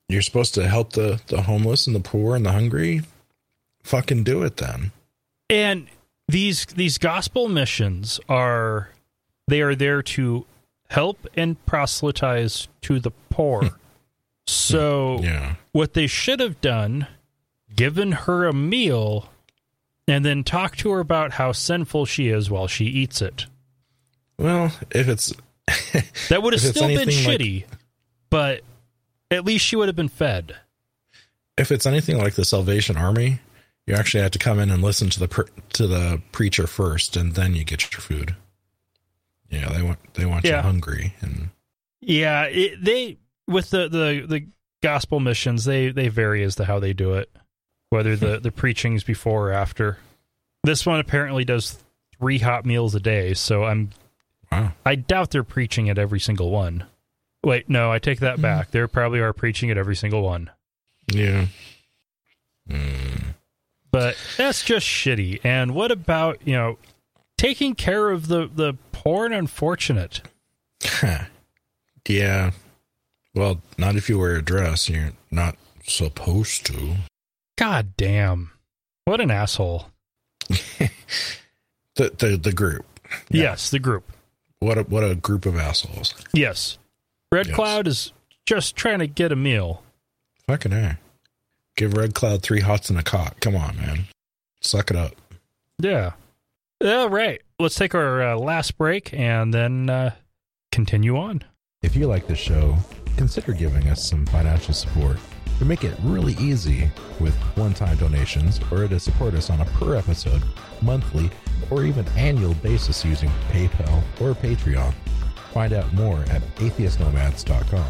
You're 0.07 0.21
supposed 0.21 0.53
to 0.55 0.67
help 0.67 0.93
the 0.93 1.21
the 1.27 1.43
homeless 1.43 1.85
and 1.85 1.95
the 1.95 1.99
poor 1.99 2.35
and 2.35 2.45
the 2.45 2.51
hungry. 2.51 3.01
Fucking 3.83 4.23
do 4.23 4.43
it 4.43 4.57
then. 4.57 4.91
And 5.49 5.87
these 6.27 6.65
these 6.67 6.97
gospel 6.97 7.47
missions 7.49 8.19
are 8.29 8.89
they 9.47 9.61
are 9.61 9.75
there 9.75 10.01
to 10.03 10.45
help 10.89 11.27
and 11.35 11.63
proselytize 11.65 12.67
to 12.81 12.99
the 12.99 13.11
poor. 13.29 13.63
Hmm. 13.63 13.75
so 14.47 15.17
hmm. 15.19 15.23
Yeah. 15.23 15.55
what 15.71 15.93
they 15.93 16.07
should 16.07 16.39
have 16.39 16.59
done 16.61 17.07
given 17.75 18.11
her 18.11 18.47
a 18.47 18.53
meal 18.53 19.29
and 20.07 20.25
then 20.25 20.43
talk 20.43 20.75
to 20.77 20.89
her 20.91 20.99
about 20.99 21.33
how 21.33 21.51
sinful 21.51 22.05
she 22.05 22.29
is 22.29 22.49
while 22.49 22.67
she 22.67 22.85
eats 22.85 23.21
it. 23.21 23.45
Well, 24.37 24.71
if 24.91 25.07
it's 25.07 25.33
That 26.29 26.41
would 26.41 26.53
have 26.53 26.61
still 26.61 26.87
been 26.87 27.07
like- 27.07 27.07
shitty, 27.09 27.65
but 28.29 28.61
at 29.29 29.45
least 29.45 29.65
she 29.65 29.75
would 29.75 29.87
have 29.87 29.95
been 29.95 30.09
fed. 30.09 30.55
if 31.57 31.71
it's 31.71 31.85
anything 31.85 32.17
like 32.17 32.33
the 32.33 32.45
Salvation 32.45 32.97
Army, 32.97 33.39
you 33.89 33.95
actually 33.95 34.21
have 34.21 34.31
to 34.31 34.39
come 34.39 34.59
in 34.59 34.69
and 34.69 34.81
listen 34.83 35.09
to 35.09 35.19
the 35.19 35.49
to 35.73 35.87
the 35.87 36.21
preacher 36.31 36.67
first, 36.67 37.17
and 37.17 37.33
then 37.33 37.55
you 37.55 37.63
get 37.63 37.91
your 37.91 38.01
food. 38.01 38.35
Yeah, 39.49 39.69
they 39.69 39.81
want 39.81 40.13
they 40.13 40.25
want 40.25 40.45
Yeah. 40.45 40.57
you 40.57 40.61
hungry, 40.61 41.15
and 41.21 41.49
Yeah, 42.01 42.43
it, 42.43 42.83
they 42.83 43.17
with 43.47 43.71
the, 43.71 43.89
the 43.89 44.25
the 44.27 44.45
gospel 44.81 45.19
missions 45.19 45.65
they 45.65 45.89
they 45.89 46.07
vary 46.07 46.43
as 46.43 46.55
to 46.55 46.65
how 46.65 46.79
they 46.79 46.93
do 46.93 47.15
it, 47.15 47.29
whether 47.89 48.15
the 48.15 48.39
the 48.39 48.51
preaching's 48.51 49.03
before 49.03 49.49
or 49.49 49.53
after. 49.53 49.97
This 50.63 50.85
one 50.85 50.99
apparently 50.99 51.43
does 51.45 51.81
three 52.19 52.37
hot 52.37 52.65
meals 52.65 52.93
a 52.93 52.99
day, 52.99 53.33
so 53.33 53.63
I'm 53.63 53.89
wow, 54.51 54.73
I 54.85 54.95
doubt 54.95 55.31
they're 55.31 55.43
preaching 55.43 55.89
at 55.89 55.97
every 55.97 56.19
single 56.19 56.51
one. 56.51 56.85
Wait, 57.43 57.69
no, 57.69 57.91
I 57.91 57.97
take 57.99 58.19
that 58.19 58.41
back. 58.41 58.69
They 58.71 58.85
probably 58.85 59.19
are 59.19 59.33
preaching 59.33 59.71
at 59.71 59.77
every 59.77 59.95
single 59.95 60.21
one, 60.21 60.51
yeah. 61.07 61.47
Mm. 62.69 63.33
But 63.91 64.15
that's 64.37 64.63
just 64.63 64.85
shitty. 64.85 65.39
And 65.43 65.73
what 65.75 65.91
about 65.91 66.39
you 66.45 66.53
know 66.53 66.77
taking 67.37 67.75
care 67.75 68.09
of 68.09 68.27
the 68.27 68.49
the 68.53 68.75
poor 68.91 69.25
and 69.25 69.33
unfortunate? 69.33 70.21
yeah. 72.07 72.51
Well, 73.35 73.61
not 73.77 73.95
if 73.95 74.09
you 74.09 74.19
wear 74.19 74.35
a 74.35 74.41
dress. 74.41 74.89
You're 74.89 75.13
not 75.31 75.55
supposed 75.85 76.65
to. 76.67 76.95
God 77.57 77.95
damn, 77.97 78.51
what 79.05 79.21
an 79.21 79.31
asshole! 79.31 79.87
The 81.95 82.11
the 82.17 82.37
the 82.37 82.53
group. 82.53 82.85
Yeah. 83.29 83.43
Yes, 83.43 83.71
the 83.71 83.79
group. 83.79 84.09
What 84.59 84.77
a 84.77 84.83
what 84.83 85.03
a 85.03 85.15
group 85.15 85.45
of 85.45 85.57
assholes. 85.57 86.13
Yes. 86.33 86.77
Red 87.29 87.47
Yes. 87.47 87.55
Cloud 87.55 87.87
is 87.87 88.13
just 88.45 88.77
trying 88.77 88.99
to 88.99 89.07
get 89.07 89.33
a 89.33 89.35
meal. 89.35 89.83
Fucking 90.47 90.71
a. 90.71 90.97
Give 91.79 91.93
Red 91.93 92.13
Cloud 92.13 92.43
three 92.43 92.59
hots 92.59 92.89
and 92.89 92.99
a 92.99 93.03
cock. 93.03 93.39
Come 93.39 93.55
on, 93.55 93.77
man. 93.77 93.99
Suck 94.59 94.91
it 94.91 94.97
up. 94.97 95.13
Yeah. 95.81 96.11
All 96.83 97.09
right. 97.09 97.41
Let's 97.57 97.75
take 97.75 97.95
our 97.95 98.21
uh, 98.21 98.37
last 98.37 98.77
break 98.77 99.13
and 99.13 99.53
then 99.53 99.89
uh, 99.89 100.13
continue 100.73 101.15
on. 101.15 101.41
If 101.81 101.95
you 101.95 102.07
like 102.07 102.27
the 102.27 102.35
show, 102.35 102.75
consider 103.15 103.53
giving 103.53 103.87
us 103.87 104.05
some 104.05 104.25
financial 104.25 104.73
support. 104.73 105.19
We 105.61 105.67
make 105.67 105.85
it 105.85 105.95
really 106.03 106.33
easy 106.33 106.91
with 107.21 107.33
one 107.55 107.73
time 107.73 107.95
donations 107.95 108.59
or 108.73 108.85
to 108.85 108.99
support 108.99 109.33
us 109.33 109.49
on 109.49 109.61
a 109.61 109.65
per 109.65 109.95
episode, 109.95 110.43
monthly, 110.81 111.31
or 111.71 111.85
even 111.85 112.05
annual 112.17 112.55
basis 112.55 113.05
using 113.05 113.29
PayPal 113.53 114.03
or 114.19 114.33
Patreon. 114.33 114.93
Find 115.53 115.71
out 115.71 115.93
more 115.93 116.19
at 116.23 116.41
atheistnomads.com. 116.57 117.87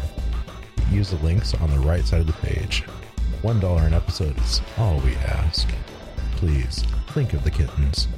Use 0.92 1.10
the 1.10 1.16
links 1.24 1.54
on 1.54 1.70
the 1.70 1.80
right 1.80 2.04
side 2.04 2.20
of 2.20 2.28
the 2.28 2.32
page. 2.34 2.84
$1 3.42 3.86
an 3.86 3.94
episode 3.94 4.38
is 4.38 4.60
all 4.78 4.98
we 5.00 5.14
ask. 5.16 5.68
Please 6.36 6.82
think 7.08 7.32
of 7.32 7.44
the 7.44 7.50
kittens. 7.50 8.08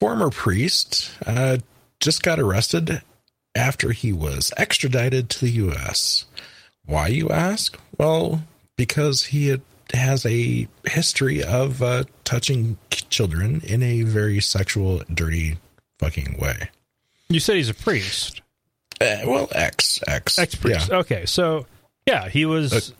former 0.00 0.30
priest 0.30 1.10
uh, 1.26 1.58
just 2.00 2.22
got 2.22 2.38
arrested 2.40 3.02
after 3.54 3.92
he 3.92 4.12
was 4.12 4.52
extradited 4.56 5.28
to 5.30 5.40
the 5.40 5.50
U.S. 5.52 6.24
Why, 6.86 7.08
you 7.08 7.28
ask? 7.28 7.78
Well, 7.98 8.42
because 8.76 9.24
he 9.26 9.48
had, 9.48 9.60
has 9.92 10.24
a 10.26 10.66
history 10.86 11.42
of 11.44 11.82
uh, 11.82 12.04
touching 12.24 12.78
children 12.90 13.60
in 13.64 13.82
a 13.82 14.02
very 14.02 14.40
sexual, 14.40 15.02
dirty, 15.12 15.58
fucking 15.98 16.38
way. 16.40 16.70
You 17.28 17.38
said 17.40 17.56
he's 17.56 17.68
a 17.68 17.74
priest, 17.74 18.40
Uh, 19.00 19.18
well, 19.26 19.48
ex, 19.52 20.00
ex, 20.08 20.38
ex 20.38 20.54
priest. 20.54 20.88
yeah. 20.88 20.96
Okay, 20.98 21.26
so 21.26 21.66
yeah, 22.06 22.28
he 22.28 22.44
was 22.46 22.92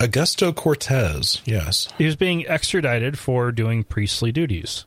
Augusto 0.00 0.54
Cortez, 0.54 1.40
yes. 1.44 1.88
he 1.96 2.04
was 2.04 2.16
being 2.16 2.46
extradited 2.46 3.18
for 3.18 3.50
doing 3.50 3.82
priestly 3.82 4.30
duties. 4.30 4.84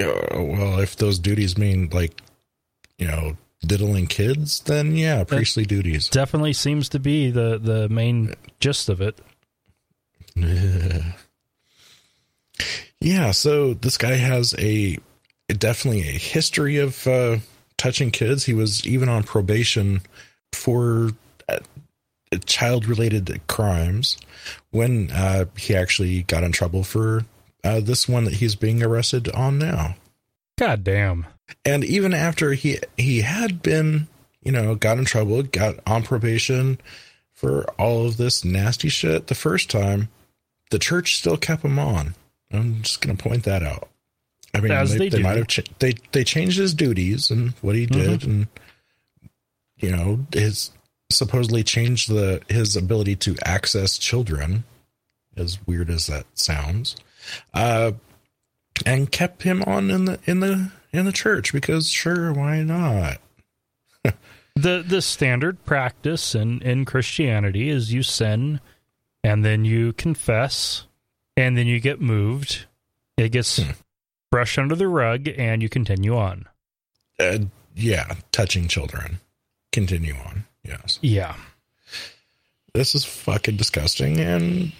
Uh, 0.00 0.12
well, 0.32 0.78
if 0.78 0.96
those 0.96 1.18
duties 1.18 1.58
mean 1.58 1.88
like, 1.92 2.20
you 2.98 3.08
know, 3.08 3.36
diddling 3.62 4.06
kids, 4.06 4.60
then 4.60 4.96
yeah, 4.96 5.24
priestly 5.24 5.64
duties. 5.64 6.08
Definitely 6.08 6.52
seems 6.52 6.88
to 6.90 7.00
be 7.00 7.30
the 7.30 7.58
the 7.58 7.88
main 7.88 8.34
gist 8.60 8.88
of 8.88 9.00
it. 9.00 9.18
Yeah, 13.00 13.30
so 13.30 13.74
this 13.74 13.96
guy 13.96 14.14
has 14.14 14.54
a 14.58 14.98
definitely 15.48 16.00
a 16.00 16.18
history 16.18 16.78
of 16.78 17.06
uh, 17.06 17.38
touching 17.76 18.10
kids. 18.10 18.44
He 18.44 18.54
was 18.54 18.86
even 18.86 19.08
on 19.08 19.22
probation 19.22 20.02
for 20.52 21.10
uh, 22.32 22.38
child-related 22.44 23.40
crimes 23.46 24.16
when 24.70 25.10
uh, 25.10 25.44
he 25.56 25.74
actually 25.74 26.22
got 26.24 26.44
in 26.44 26.52
trouble 26.52 26.84
for 26.84 27.24
uh, 27.64 27.80
this 27.80 28.08
one 28.08 28.24
that 28.24 28.34
he's 28.34 28.54
being 28.54 28.82
arrested 28.82 29.28
on 29.30 29.58
now. 29.58 29.96
God 30.56 30.84
damn. 30.84 31.26
And 31.64 31.84
even 31.84 32.12
after 32.12 32.52
he 32.52 32.78
he 32.96 33.20
had 33.20 33.62
been, 33.62 34.08
you 34.42 34.52
know, 34.52 34.74
got 34.74 34.98
in 34.98 35.04
trouble, 35.04 35.42
got 35.42 35.76
on 35.86 36.02
probation 36.02 36.78
for 37.32 37.64
all 37.80 38.06
of 38.06 38.16
this 38.16 38.44
nasty 38.44 38.88
shit 38.88 39.28
the 39.28 39.34
first 39.34 39.70
time, 39.70 40.08
the 40.70 40.78
church 40.78 41.16
still 41.16 41.36
kept 41.36 41.64
him 41.64 41.78
on. 41.78 42.14
I'm 42.52 42.82
just 42.82 43.00
going 43.00 43.16
to 43.16 43.22
point 43.22 43.44
that 43.44 43.62
out. 43.62 43.88
I 44.54 44.60
mean, 44.60 44.72
As 44.72 44.92
they, 44.92 44.98
they 44.98 45.08
they 45.10 45.22
might 45.22 45.36
have 45.36 45.46
cha- 45.46 45.62
they 45.78 45.94
they 46.12 46.24
changed 46.24 46.58
his 46.58 46.74
duties 46.74 47.30
and 47.30 47.50
what 47.60 47.76
he 47.76 47.86
did, 47.86 48.24
and 48.24 48.48
you 49.76 49.90
know, 49.90 50.26
his 50.32 50.70
supposedly 51.10 51.62
changed 51.64 52.10
the 52.10 52.40
his 52.48 52.76
ability 52.76 53.16
to 53.16 53.36
access 53.44 53.98
children. 53.98 54.64
As 55.36 55.58
weird 55.66 55.88
as 55.88 56.08
that 56.08 56.26
sounds, 56.34 56.96
uh, 57.54 57.92
and 58.84 59.12
kept 59.12 59.44
him 59.44 59.62
on 59.62 59.88
in 59.90 60.04
the 60.06 60.18
in 60.24 60.40
the 60.40 60.72
in 60.92 61.04
the 61.04 61.12
church 61.12 61.52
because 61.52 61.88
sure, 61.90 62.32
why 62.32 62.62
not? 62.62 63.18
the 64.56 64.84
the 64.84 65.00
standard 65.00 65.64
practice 65.64 66.34
in 66.34 66.60
in 66.62 66.84
Christianity 66.84 67.68
is 67.68 67.92
you 67.92 68.02
sin 68.02 68.60
and 69.22 69.44
then 69.44 69.64
you 69.64 69.92
confess 69.92 70.86
and 71.36 71.56
then 71.56 71.68
you 71.68 71.78
get 71.78 72.00
moved. 72.00 72.66
It 73.16 73.30
gets 73.30 73.58
Hmm. 73.62 73.70
brushed 74.32 74.58
under 74.58 74.74
the 74.74 74.88
rug 74.88 75.28
and 75.38 75.62
you 75.62 75.68
continue 75.68 76.16
on. 76.16 76.46
Uh, 77.20 77.38
yeah, 77.76 78.14
touching 78.32 78.66
children. 78.66 79.20
Continue 79.70 80.14
on. 80.16 80.44
Yes. 80.68 80.98
Yeah. 81.00 81.34
This 82.74 82.94
is 82.94 83.04
fucking 83.04 83.56
disgusting 83.56 84.20
and 84.20 84.72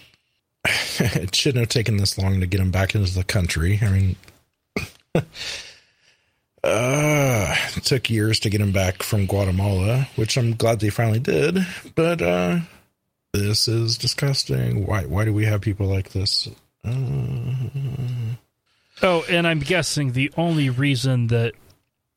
it 0.64 1.34
shouldn't 1.34 1.62
have 1.62 1.68
taken 1.70 1.96
this 1.96 2.18
long 2.18 2.40
to 2.40 2.46
get 2.46 2.60
him 2.60 2.70
back 2.70 2.94
into 2.94 3.12
the 3.14 3.24
country. 3.24 3.78
I 3.82 3.88
mean 3.88 4.16
uh 6.64 7.54
it 7.76 7.84
took 7.84 8.10
years 8.10 8.40
to 8.40 8.50
get 8.50 8.60
him 8.60 8.72
back 8.72 9.02
from 9.02 9.26
Guatemala, 9.26 10.08
which 10.16 10.36
I'm 10.36 10.54
glad 10.54 10.80
they 10.80 10.90
finally 10.90 11.20
did, 11.20 11.58
but 11.94 12.20
uh 12.20 12.58
this 13.32 13.66
is 13.68 13.96
disgusting. 13.98 14.86
Why 14.86 15.04
why 15.06 15.24
do 15.24 15.32
we 15.32 15.46
have 15.46 15.60
people 15.62 15.86
like 15.86 16.10
this? 16.10 16.48
Uh, 16.84 17.54
Oh, 19.00 19.24
and 19.28 19.46
I'm 19.46 19.60
guessing 19.60 20.12
the 20.12 20.32
only 20.36 20.70
reason 20.70 21.28
that 21.28 21.54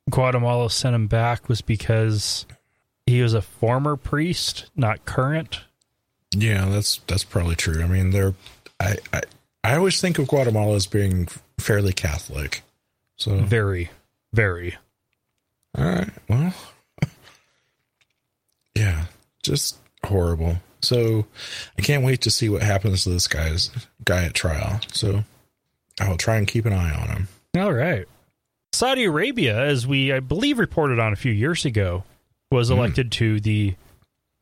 Guatemala 0.09 0.69
sent 0.69 0.95
him 0.95 1.07
back 1.07 1.47
was 1.47 1.61
because 1.61 2.45
he 3.05 3.21
was 3.21 3.33
a 3.33 3.41
former 3.41 3.95
priest, 3.95 4.69
not 4.75 5.05
current. 5.05 5.61
Yeah, 6.31 6.69
that's 6.69 6.99
that's 7.07 7.23
probably 7.23 7.55
true. 7.55 7.83
I 7.83 7.87
mean, 7.87 8.11
they're 8.11 8.33
I 8.79 8.97
I, 9.13 9.21
I 9.63 9.75
always 9.75 9.99
think 9.99 10.17
of 10.19 10.27
Guatemala 10.27 10.75
as 10.75 10.87
being 10.87 11.27
fairly 11.59 11.93
Catholic. 11.93 12.61
So 13.17 13.37
Very, 13.39 13.91
very. 14.33 14.77
all 15.77 15.85
right, 15.85 16.09
well, 16.27 16.53
yeah, 18.75 19.05
just 19.43 19.77
horrible. 20.05 20.57
So 20.81 21.25
I 21.77 21.81
can't 21.83 22.03
wait 22.03 22.21
to 22.21 22.31
see 22.31 22.49
what 22.49 22.63
happens 22.63 23.03
to 23.03 23.09
this 23.09 23.27
guy's 23.27 23.69
guy 24.03 24.23
at 24.25 24.33
trial. 24.33 24.79
So 24.91 25.23
I'll 25.99 26.17
try 26.17 26.37
and 26.37 26.47
keep 26.47 26.65
an 26.65 26.73
eye 26.73 26.91
on 26.93 27.07
him. 27.09 27.27
All 27.57 27.73
right. 27.73 28.07
Saudi 28.73 29.03
Arabia, 29.03 29.59
as 29.59 29.85
we, 29.85 30.11
I 30.11 30.21
believe, 30.21 30.57
reported 30.57 30.97
on 30.97 31.13
a 31.13 31.17
few 31.17 31.31
years 31.31 31.65
ago, 31.65 32.03
was 32.51 32.67
Hmm. 32.69 32.75
elected 32.77 33.11
to 33.13 33.39
the 33.39 33.75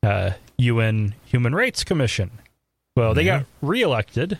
uh, 0.02 0.32
UN 0.58 1.14
Human 1.26 1.54
Rights 1.54 1.84
Commission. 1.84 2.30
Well, 2.96 3.14
they 3.14 3.22
Yeah. 3.24 3.38
got 3.40 3.46
reelected 3.62 4.38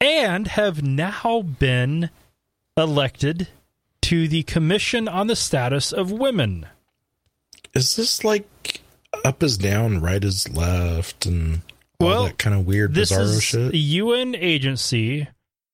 and 0.00 0.46
have 0.48 0.82
now 0.82 1.42
been 1.42 2.10
elected 2.76 3.48
to 4.02 4.28
the 4.28 4.42
Commission 4.44 5.08
on 5.08 5.26
the 5.26 5.36
Status 5.36 5.92
of 5.92 6.10
Women. 6.12 6.66
Is 7.74 7.96
this 7.96 8.24
like 8.24 8.80
up 9.24 9.42
is 9.42 9.58
down, 9.58 10.00
right 10.00 10.22
is 10.24 10.48
left, 10.48 11.26
and 11.26 11.62
all 11.98 12.06
Well, 12.08 12.24
that 12.24 12.38
kind 12.38 12.54
of 12.54 12.66
weird 12.66 12.94
This 12.94 13.10
bizarro 13.12 13.22
is 13.36 13.42
shit? 13.42 13.72
a 13.74 13.76
UN 13.76 14.34
agency 14.34 15.28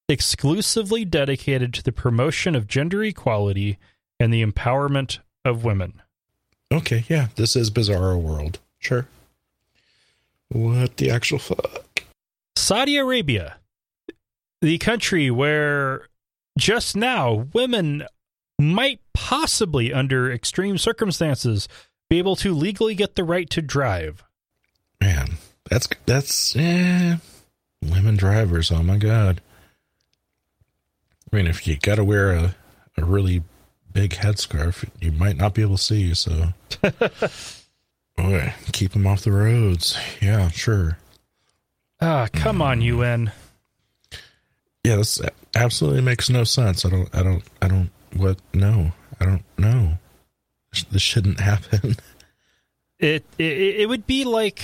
exclusively 0.09 1.05
dedicated 1.05 1.75
to 1.75 1.83
the 1.83 1.93
promotion 1.93 2.55
of 2.55 2.67
gender 2.69 3.03
equality 3.05 3.77
and 4.21 4.33
the 4.33 4.45
empowerment 4.45 5.19
of 5.45 5.65
women. 5.65 6.01
Okay, 6.73 7.05
yeah, 7.09 7.29
this 7.37 7.55
is 7.57 7.71
Bizarro 7.71 8.21
World. 8.21 8.59
Sure. 8.79 9.07
What 10.49 10.97
the 10.97 11.11
actual 11.11 11.39
fuck? 11.39 12.05
Saudi 12.57 12.97
Arabia, 12.97 13.57
the 14.61 14.79
country 14.79 15.31
where 15.31 16.09
just 16.59 16.97
now 16.97 17.47
women 17.53 18.05
might 18.59 19.01
possibly, 19.13 19.93
under 19.93 20.33
extreme 20.33 20.79
circumstances, 20.79 21.69
be 22.09 22.19
able 22.19 22.37
to 22.37 22.55
legally 22.55 22.95
get 22.95 23.15
the 23.15 23.25
right 23.25 23.49
to 23.51 23.63
drive. 23.63 24.25
Man, 25.01 25.39
that's 25.69 25.89
that's 26.07 26.57
eh, 26.57 27.17
women 27.83 28.17
drivers. 28.17 28.71
Oh 28.73 28.83
my 28.83 28.97
god. 28.97 29.41
I 31.33 31.37
mean, 31.37 31.47
if 31.47 31.67
you 31.67 31.77
got 31.77 31.97
to 31.97 32.05
wear 32.05 32.31
a 32.31 32.57
a 32.97 33.05
really 33.05 33.43
big 33.97 34.11
headscarf, 34.11 34.87
you 35.01 35.11
might 35.11 35.39
not 35.39 35.55
be 35.55 35.63
able 35.63 35.79
to 35.79 35.83
see. 35.83 36.13
So, 36.13 36.53
boy, 38.17 38.53
keep 38.73 38.93
them 38.93 39.07
off 39.07 39.23
the 39.23 39.33
roads. 39.33 39.99
Yeah, 40.21 40.51
sure. 40.51 40.99
Ah, 42.03 42.29
come 42.31 42.61
on, 42.61 42.83
UN. 42.83 43.33
Yeah, 44.85 44.97
this 44.97 45.19
absolutely 45.55 46.03
makes 46.03 46.29
no 46.29 46.45
sense. 46.45 46.85
I 46.85 46.91
don't. 46.91 47.09
I 47.15 47.23
don't. 47.23 47.43
I 47.63 47.69
don't. 47.69 47.91
What? 48.15 48.39
No, 48.53 48.93
I 49.19 49.25
don't 49.25 49.45
know. 49.57 49.95
This 50.91 51.01
shouldn't 51.01 51.41
happen. 51.53 51.97
It 52.99 53.25
it, 53.39 53.81
it 53.81 53.89
would 53.89 54.07
be 54.07 54.25
like 54.25 54.63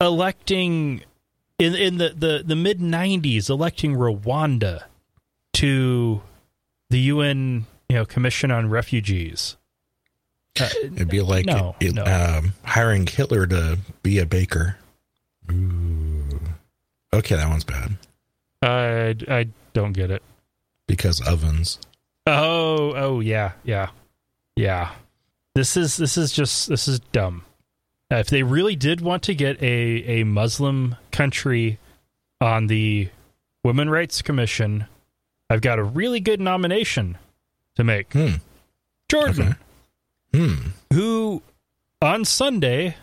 electing 0.00 1.02
in 1.58 1.74
in 1.74 1.98
the 1.98 2.08
the, 2.16 2.42
the 2.44 2.56
mid 2.56 2.80
'90s, 2.80 3.50
electing 3.50 3.96
Rwanda 3.96 4.84
to 5.54 6.22
the 6.88 7.00
UN, 7.00 7.66
you 7.88 7.96
know, 7.96 8.04
Commission 8.04 8.50
on 8.50 8.68
Refugees. 8.70 9.56
Uh, 10.60 10.68
It'd 10.82 11.08
be 11.08 11.20
like 11.20 11.44
No, 11.46 11.76
it- 11.80 11.94
no. 11.94 12.04
Um, 12.04 12.54
hiring 12.64 13.06
Hitler 13.06 13.46
to 13.46 13.78
be 14.02 14.18
a 14.18 14.26
baker. 14.26 14.76
Ooh. 15.50 16.40
Okay, 17.12 17.36
that 17.36 17.48
one's 17.48 17.64
bad 17.64 17.96
I 18.62 19.14
I 19.28 19.48
don't 19.74 19.92
get 19.92 20.10
it. 20.10 20.22
because 20.86 21.20
ovens. 21.26 21.78
Oh, 22.26 22.92
oh 22.94 23.20
yeah, 23.20 23.52
yeah. 23.64 23.90
Yeah. 24.56 24.90
This 25.54 25.76
is 25.76 25.96
this 25.96 26.16
is 26.18 26.32
just 26.32 26.68
this 26.68 26.88
is 26.88 27.00
dumb. 27.12 27.44
Uh, 28.10 28.16
if 28.16 28.28
they 28.28 28.42
really 28.42 28.76
did 28.76 29.00
want 29.00 29.22
to 29.24 29.34
get 29.34 29.60
a 29.62 30.20
a 30.20 30.24
Muslim 30.24 30.96
country 31.12 31.78
on 32.40 32.66
the 32.66 33.08
Women 33.64 33.88
Rights 33.90 34.22
Commission, 34.22 34.86
I've 35.50 35.60
got 35.60 35.78
a 35.78 35.84
really 35.84 36.20
good 36.20 36.40
nomination 36.40 37.18
to 37.76 37.84
make. 37.84 38.12
Hmm. 38.12 38.34
Jordan, 39.08 39.56
Okay. 40.34 40.44
Hmm. 40.46 40.68
who 40.92 41.42
on 42.02 42.24
Sunday 42.24 42.96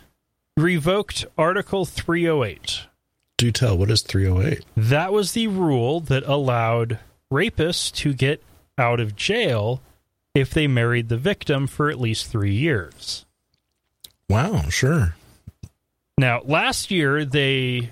revoked 0.57 1.25
Article 1.37 1.85
308. 1.85 2.81
Do 3.37 3.51
tell. 3.51 3.77
What 3.77 3.89
is 3.89 4.01
three 4.01 4.27
hundred 4.27 4.53
eight? 4.53 4.65
That 4.77 5.11
was 5.11 5.31
the 5.33 5.47
rule 5.47 5.99
that 6.01 6.23
allowed 6.25 6.99
rapists 7.31 7.91
to 7.95 8.13
get 8.13 8.43
out 8.77 8.99
of 8.99 9.15
jail 9.15 9.81
if 10.35 10.51
they 10.51 10.67
married 10.67 11.09
the 11.09 11.17
victim 11.17 11.67
for 11.67 11.89
at 11.89 11.99
least 11.99 12.27
three 12.27 12.53
years. 12.53 13.25
Wow. 14.29 14.69
Sure. 14.69 15.15
Now, 16.17 16.41
last 16.45 16.91
year, 16.91 17.25
they, 17.25 17.89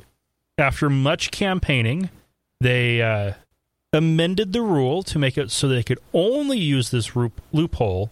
after 0.57 0.89
much 0.89 1.31
campaigning, 1.31 2.09
they 2.59 3.01
uh, 3.01 3.33
amended 3.93 4.53
the 4.53 4.61
rule 4.61 5.03
to 5.03 5.19
make 5.19 5.37
it 5.37 5.51
so 5.51 5.67
they 5.67 5.83
could 5.83 5.99
only 6.13 6.57
use 6.57 6.91
this 6.91 7.15
roop- 7.15 7.41
loophole 7.51 8.11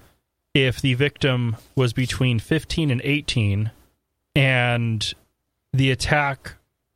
if 0.54 0.82
the 0.82 0.94
victim 0.94 1.56
was 1.76 1.94
between 1.94 2.40
15 2.40 2.92
and 2.92 3.02
18 3.04 3.72
and 4.36 5.14
the 5.72 5.92
attack 5.92 6.56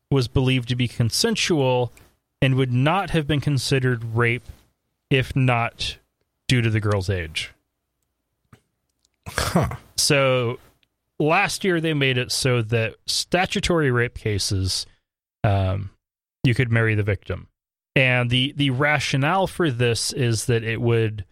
was 0.09 0.27
believed 0.27 0.69
to 0.69 0.75
be 0.75 0.87
consensual 0.87 1.91
and 2.41 2.55
would 2.55 2.71
not 2.71 3.11
have 3.11 3.25
been 3.25 3.41
considered 3.41 4.03
rape 4.15 4.43
if 5.09 5.35
not 5.35 5.97
due 6.47 6.61
to 6.61 6.69
the 6.69 6.79
girl's 6.79 7.09
age. 7.09 7.51
Huh. 9.27 9.75
So 9.95 10.59
last 11.19 11.63
year 11.63 11.79
they 11.79 11.93
made 11.93 12.17
it 12.17 12.31
so 12.31 12.61
that 12.61 12.95
statutory 13.05 13.91
rape 13.91 14.17
cases, 14.17 14.85
um, 15.43 15.91
you 16.43 16.53
could 16.53 16.71
marry 16.71 16.95
the 16.95 17.03
victim, 17.03 17.47
and 17.95 18.29
the 18.29 18.53
the 18.55 18.69
rationale 18.69 19.47
for 19.47 19.69
this 19.71 20.13
is 20.13 20.45
that 20.45 20.63
it 20.63 20.81
would 20.81 21.25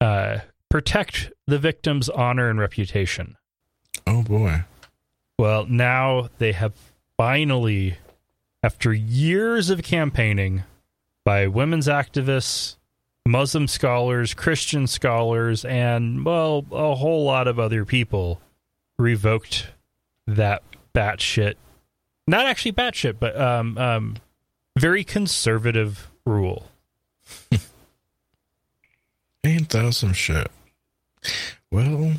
uh, 0.00 0.38
protect 0.68 1.32
the 1.46 1.58
victim's 1.58 2.08
honor 2.08 2.48
and 2.48 2.58
reputation. 2.58 3.36
Oh 4.06 4.22
boy. 4.22 4.64
Well, 5.38 5.66
now 5.66 6.28
they 6.38 6.52
have 6.52 6.74
finally, 7.16 7.96
after 8.62 8.92
years 8.92 9.70
of 9.70 9.82
campaigning 9.82 10.64
by 11.24 11.46
women's 11.46 11.88
activists, 11.88 12.76
Muslim 13.26 13.66
scholars, 13.66 14.34
Christian 14.34 14.86
scholars, 14.86 15.64
and, 15.64 16.24
well, 16.24 16.64
a 16.70 16.94
whole 16.94 17.24
lot 17.24 17.48
of 17.48 17.58
other 17.58 17.84
people, 17.84 18.40
revoked 18.98 19.68
that 20.26 20.62
batshit. 20.94 21.54
Not 22.26 22.46
actually 22.46 22.72
batshit, 22.72 23.16
but 23.18 23.38
um, 23.40 23.76
um, 23.78 24.16
very 24.76 25.04
conservative 25.04 26.10
rule. 26.26 26.68
Ain't 29.44 29.68
that 29.70 29.92
some 29.94 30.12
shit? 30.12 30.50
Well, 31.70 32.14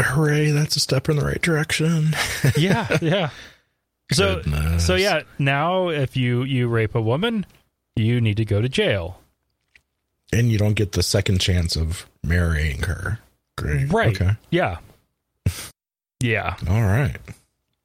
hooray! 0.00 0.50
That's 0.50 0.76
a 0.76 0.80
step 0.80 1.08
in 1.08 1.16
the 1.16 1.24
right 1.24 1.40
direction. 1.40 2.14
Yeah, 2.56 2.96
yeah. 3.02 3.30
So, 4.12 4.36
Goodness. 4.36 4.86
so 4.86 4.94
yeah. 4.94 5.22
Now, 5.38 5.88
if 5.88 6.16
you 6.16 6.44
you 6.44 6.68
rape 6.68 6.94
a 6.94 7.00
woman, 7.00 7.44
you 7.96 8.20
need 8.20 8.36
to 8.36 8.44
go 8.44 8.60
to 8.62 8.68
jail. 8.68 9.20
And 10.32 10.50
you 10.50 10.58
don't 10.58 10.74
get 10.74 10.92
the 10.92 11.02
second 11.02 11.40
chance 11.40 11.76
of 11.76 12.06
marrying 12.22 12.82
her. 12.82 13.18
Great. 13.56 13.92
Right. 13.92 14.20
Okay. 14.20 14.36
Yeah. 14.50 14.78
Yeah. 16.22 16.56
All 16.66 16.80
right. 16.82 17.18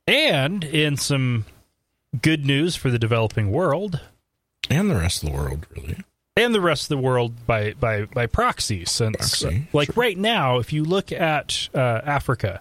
And 0.07 0.64
in 0.64 0.95
some 0.95 1.45
good 2.22 2.45
news 2.45 2.76
for 2.76 2.89
the 2.89 2.99
developing 2.99 3.51
world 3.51 4.01
And 4.70 4.89
the 4.89 4.95
rest 4.95 5.24
of 5.24 5.30
the 5.30 5.36
world, 5.36 5.66
really. 5.76 5.97
and 6.36 6.53
the 6.55 6.62
rest 6.62 6.84
of 6.84 6.89
the 6.89 6.97
world 6.97 7.45
by 7.47 7.74
by 7.74 8.05
by 8.05 8.26
proxy 8.26 8.86
since 8.86 9.16
Proxy, 9.41 9.68
like 9.74 9.95
right 9.97 10.18
now 10.18 10.57
if 10.57 10.72
you 10.74 10.84
look 10.84 11.12
at 11.12 11.70
uh, 11.74 12.01
Africa 12.03 12.59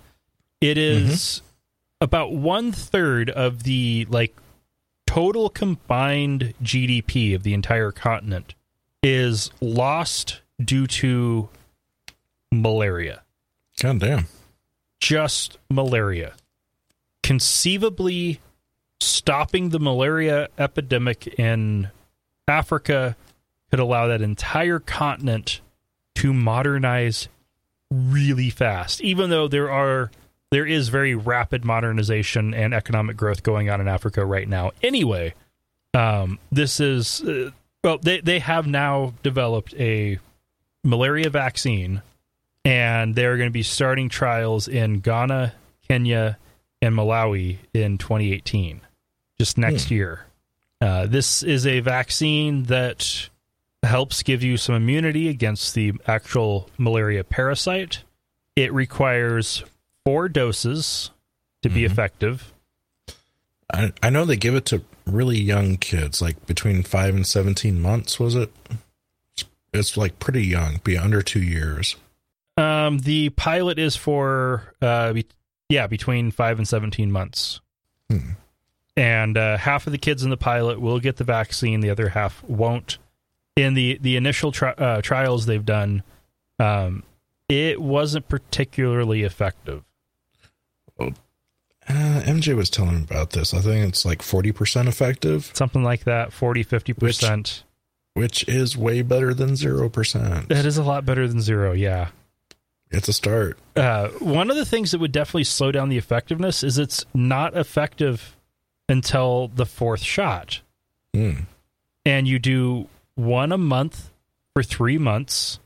it 0.61 0.77
is 0.79 1.43
about 2.01 2.33
one 2.33 2.71
third 2.73 3.29
of 3.31 3.63
the 3.65 4.07
like 4.11 4.35
total 5.07 5.49
combined 5.49 6.55
GDP 6.63 7.35
of 7.35 7.43
the 7.43 7.53
entire 7.55 7.91
continent 7.93 8.55
is 9.03 9.51
lost 9.61 10.41
due 10.63 10.87
to 10.87 11.49
malaria 12.53 13.23
God 13.81 13.99
damn. 14.01 14.27
just 15.01 15.57
malaria. 15.71 16.35
Conceivably, 17.23 18.41
stopping 19.01 19.71
the 19.71 19.81
malaria 19.81 20.49
epidemic 20.59 21.27
in 21.39 21.91
Africa 22.49 23.17
could 23.71 23.81
allow 23.81 24.09
that 24.09 24.23
entire 24.23 24.79
continent 24.79 25.61
to 26.17 26.33
modernize 26.33 27.29
really 27.91 28.51
fast. 28.51 29.01
Even 29.01 29.31
though 29.31 29.49
there 29.49 29.71
are 29.71 30.11
there 30.51 30.67
is 30.67 30.89
very 30.89 31.15
rapid 31.15 31.65
modernization 31.65 32.53
and 32.55 32.75
economic 32.75 33.17
growth 33.17 33.43
going 33.43 33.71
on 33.71 33.81
in 33.81 33.87
Africa 33.87 34.25
right 34.25 34.49
now. 34.49 34.73
Anyway, 34.83 35.35
um, 35.95 36.39
this 36.51 36.81
is 36.81 37.23
uh, 37.23 37.51
well 37.85 37.99
they 37.99 38.21
they 38.21 38.41
have 38.41 38.67
now 38.67 39.15
developed 39.23 39.75
a 39.75 40.19
malaria 40.83 41.31
vaccine 41.31 42.03
and 42.65 43.15
they're 43.15 43.37
going 43.37 43.49
to 43.49 43.53
be 43.53 43.63
starting 43.63 44.09
trials 44.09 44.69
in 44.69 45.01
Ghana, 45.01 45.55
Kenya, 45.89 46.39
and 46.83 46.95
Malawi 46.95 47.59
in 47.73 47.99
2018, 47.99 48.81
just 49.41 49.57
next 49.57 49.91
year. 49.91 50.27
Uh, 50.83 51.07
this 51.07 51.43
is 51.43 51.67
a 51.67 51.81
vaccine 51.81 52.65
that 52.65 53.31
helps 53.83 54.23
give 54.23 54.43
you 54.43 54.59
some 54.59 54.75
immunity 54.75 55.29
against 55.31 55.75
the 55.75 55.95
actual 56.07 56.69
malaria 56.77 57.25
parasite. 57.25 58.03
It 58.55 58.71
requires 58.71 59.65
four 60.05 60.29
doses 60.29 61.11
to 61.63 61.71
be 61.71 61.87
effective. 61.87 62.53
I, 63.73 63.95
I 64.03 64.11
know 64.11 64.27
they 64.27 64.37
give 64.37 64.55
it 64.55 64.67
to 64.67 64.83
really 65.07 65.39
young 65.41 65.79
kids, 65.79 66.21
like 66.21 66.45
between 66.45 66.83
five 66.83 67.15
and 67.15 67.27
17 67.27 67.81
months, 67.81 68.21
was 68.21 68.35
it? 68.35 68.53
It's, 69.73 69.97
like 69.97 70.19
pretty 70.19 70.45
young, 70.45 70.83
be 70.85 70.99
under 70.99 71.23
two 71.23 71.43
years. 71.43 71.97
Um, 72.59 72.99
the 72.99 73.31
pilot 73.31 73.79
is 73.79 73.97
for 73.97 74.75
uh, 74.83 75.15
be- 75.15 75.25
yeah, 75.71 75.87
between 75.87 76.31
five 76.31 76.59
and 76.59 76.69
seventeen 76.69 77.11
months, 77.11 77.61
Hmm. 78.11 78.33
And 78.97 79.37
uh, 79.37 79.57
half 79.57 79.87
of 79.87 79.93
the 79.93 79.99
kids 79.99 80.23
in 80.23 80.31
the 80.31 80.37
pilot 80.37 80.81
will 80.81 81.01
get 81.01 81.17
the 81.17 81.25
vaccine, 81.25 81.81
the 81.81 81.91
other 81.91 82.11
half 82.11 82.43
won't. 82.45 82.99
In 83.57 83.75
the 83.75 83.99
the 84.01 84.17
initial 84.17 84.53
tri- 84.53 84.73
uh, 84.73 85.01
trials 85.03 85.47
they've 85.47 85.65
done, 85.65 86.03
um, 86.59 87.03
it 87.49 87.81
wasn't 87.81 88.29
particularly 88.29 89.23
effective. 89.23 89.83
Uh, 91.01 91.11
MJ 91.89 92.55
was 92.55 92.71
telling 92.71 92.97
me 92.99 93.03
about 93.03 93.31
this. 93.31 93.53
I 93.53 93.61
think 93.61 93.89
it's 93.89 94.05
like 94.05 94.21
40% 94.21 94.87
effective, 94.87 95.51
Something 95.55 95.83
like 95.83 96.05
that, 96.05 96.33
40 96.33 96.63
50 96.63 96.93
percent. 96.93 97.65
which 98.15 98.47
is 98.49 98.77
way 98.77 99.03
better 99.03 99.35
than 99.35 99.51
0%. 99.51 100.49
That 100.49 100.67
is 100.67 100.77
a 100.77 100.85
lot 100.85 101.05
better 101.05 101.27
than 101.27 101.41
zero. 101.41 101.73
Yeah. 101.73 102.09
It's 102.93 103.09
a 103.09 103.13
start. 103.13 103.59
Uh, 103.77 104.09
one 104.19 104.51
of 104.51 104.57
the 104.57 104.65
things 104.67 104.91
that 104.93 104.99
would 105.01 105.13
definitely 105.13 105.45
slow 105.45 105.73
down 105.73 105.89
the 105.89 105.99
effectiveness 105.99 106.63
is 106.63 106.77
it's 106.79 107.05
not 107.15 107.57
effective 107.57 108.37
until 108.91 109.49
the 109.49 109.67
fourth 109.67 110.03
shot. 110.03 110.61
Hmm. 111.15 111.41
and 112.07 112.29
you 112.29 112.39
do 112.39 112.89
one 113.17 113.51
a 113.53 113.59
month 113.59 114.11
for 114.55 114.63
three 114.63 114.97
months, 114.99 115.59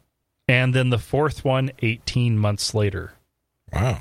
and 0.49 0.75
then 0.75 0.89
the 0.91 0.99
fourth 0.99 1.45
one 1.45 1.71
18 1.81 2.39
months 2.39 2.75
later, 2.75 3.13
Wow. 3.73 4.01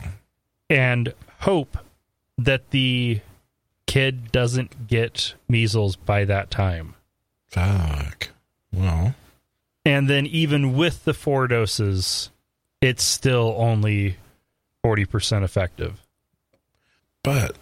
and 0.70 1.14
hope 1.42 1.78
that 2.38 2.70
the 2.72 3.20
kid 3.88 4.32
doesn't 4.32 4.88
get 4.88 5.36
measles 5.50 5.96
by 5.98 6.24
that 6.26 6.50
time. 6.50 6.96
Fuck. 7.48 8.30
Well, 8.72 9.14
And 9.86 10.10
then, 10.10 10.26
even 10.26 10.74
with 10.78 11.04
the 11.04 11.14
four 11.14 11.48
doses, 11.48 12.30
it's 12.82 13.04
still 13.04 13.54
only 13.58 14.16
40% 14.84 15.44
effective. 15.44 16.02
but, 17.22 17.56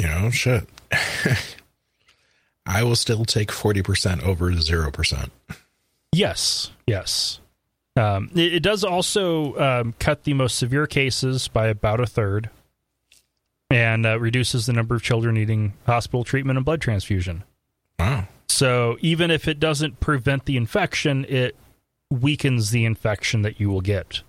you 0.00 0.08
know, 0.08 0.30
shit. 0.30 0.68
I 2.66 2.82
will 2.82 2.96
still 2.96 3.24
take 3.24 3.48
40% 3.48 4.22
over 4.22 4.50
0%. 4.50 5.30
Yes, 6.12 6.70
yes. 6.86 7.40
Um, 7.96 8.30
it, 8.34 8.54
it 8.54 8.62
does 8.62 8.84
also 8.84 9.58
um, 9.58 9.94
cut 9.98 10.24
the 10.24 10.34
most 10.34 10.58
severe 10.58 10.86
cases 10.86 11.48
by 11.48 11.68
about 11.68 12.00
a 12.00 12.06
third 12.06 12.50
and 13.70 14.06
uh, 14.06 14.18
reduces 14.18 14.66
the 14.66 14.72
number 14.72 14.94
of 14.94 15.02
children 15.02 15.34
needing 15.34 15.74
hospital 15.86 16.24
treatment 16.24 16.56
and 16.56 16.64
blood 16.64 16.80
transfusion. 16.80 17.44
Wow. 17.98 18.28
So 18.48 18.96
even 19.00 19.30
if 19.30 19.48
it 19.48 19.58
doesn't 19.58 20.00
prevent 20.00 20.44
the 20.44 20.56
infection, 20.56 21.24
it 21.28 21.56
weakens 22.10 22.70
the 22.70 22.84
infection 22.84 23.42
that 23.42 23.58
you 23.58 23.70
will 23.70 23.80
get. 23.80 24.22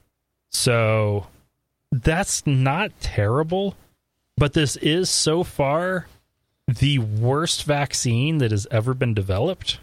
So 0.49 1.27
that's 1.91 2.45
not 2.47 2.91
terrible, 2.99 3.75
but 4.37 4.53
this 4.53 4.77
is 4.77 5.09
so 5.09 5.43
far 5.43 6.07
the 6.67 6.99
worst 6.99 7.63
vaccine 7.63 8.39
that 8.39 8.51
has 8.51 8.67
ever 8.71 8.93
been 8.93 9.13
developed. 9.13 9.79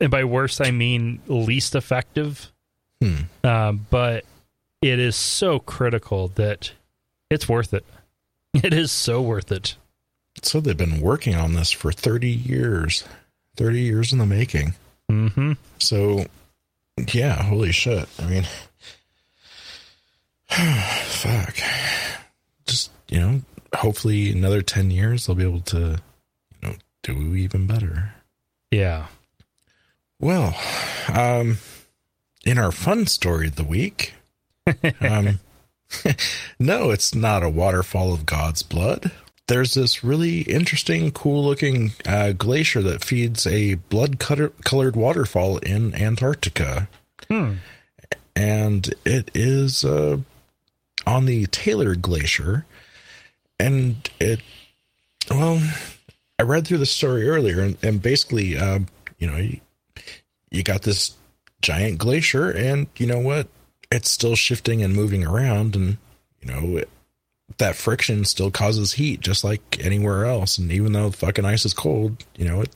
And 0.00 0.10
by 0.10 0.24
worst, 0.24 0.60
I 0.60 0.70
mean 0.70 1.20
least 1.26 1.74
effective. 1.74 2.52
Hmm. 3.00 3.22
Um, 3.44 3.86
but 3.90 4.24
it 4.82 4.98
is 4.98 5.16
so 5.16 5.58
critical 5.58 6.28
that 6.34 6.72
it's 7.30 7.48
worth 7.48 7.72
it. 7.74 7.84
It 8.64 8.72
is 8.72 8.90
so 8.90 9.20
worth 9.20 9.52
it. 9.52 9.76
So 10.42 10.60
they've 10.60 10.74
been 10.76 11.02
working 11.02 11.34
on 11.34 11.52
this 11.52 11.70
for 11.70 11.92
30 11.92 12.30
years. 12.30 13.04
30 13.56 13.80
years 13.80 14.12
in 14.14 14.18
the 14.18 14.24
making. 14.24 14.74
hmm 15.10 15.52
So, 15.78 16.24
yeah, 17.12 17.42
holy 17.42 17.72
shit. 17.72 18.08
I 18.18 18.26
mean, 18.26 18.44
fuck. 21.04 21.56
Just, 22.66 22.90
you 23.08 23.20
know, 23.20 23.42
hopefully 23.74 24.32
another 24.32 24.62
10 24.62 24.90
years 24.90 25.26
they'll 25.26 25.36
be 25.36 25.44
able 25.44 25.60
to, 25.60 25.98
do 27.06 27.34
even 27.34 27.66
better. 27.66 28.14
Yeah. 28.70 29.06
Well, 30.18 30.56
um, 31.12 31.58
in 32.44 32.58
our 32.58 32.72
fun 32.72 33.06
story 33.06 33.46
of 33.48 33.56
the 33.56 33.64
week, 33.64 34.14
um, 35.00 35.38
no, 36.58 36.90
it's 36.90 37.14
not 37.14 37.44
a 37.44 37.50
waterfall 37.50 38.12
of 38.12 38.26
God's 38.26 38.62
blood. 38.62 39.12
There's 39.46 39.74
this 39.74 40.02
really 40.02 40.40
interesting, 40.42 41.12
cool 41.12 41.44
looking 41.44 41.92
uh, 42.04 42.32
glacier 42.32 42.82
that 42.82 43.04
feeds 43.04 43.46
a 43.46 43.74
blood 43.74 44.18
colored 44.18 44.96
waterfall 44.96 45.58
in 45.58 45.94
Antarctica. 45.94 46.88
Hmm. 47.28 47.54
And 48.34 48.92
it 49.04 49.30
is 49.34 49.84
uh, 49.84 50.18
on 51.06 51.26
the 51.26 51.46
Taylor 51.46 51.94
Glacier. 51.94 52.66
And 53.60 54.10
it, 54.18 54.40
well, 55.30 55.62
I 56.38 56.42
read 56.42 56.66
through 56.66 56.78
the 56.78 56.86
story 56.86 57.28
earlier, 57.28 57.60
and, 57.60 57.76
and 57.82 58.00
basically, 58.02 58.56
um, 58.58 58.86
you 59.18 59.26
know, 59.26 59.36
you, 59.36 59.60
you 60.50 60.62
got 60.62 60.82
this 60.82 61.14
giant 61.62 61.98
glacier, 61.98 62.50
and 62.50 62.86
you 62.96 63.06
know 63.06 63.18
what? 63.20 63.48
It's 63.90 64.10
still 64.10 64.34
shifting 64.34 64.82
and 64.82 64.94
moving 64.94 65.24
around, 65.24 65.76
and 65.76 65.96
you 66.40 66.52
know 66.52 66.76
it, 66.76 66.88
that 67.58 67.76
friction 67.76 68.24
still 68.24 68.50
causes 68.50 68.94
heat, 68.94 69.20
just 69.20 69.44
like 69.44 69.78
anywhere 69.80 70.26
else. 70.26 70.58
And 70.58 70.70
even 70.72 70.92
though 70.92 71.08
the 71.10 71.16
fucking 71.16 71.44
ice 71.44 71.64
is 71.64 71.72
cold, 71.72 72.24
you 72.36 72.44
know 72.44 72.60
it 72.62 72.70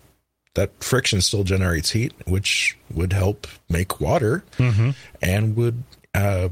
that 0.55 0.71
friction 0.83 1.21
still 1.21 1.45
generates 1.45 1.91
heat, 1.91 2.13
which 2.27 2.77
would 2.93 3.13
help 3.13 3.47
make 3.69 4.01
water 4.01 4.43
Mm-hmm. 4.59 4.91
and 5.23 5.55
would 5.57 5.83
uh, 6.15 6.49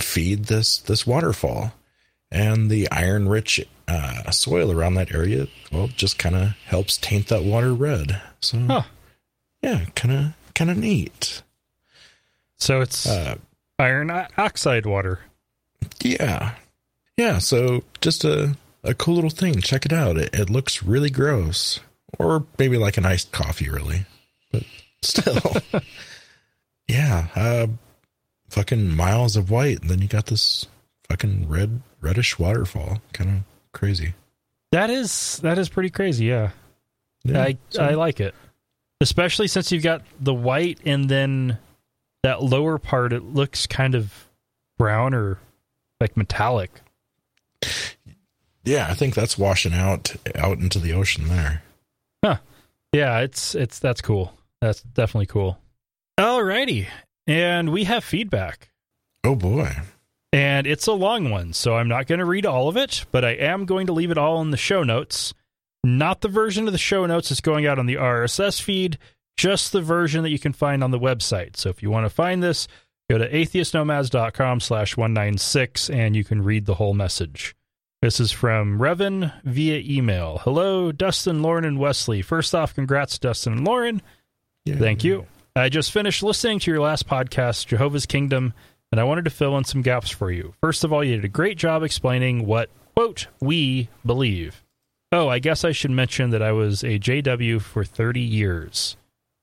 feed 0.00 0.44
this 0.44 0.78
this 0.78 1.06
waterfall. 1.06 1.72
And 2.30 2.68
the 2.68 2.90
iron 2.90 3.28
rich 3.28 3.64
uh, 3.88 4.30
soil 4.30 4.70
around 4.72 4.94
that 4.94 5.14
area, 5.14 5.46
well, 5.72 5.88
just 5.88 6.18
kind 6.18 6.34
of 6.34 6.48
helps 6.66 6.96
taint 6.96 7.28
that 7.28 7.44
water 7.44 7.74
red. 7.74 8.20
So, 8.40 8.58
Huh. 8.58 8.82
yeah, 9.62 9.84
kind 9.94 10.14
of 10.14 10.54
kind 10.54 10.70
of 10.70 10.76
neat. 10.78 11.42
So 12.58 12.80
it's 12.80 13.06
Uh, 13.06 13.36
iron 13.78 14.10
oxide 14.38 14.86
water. 14.86 15.20
yeah, 16.00 16.54
yeah. 17.16 17.38
So 17.38 17.82
just 18.00 18.24
a 18.24 18.56
a 18.82 18.94
cool 18.94 19.14
little 19.16 19.30
thing. 19.30 19.60
Check 19.60 19.84
it 19.86 19.92
out. 19.92 20.16
It, 20.16 20.34
it 20.34 20.50
looks 20.50 20.82
really 20.82 21.10
gross, 21.10 21.80
or 22.18 22.46
maybe 22.58 22.76
like 22.78 22.96
an 22.98 23.06
iced 23.06 23.32
coffee, 23.32 23.68
really. 23.68 24.06
But 24.52 24.64
still. 25.02 25.56
yeah, 26.88 27.28
uh, 27.34 27.66
fucking 28.50 28.94
miles 28.94 29.36
of 29.36 29.50
white, 29.50 29.80
and 29.80 29.90
then 29.90 30.00
you 30.02 30.08
got 30.08 30.26
this 30.26 30.66
fucking 31.08 31.48
red, 31.48 31.80
reddish 32.00 32.38
waterfall. 32.38 33.00
Kind 33.12 33.30
of 33.30 33.36
crazy. 33.74 34.14
That 34.72 34.88
is 34.90 35.38
that 35.42 35.58
is 35.58 35.68
pretty 35.68 35.90
crazy. 35.90 36.24
Yeah, 36.26 36.50
Yeah, 37.24 37.42
I 37.42 37.58
so- 37.68 37.82
I 37.84 37.90
like 37.90 38.20
it, 38.20 38.34
especially 39.00 39.46
since 39.48 39.70
you've 39.70 39.82
got 39.84 40.02
the 40.18 40.34
white 40.34 40.78
and 40.86 41.08
then 41.08 41.58
that 42.22 42.42
lower 42.42 42.78
part. 42.78 43.12
It 43.12 43.22
looks 43.22 43.66
kind 43.66 43.94
of 43.94 44.28
brown 44.78 45.12
or 45.14 45.38
like 46.00 46.16
metallic. 46.16 46.70
yeah, 48.64 48.86
I 48.88 48.94
think 48.94 49.14
that's 49.14 49.36
washing 49.38 49.74
out 49.74 50.14
out 50.34 50.58
into 50.58 50.78
the 50.78 50.92
ocean 50.92 51.28
there. 51.28 51.62
Yeah, 52.92 53.22
it's 53.22 53.56
it's 53.56 53.80
that's 53.80 54.00
cool. 54.00 54.32
That's 54.60 54.80
definitely 54.82 55.26
cool. 55.26 55.58
Alrighty, 56.16 56.86
and 57.26 57.72
we 57.72 57.82
have 57.84 58.04
feedback. 58.04 58.70
Oh 59.24 59.34
boy. 59.34 59.72
And 60.34 60.66
it's 60.66 60.88
a 60.88 60.92
long 60.92 61.30
one, 61.30 61.52
so 61.52 61.76
I'm 61.76 61.86
not 61.86 62.08
going 62.08 62.18
to 62.18 62.24
read 62.24 62.44
all 62.44 62.68
of 62.68 62.76
it, 62.76 63.04
but 63.12 63.24
I 63.24 63.30
am 63.34 63.66
going 63.66 63.86
to 63.86 63.92
leave 63.92 64.10
it 64.10 64.18
all 64.18 64.42
in 64.42 64.50
the 64.50 64.56
show 64.56 64.82
notes. 64.82 65.32
Not 65.84 66.22
the 66.22 66.28
version 66.28 66.66
of 66.66 66.72
the 66.72 66.78
show 66.78 67.06
notes 67.06 67.28
that's 67.28 67.40
going 67.40 67.66
out 67.66 67.78
on 67.78 67.86
the 67.86 67.94
RSS 67.94 68.60
feed, 68.60 68.98
just 69.36 69.70
the 69.70 69.80
version 69.80 70.24
that 70.24 70.30
you 70.30 70.40
can 70.40 70.52
find 70.52 70.82
on 70.82 70.90
the 70.90 70.98
website. 70.98 71.56
So 71.56 71.70
if 71.70 71.84
you 71.84 71.90
want 71.90 72.04
to 72.06 72.10
find 72.10 72.42
this, 72.42 72.66
go 73.08 73.16
to 73.16 73.30
atheistnomads.com 73.30 74.58
slash 74.58 74.96
196 74.96 75.88
and 75.88 76.16
you 76.16 76.24
can 76.24 76.42
read 76.42 76.66
the 76.66 76.74
whole 76.74 76.94
message. 76.94 77.54
This 78.02 78.18
is 78.18 78.32
from 78.32 78.80
Revan 78.80 79.32
via 79.44 79.80
email. 79.86 80.38
Hello, 80.38 80.90
Dustin, 80.90 81.42
Lauren, 81.42 81.64
and 81.64 81.78
Wesley. 81.78 82.22
First 82.22 82.56
off, 82.56 82.74
congrats, 82.74 83.20
Dustin 83.20 83.52
and 83.52 83.64
Lauren. 83.64 84.02
Yeah. 84.64 84.78
Thank 84.78 85.04
you. 85.04 85.26
I 85.54 85.68
just 85.68 85.92
finished 85.92 86.24
listening 86.24 86.58
to 86.58 86.72
your 86.72 86.80
last 86.80 87.06
podcast, 87.06 87.66
Jehovah's 87.66 88.06
Kingdom, 88.06 88.52
and 88.94 89.00
I 89.00 89.04
wanted 89.04 89.24
to 89.24 89.30
fill 89.32 89.58
in 89.58 89.64
some 89.64 89.82
gaps 89.82 90.08
for 90.08 90.30
you. 90.30 90.54
First 90.60 90.84
of 90.84 90.92
all, 90.92 91.02
you 91.02 91.16
did 91.16 91.24
a 91.24 91.28
great 91.28 91.58
job 91.58 91.82
explaining 91.82 92.46
what, 92.46 92.70
quote, 92.94 93.26
we 93.40 93.88
believe. 94.06 94.62
Oh, 95.10 95.26
I 95.26 95.40
guess 95.40 95.64
I 95.64 95.72
should 95.72 95.90
mention 95.90 96.30
that 96.30 96.42
I 96.42 96.52
was 96.52 96.84
a 96.84 97.00
JW 97.00 97.60
for 97.60 97.84
30 97.84 98.20
years. 98.20 98.96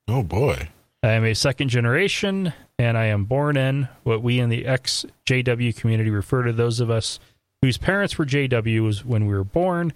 Oh 0.08 0.24
boy. 0.24 0.70
I 1.04 1.10
am 1.10 1.26
a 1.26 1.34
second 1.34 1.68
generation, 1.68 2.54
and 2.80 2.98
I 2.98 3.08
am 3.08 3.26
born 3.26 3.58
in 3.58 3.90
what 4.04 4.24
we 4.24 4.40
in 4.40 4.48
the 4.48 4.66
ex 4.66 5.06
JW 5.26 5.76
community 5.76 6.12
refer 6.12 6.44
to 6.44 6.54
those 6.54 6.80
of 6.80 6.90
us 6.90 7.20
whose 7.62 7.78
parents 7.78 8.18
were 8.18 8.26
JWs 8.26 9.04
when 9.04 9.28
we 9.28 9.34
were 9.34 9.44
born, 9.44 9.92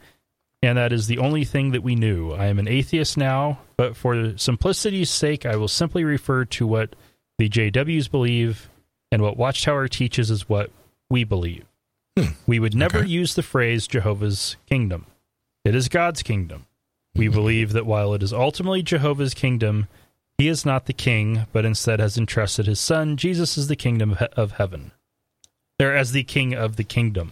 and 0.61 0.77
that 0.77 0.91
is 0.91 1.07
the 1.07 1.19
only 1.19 1.45
thing 1.45 1.71
that 1.71 1.81
we 1.81 1.95
knew. 1.95 2.33
I 2.33 2.47
am 2.47 2.59
an 2.59 2.67
atheist 2.67 3.15
now, 3.15 3.59
but 3.77 3.95
for 3.95 4.37
simplicity's 4.37 5.09
sake, 5.09 5.45
I 5.45 5.55
will 5.55 5.69
simply 5.69 6.03
refer 6.03 6.43
to 6.43 6.67
what 6.67 6.93
the 7.37 7.47
JWs 7.47 8.11
believe, 8.11 8.69
and 9.15 9.23
what 9.23 9.37
Watchtower 9.37 9.87
teaches 9.87 10.29
is 10.29 10.49
what 10.49 10.71
we 11.09 11.23
believe. 11.23 11.63
We 12.45 12.59
would 12.59 12.75
never 12.75 12.97
Okay. 12.99 13.07
use 13.07 13.33
the 13.35 13.43
phrase 13.43 13.87
Jehovah's 13.87 14.57
kingdom. 14.65 15.05
It 15.63 15.73
is 15.73 15.87
God's 15.87 16.21
kingdom. 16.21 16.65
We 17.15 17.29
believe 17.29 17.71
that 17.71 17.85
while 17.85 18.13
it 18.13 18.21
is 18.21 18.33
ultimately 18.33 18.83
Jehovah's 18.83 19.33
kingdom, 19.33 19.87
he 20.37 20.49
is 20.49 20.65
not 20.65 20.85
the 20.85 20.91
king, 20.93 21.45
but 21.53 21.63
instead 21.63 22.01
has 22.01 22.17
entrusted 22.17 22.65
his 22.67 22.81
son, 22.81 23.15
Jesus, 23.15 23.57
as 23.57 23.69
the 23.69 23.77
kingdom 23.77 24.11
of, 24.11 24.19
he- 24.19 24.25
of 24.35 24.51
heaven, 24.53 24.91
or 25.79 25.93
as 25.95 26.11
the 26.11 26.23
king 26.25 26.53
of 26.53 26.75
the 26.75 26.83
kingdom. 26.83 27.31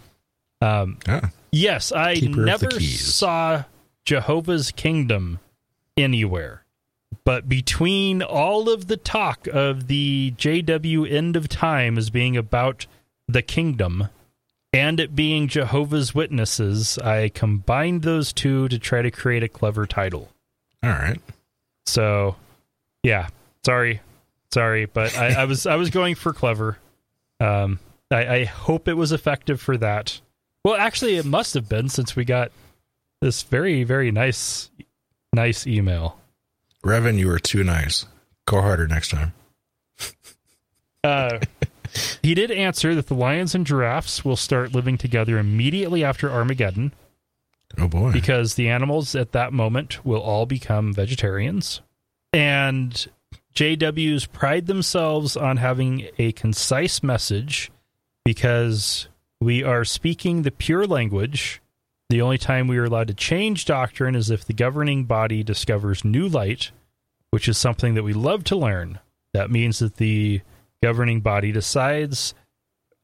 Um, 0.62 0.98
Ah. 1.06 1.30
yes, 1.52 1.92
I 1.92 2.14
never 2.14 2.70
saw 2.80 3.64
Jehovah's 4.06 4.70
kingdom 4.70 5.38
anywhere. 5.98 6.63
But 7.24 7.48
between 7.48 8.22
all 8.22 8.68
of 8.68 8.86
the 8.86 8.98
talk 8.98 9.46
of 9.46 9.86
the 9.86 10.34
JW 10.36 11.10
end 11.10 11.36
of 11.36 11.48
time 11.48 11.96
as 11.96 12.10
being 12.10 12.36
about 12.36 12.86
the 13.26 13.42
kingdom 13.42 14.08
and 14.74 15.00
it 15.00 15.16
being 15.16 15.48
Jehovah's 15.48 16.14
Witnesses, 16.14 16.98
I 16.98 17.30
combined 17.30 18.02
those 18.02 18.32
two 18.32 18.68
to 18.68 18.78
try 18.78 19.02
to 19.02 19.10
create 19.10 19.42
a 19.42 19.48
clever 19.48 19.86
title. 19.86 20.30
All 20.82 20.90
right. 20.90 21.20
So, 21.86 22.36
yeah, 23.02 23.28
sorry, 23.64 24.00
sorry, 24.52 24.86
but 24.86 25.16
I, 25.16 25.42
I 25.42 25.44
was 25.44 25.66
I 25.66 25.76
was 25.76 25.90
going 25.90 26.16
for 26.16 26.32
clever. 26.32 26.78
Um, 27.40 27.78
I, 28.10 28.26
I 28.26 28.44
hope 28.44 28.88
it 28.88 28.94
was 28.94 29.12
effective 29.12 29.60
for 29.60 29.76
that. 29.78 30.20
Well, 30.64 30.74
actually, 30.74 31.16
it 31.16 31.24
must 31.24 31.54
have 31.54 31.68
been 31.68 31.88
since 31.88 32.16
we 32.16 32.24
got 32.24 32.52
this 33.20 33.42
very 33.44 33.84
very 33.84 34.10
nice 34.10 34.70
nice 35.32 35.66
email. 35.66 36.18
Revan, 36.84 37.18
you 37.18 37.28
were 37.28 37.38
too 37.38 37.64
nice. 37.64 38.04
Go 38.46 38.60
harder 38.60 38.86
next 38.86 39.08
time. 39.10 39.32
Uh, 41.04 41.38
he 42.22 42.34
did 42.34 42.50
answer 42.50 42.94
that 42.94 43.08
the 43.08 43.14
lions 43.14 43.54
and 43.54 43.66
giraffes 43.66 44.24
will 44.24 44.36
start 44.36 44.72
living 44.72 44.96
together 44.96 45.36
immediately 45.36 46.02
after 46.02 46.30
Armageddon 46.30 46.94
Oh 47.76 47.88
boy. 47.88 48.10
because 48.10 48.54
the 48.54 48.70
animals 48.70 49.14
at 49.14 49.32
that 49.32 49.52
moment 49.52 50.02
will 50.02 50.22
all 50.22 50.46
become 50.46 50.94
vegetarians. 50.94 51.82
And 52.32 53.06
JWs 53.54 54.32
pride 54.32 54.64
themselves 54.66 55.36
on 55.36 55.58
having 55.58 56.08
a 56.16 56.32
concise 56.32 57.02
message 57.02 57.70
because 58.24 59.08
we 59.42 59.62
are 59.62 59.84
speaking 59.84 60.40
the 60.40 60.50
pure 60.50 60.86
language. 60.86 61.60
The 62.14 62.22
only 62.22 62.38
time 62.38 62.68
we 62.68 62.78
are 62.78 62.84
allowed 62.84 63.08
to 63.08 63.14
change 63.14 63.64
doctrine 63.64 64.14
is 64.14 64.30
if 64.30 64.44
the 64.44 64.52
governing 64.52 65.02
body 65.02 65.42
discovers 65.42 66.04
new 66.04 66.28
light, 66.28 66.70
which 67.30 67.48
is 67.48 67.58
something 67.58 67.94
that 67.94 68.04
we 68.04 68.12
love 68.12 68.44
to 68.44 68.56
learn. 68.56 69.00
That 69.32 69.50
means 69.50 69.80
that 69.80 69.96
the 69.96 70.40
governing 70.80 71.22
body 71.22 71.50
decides 71.50 72.32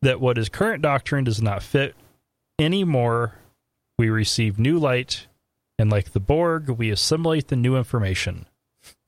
that 0.00 0.20
what 0.20 0.38
is 0.38 0.48
current 0.48 0.80
doctrine 0.80 1.24
does 1.24 1.42
not 1.42 1.64
fit 1.64 1.96
anymore 2.56 3.34
we 3.98 4.10
receive 4.10 4.60
new 4.60 4.78
light, 4.78 5.26
and 5.76 5.90
like 5.90 6.12
the 6.12 6.20
Borg, 6.20 6.68
we 6.68 6.92
assimilate 6.92 7.48
the 7.48 7.56
new 7.56 7.76
information. 7.76 8.46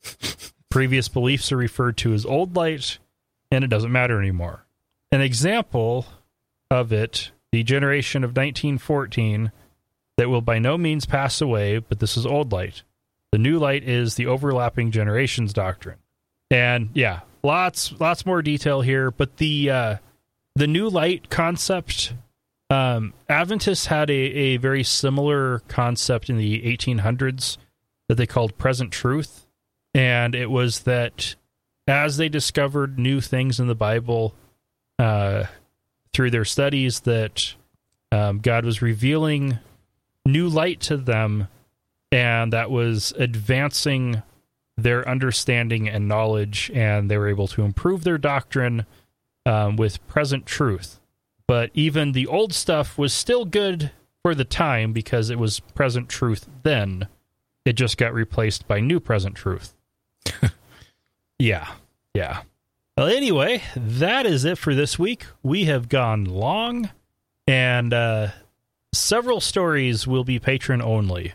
Previous 0.69 1.07
beliefs 1.07 1.49
are 1.53 1.55
referred 1.55 1.95
to 1.99 2.13
as 2.13 2.25
old 2.25 2.57
light, 2.57 2.99
and 3.49 3.63
it 3.63 3.69
doesn't 3.69 3.89
matter 3.89 4.19
anymore. 4.19 4.65
An 5.13 5.21
example 5.21 6.07
of 6.69 6.91
it, 6.91 7.31
the 7.53 7.63
generation 7.63 8.25
of 8.25 8.31
1914, 8.31 9.53
that 10.17 10.29
will 10.29 10.41
by 10.41 10.59
no 10.59 10.77
means 10.77 11.05
pass 11.05 11.41
away, 11.41 11.79
but 11.79 11.99
this 11.99 12.17
is 12.17 12.25
old 12.25 12.51
light. 12.51 12.83
The 13.31 13.37
new 13.37 13.57
light 13.57 13.83
is 13.83 14.15
the 14.15 14.27
overlapping 14.27 14.91
generations 14.91 15.53
doctrine. 15.53 15.97
And 16.51 16.89
yeah, 16.93 17.21
lots 17.43 17.99
lots 17.99 18.25
more 18.25 18.41
detail 18.41 18.81
here, 18.81 19.09
but 19.11 19.37
the 19.37 19.69
uh 19.69 19.97
the 20.55 20.67
new 20.67 20.87
light 20.89 21.29
concept 21.29 22.13
um, 22.73 23.13
Adventists 23.29 23.85
had 23.85 24.09
a, 24.09 24.13
a 24.13 24.57
very 24.57 24.83
similar 24.83 25.59
concept 25.67 26.29
in 26.29 26.37
the 26.37 26.61
1800s 26.61 27.57
that 28.09 28.15
they 28.15 28.25
called 28.25 28.57
present 28.57 28.91
truth. 28.91 29.45
And 29.93 30.33
it 30.33 30.49
was 30.49 30.81
that 30.81 31.35
as 31.87 32.17
they 32.17 32.29
discovered 32.29 32.97
new 32.97 33.21
things 33.21 33.59
in 33.59 33.67
the 33.67 33.75
Bible 33.75 34.33
uh, 34.97 35.45
through 36.13 36.31
their 36.31 36.45
studies, 36.45 37.01
that 37.01 37.53
um, 38.11 38.39
God 38.39 38.65
was 38.65 38.81
revealing 38.81 39.59
new 40.25 40.47
light 40.47 40.79
to 40.81 40.97
them, 40.97 41.47
and 42.11 42.53
that 42.53 42.71
was 42.71 43.13
advancing 43.17 44.23
their 44.77 45.07
understanding 45.07 45.87
and 45.87 46.07
knowledge, 46.07 46.71
and 46.73 47.09
they 47.09 47.17
were 47.17 47.27
able 47.27 47.47
to 47.47 47.63
improve 47.63 48.03
their 48.03 48.17
doctrine 48.17 48.85
um, 49.45 49.75
with 49.75 50.05
present 50.07 50.45
truth 50.45 50.99
but 51.47 51.71
even 51.73 52.11
the 52.11 52.27
old 52.27 52.53
stuff 52.53 52.97
was 52.97 53.13
still 53.13 53.45
good 53.45 53.91
for 54.21 54.33
the 54.33 54.45
time 54.45 54.93
because 54.93 55.29
it 55.29 55.37
was 55.37 55.59
present 55.59 56.09
truth 56.09 56.47
then. 56.63 57.07
It 57.65 57.73
just 57.73 57.97
got 57.97 58.13
replaced 58.13 58.67
by 58.67 58.79
new 58.79 58.99
present 58.99 59.35
truth. 59.35 59.73
yeah. 61.39 61.73
Yeah. 62.13 62.41
Well, 62.97 63.07
anyway, 63.07 63.63
that 63.75 64.25
is 64.25 64.45
it 64.45 64.57
for 64.57 64.73
this 64.75 64.97
week. 64.99 65.25
We 65.41 65.65
have 65.65 65.89
gone 65.89 66.25
long, 66.25 66.91
and 67.47 67.93
uh, 67.93 68.27
several 68.93 69.41
stories 69.41 70.07
will 70.07 70.23
be 70.23 70.39
patron 70.39 70.81
only. 70.81 71.33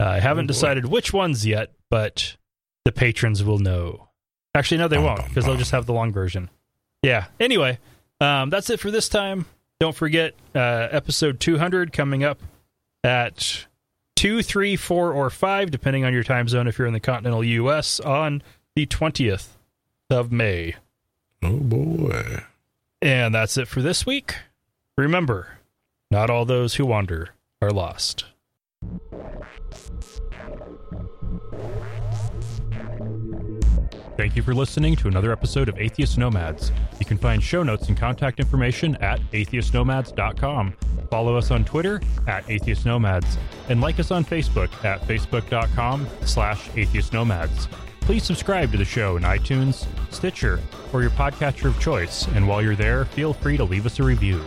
Uh, 0.00 0.04
I 0.04 0.20
haven't 0.20 0.44
Oh, 0.44 0.48
decided 0.48 0.86
which 0.86 1.12
ones 1.12 1.46
yet, 1.46 1.72
but 1.90 2.36
the 2.84 2.92
patrons 2.92 3.42
will 3.42 3.58
know. 3.58 4.08
Actually, 4.54 4.78
no, 4.78 4.88
they 4.88 4.98
won't 4.98 5.24
because 5.28 5.44
they'll 5.44 5.56
just 5.56 5.70
have 5.70 5.86
the 5.86 5.92
long 5.92 6.12
version. 6.12 6.48
Yeah. 7.02 7.26
Anyway, 7.40 7.78
um, 8.20 8.50
that's 8.50 8.70
it 8.70 8.80
for 8.80 8.90
this 8.90 9.08
time. 9.08 9.46
Don't 9.80 9.94
forget 9.94 10.34
uh, 10.54 10.88
episode 10.90 11.40
200 11.40 11.92
coming 11.92 12.24
up 12.24 12.40
at 13.04 13.66
2, 14.16 14.42
3, 14.42 14.76
4, 14.76 15.12
or 15.12 15.28
5, 15.30 15.70
depending 15.70 16.04
on 16.04 16.12
your 16.14 16.22
time 16.24 16.48
zone 16.48 16.66
if 16.66 16.78
you're 16.78 16.88
in 16.88 16.94
the 16.94 17.00
continental 17.00 17.44
U.S., 17.44 18.00
on 18.00 18.42
the 18.74 18.86
20th 18.86 19.48
of 20.10 20.32
May. 20.32 20.74
oh 21.42 21.58
boy. 21.58 22.42
And 23.02 23.34
that's 23.34 23.58
it 23.58 23.68
for 23.68 23.82
this 23.82 24.06
week. 24.06 24.34
Remember, 24.96 25.58
not 26.10 26.30
all 26.30 26.44
those 26.44 26.74
who 26.74 26.86
wander 26.86 27.30
are 27.60 27.70
lost. 27.70 28.24
Thank 34.16 34.34
you 34.34 34.42
for 34.42 34.54
listening 34.54 34.96
to 34.96 35.08
another 35.08 35.30
episode 35.30 35.68
of 35.68 35.78
Atheist 35.78 36.16
Nomads. 36.16 36.72
You 36.98 37.04
can 37.04 37.18
find 37.18 37.42
show 37.42 37.62
notes 37.62 37.88
and 37.88 37.98
contact 37.98 38.40
information 38.40 38.96
at 38.96 39.20
atheistnomads.com. 39.32 40.74
Follow 41.10 41.36
us 41.36 41.50
on 41.50 41.66
Twitter 41.66 42.00
at 42.26 42.48
Atheist 42.48 42.86
Nomads 42.86 43.36
and 43.68 43.82
like 43.82 44.00
us 44.00 44.10
on 44.10 44.24
Facebook 44.24 44.72
at 44.84 45.02
facebook.com 45.02 46.06
slash 46.22 46.68
atheistnomads. 46.70 47.68
Please 48.00 48.24
subscribe 48.24 48.70
to 48.72 48.78
the 48.78 48.84
show 48.84 49.16
in 49.18 49.22
iTunes, 49.22 49.86
Stitcher, 50.10 50.60
or 50.92 51.02
your 51.02 51.10
podcatcher 51.10 51.66
of 51.66 51.78
choice, 51.78 52.26
and 52.28 52.46
while 52.46 52.62
you're 52.62 52.76
there, 52.76 53.04
feel 53.04 53.34
free 53.34 53.56
to 53.56 53.64
leave 53.64 53.84
us 53.84 53.98
a 53.98 54.02
review. 54.02 54.40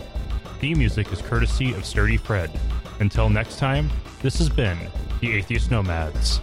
Theme 0.60 0.80
music 0.80 1.14
is 1.14 1.22
courtesy 1.22 1.74
of 1.74 1.86
Sturdy 1.86 2.18
Fred. 2.18 2.52
Until 3.00 3.30
next 3.30 3.60
time, 3.60 3.90
this 4.22 4.38
has 4.40 4.50
been 4.50 4.78
the 5.22 5.32
Atheist 5.32 5.72
Nomads. 5.72 6.42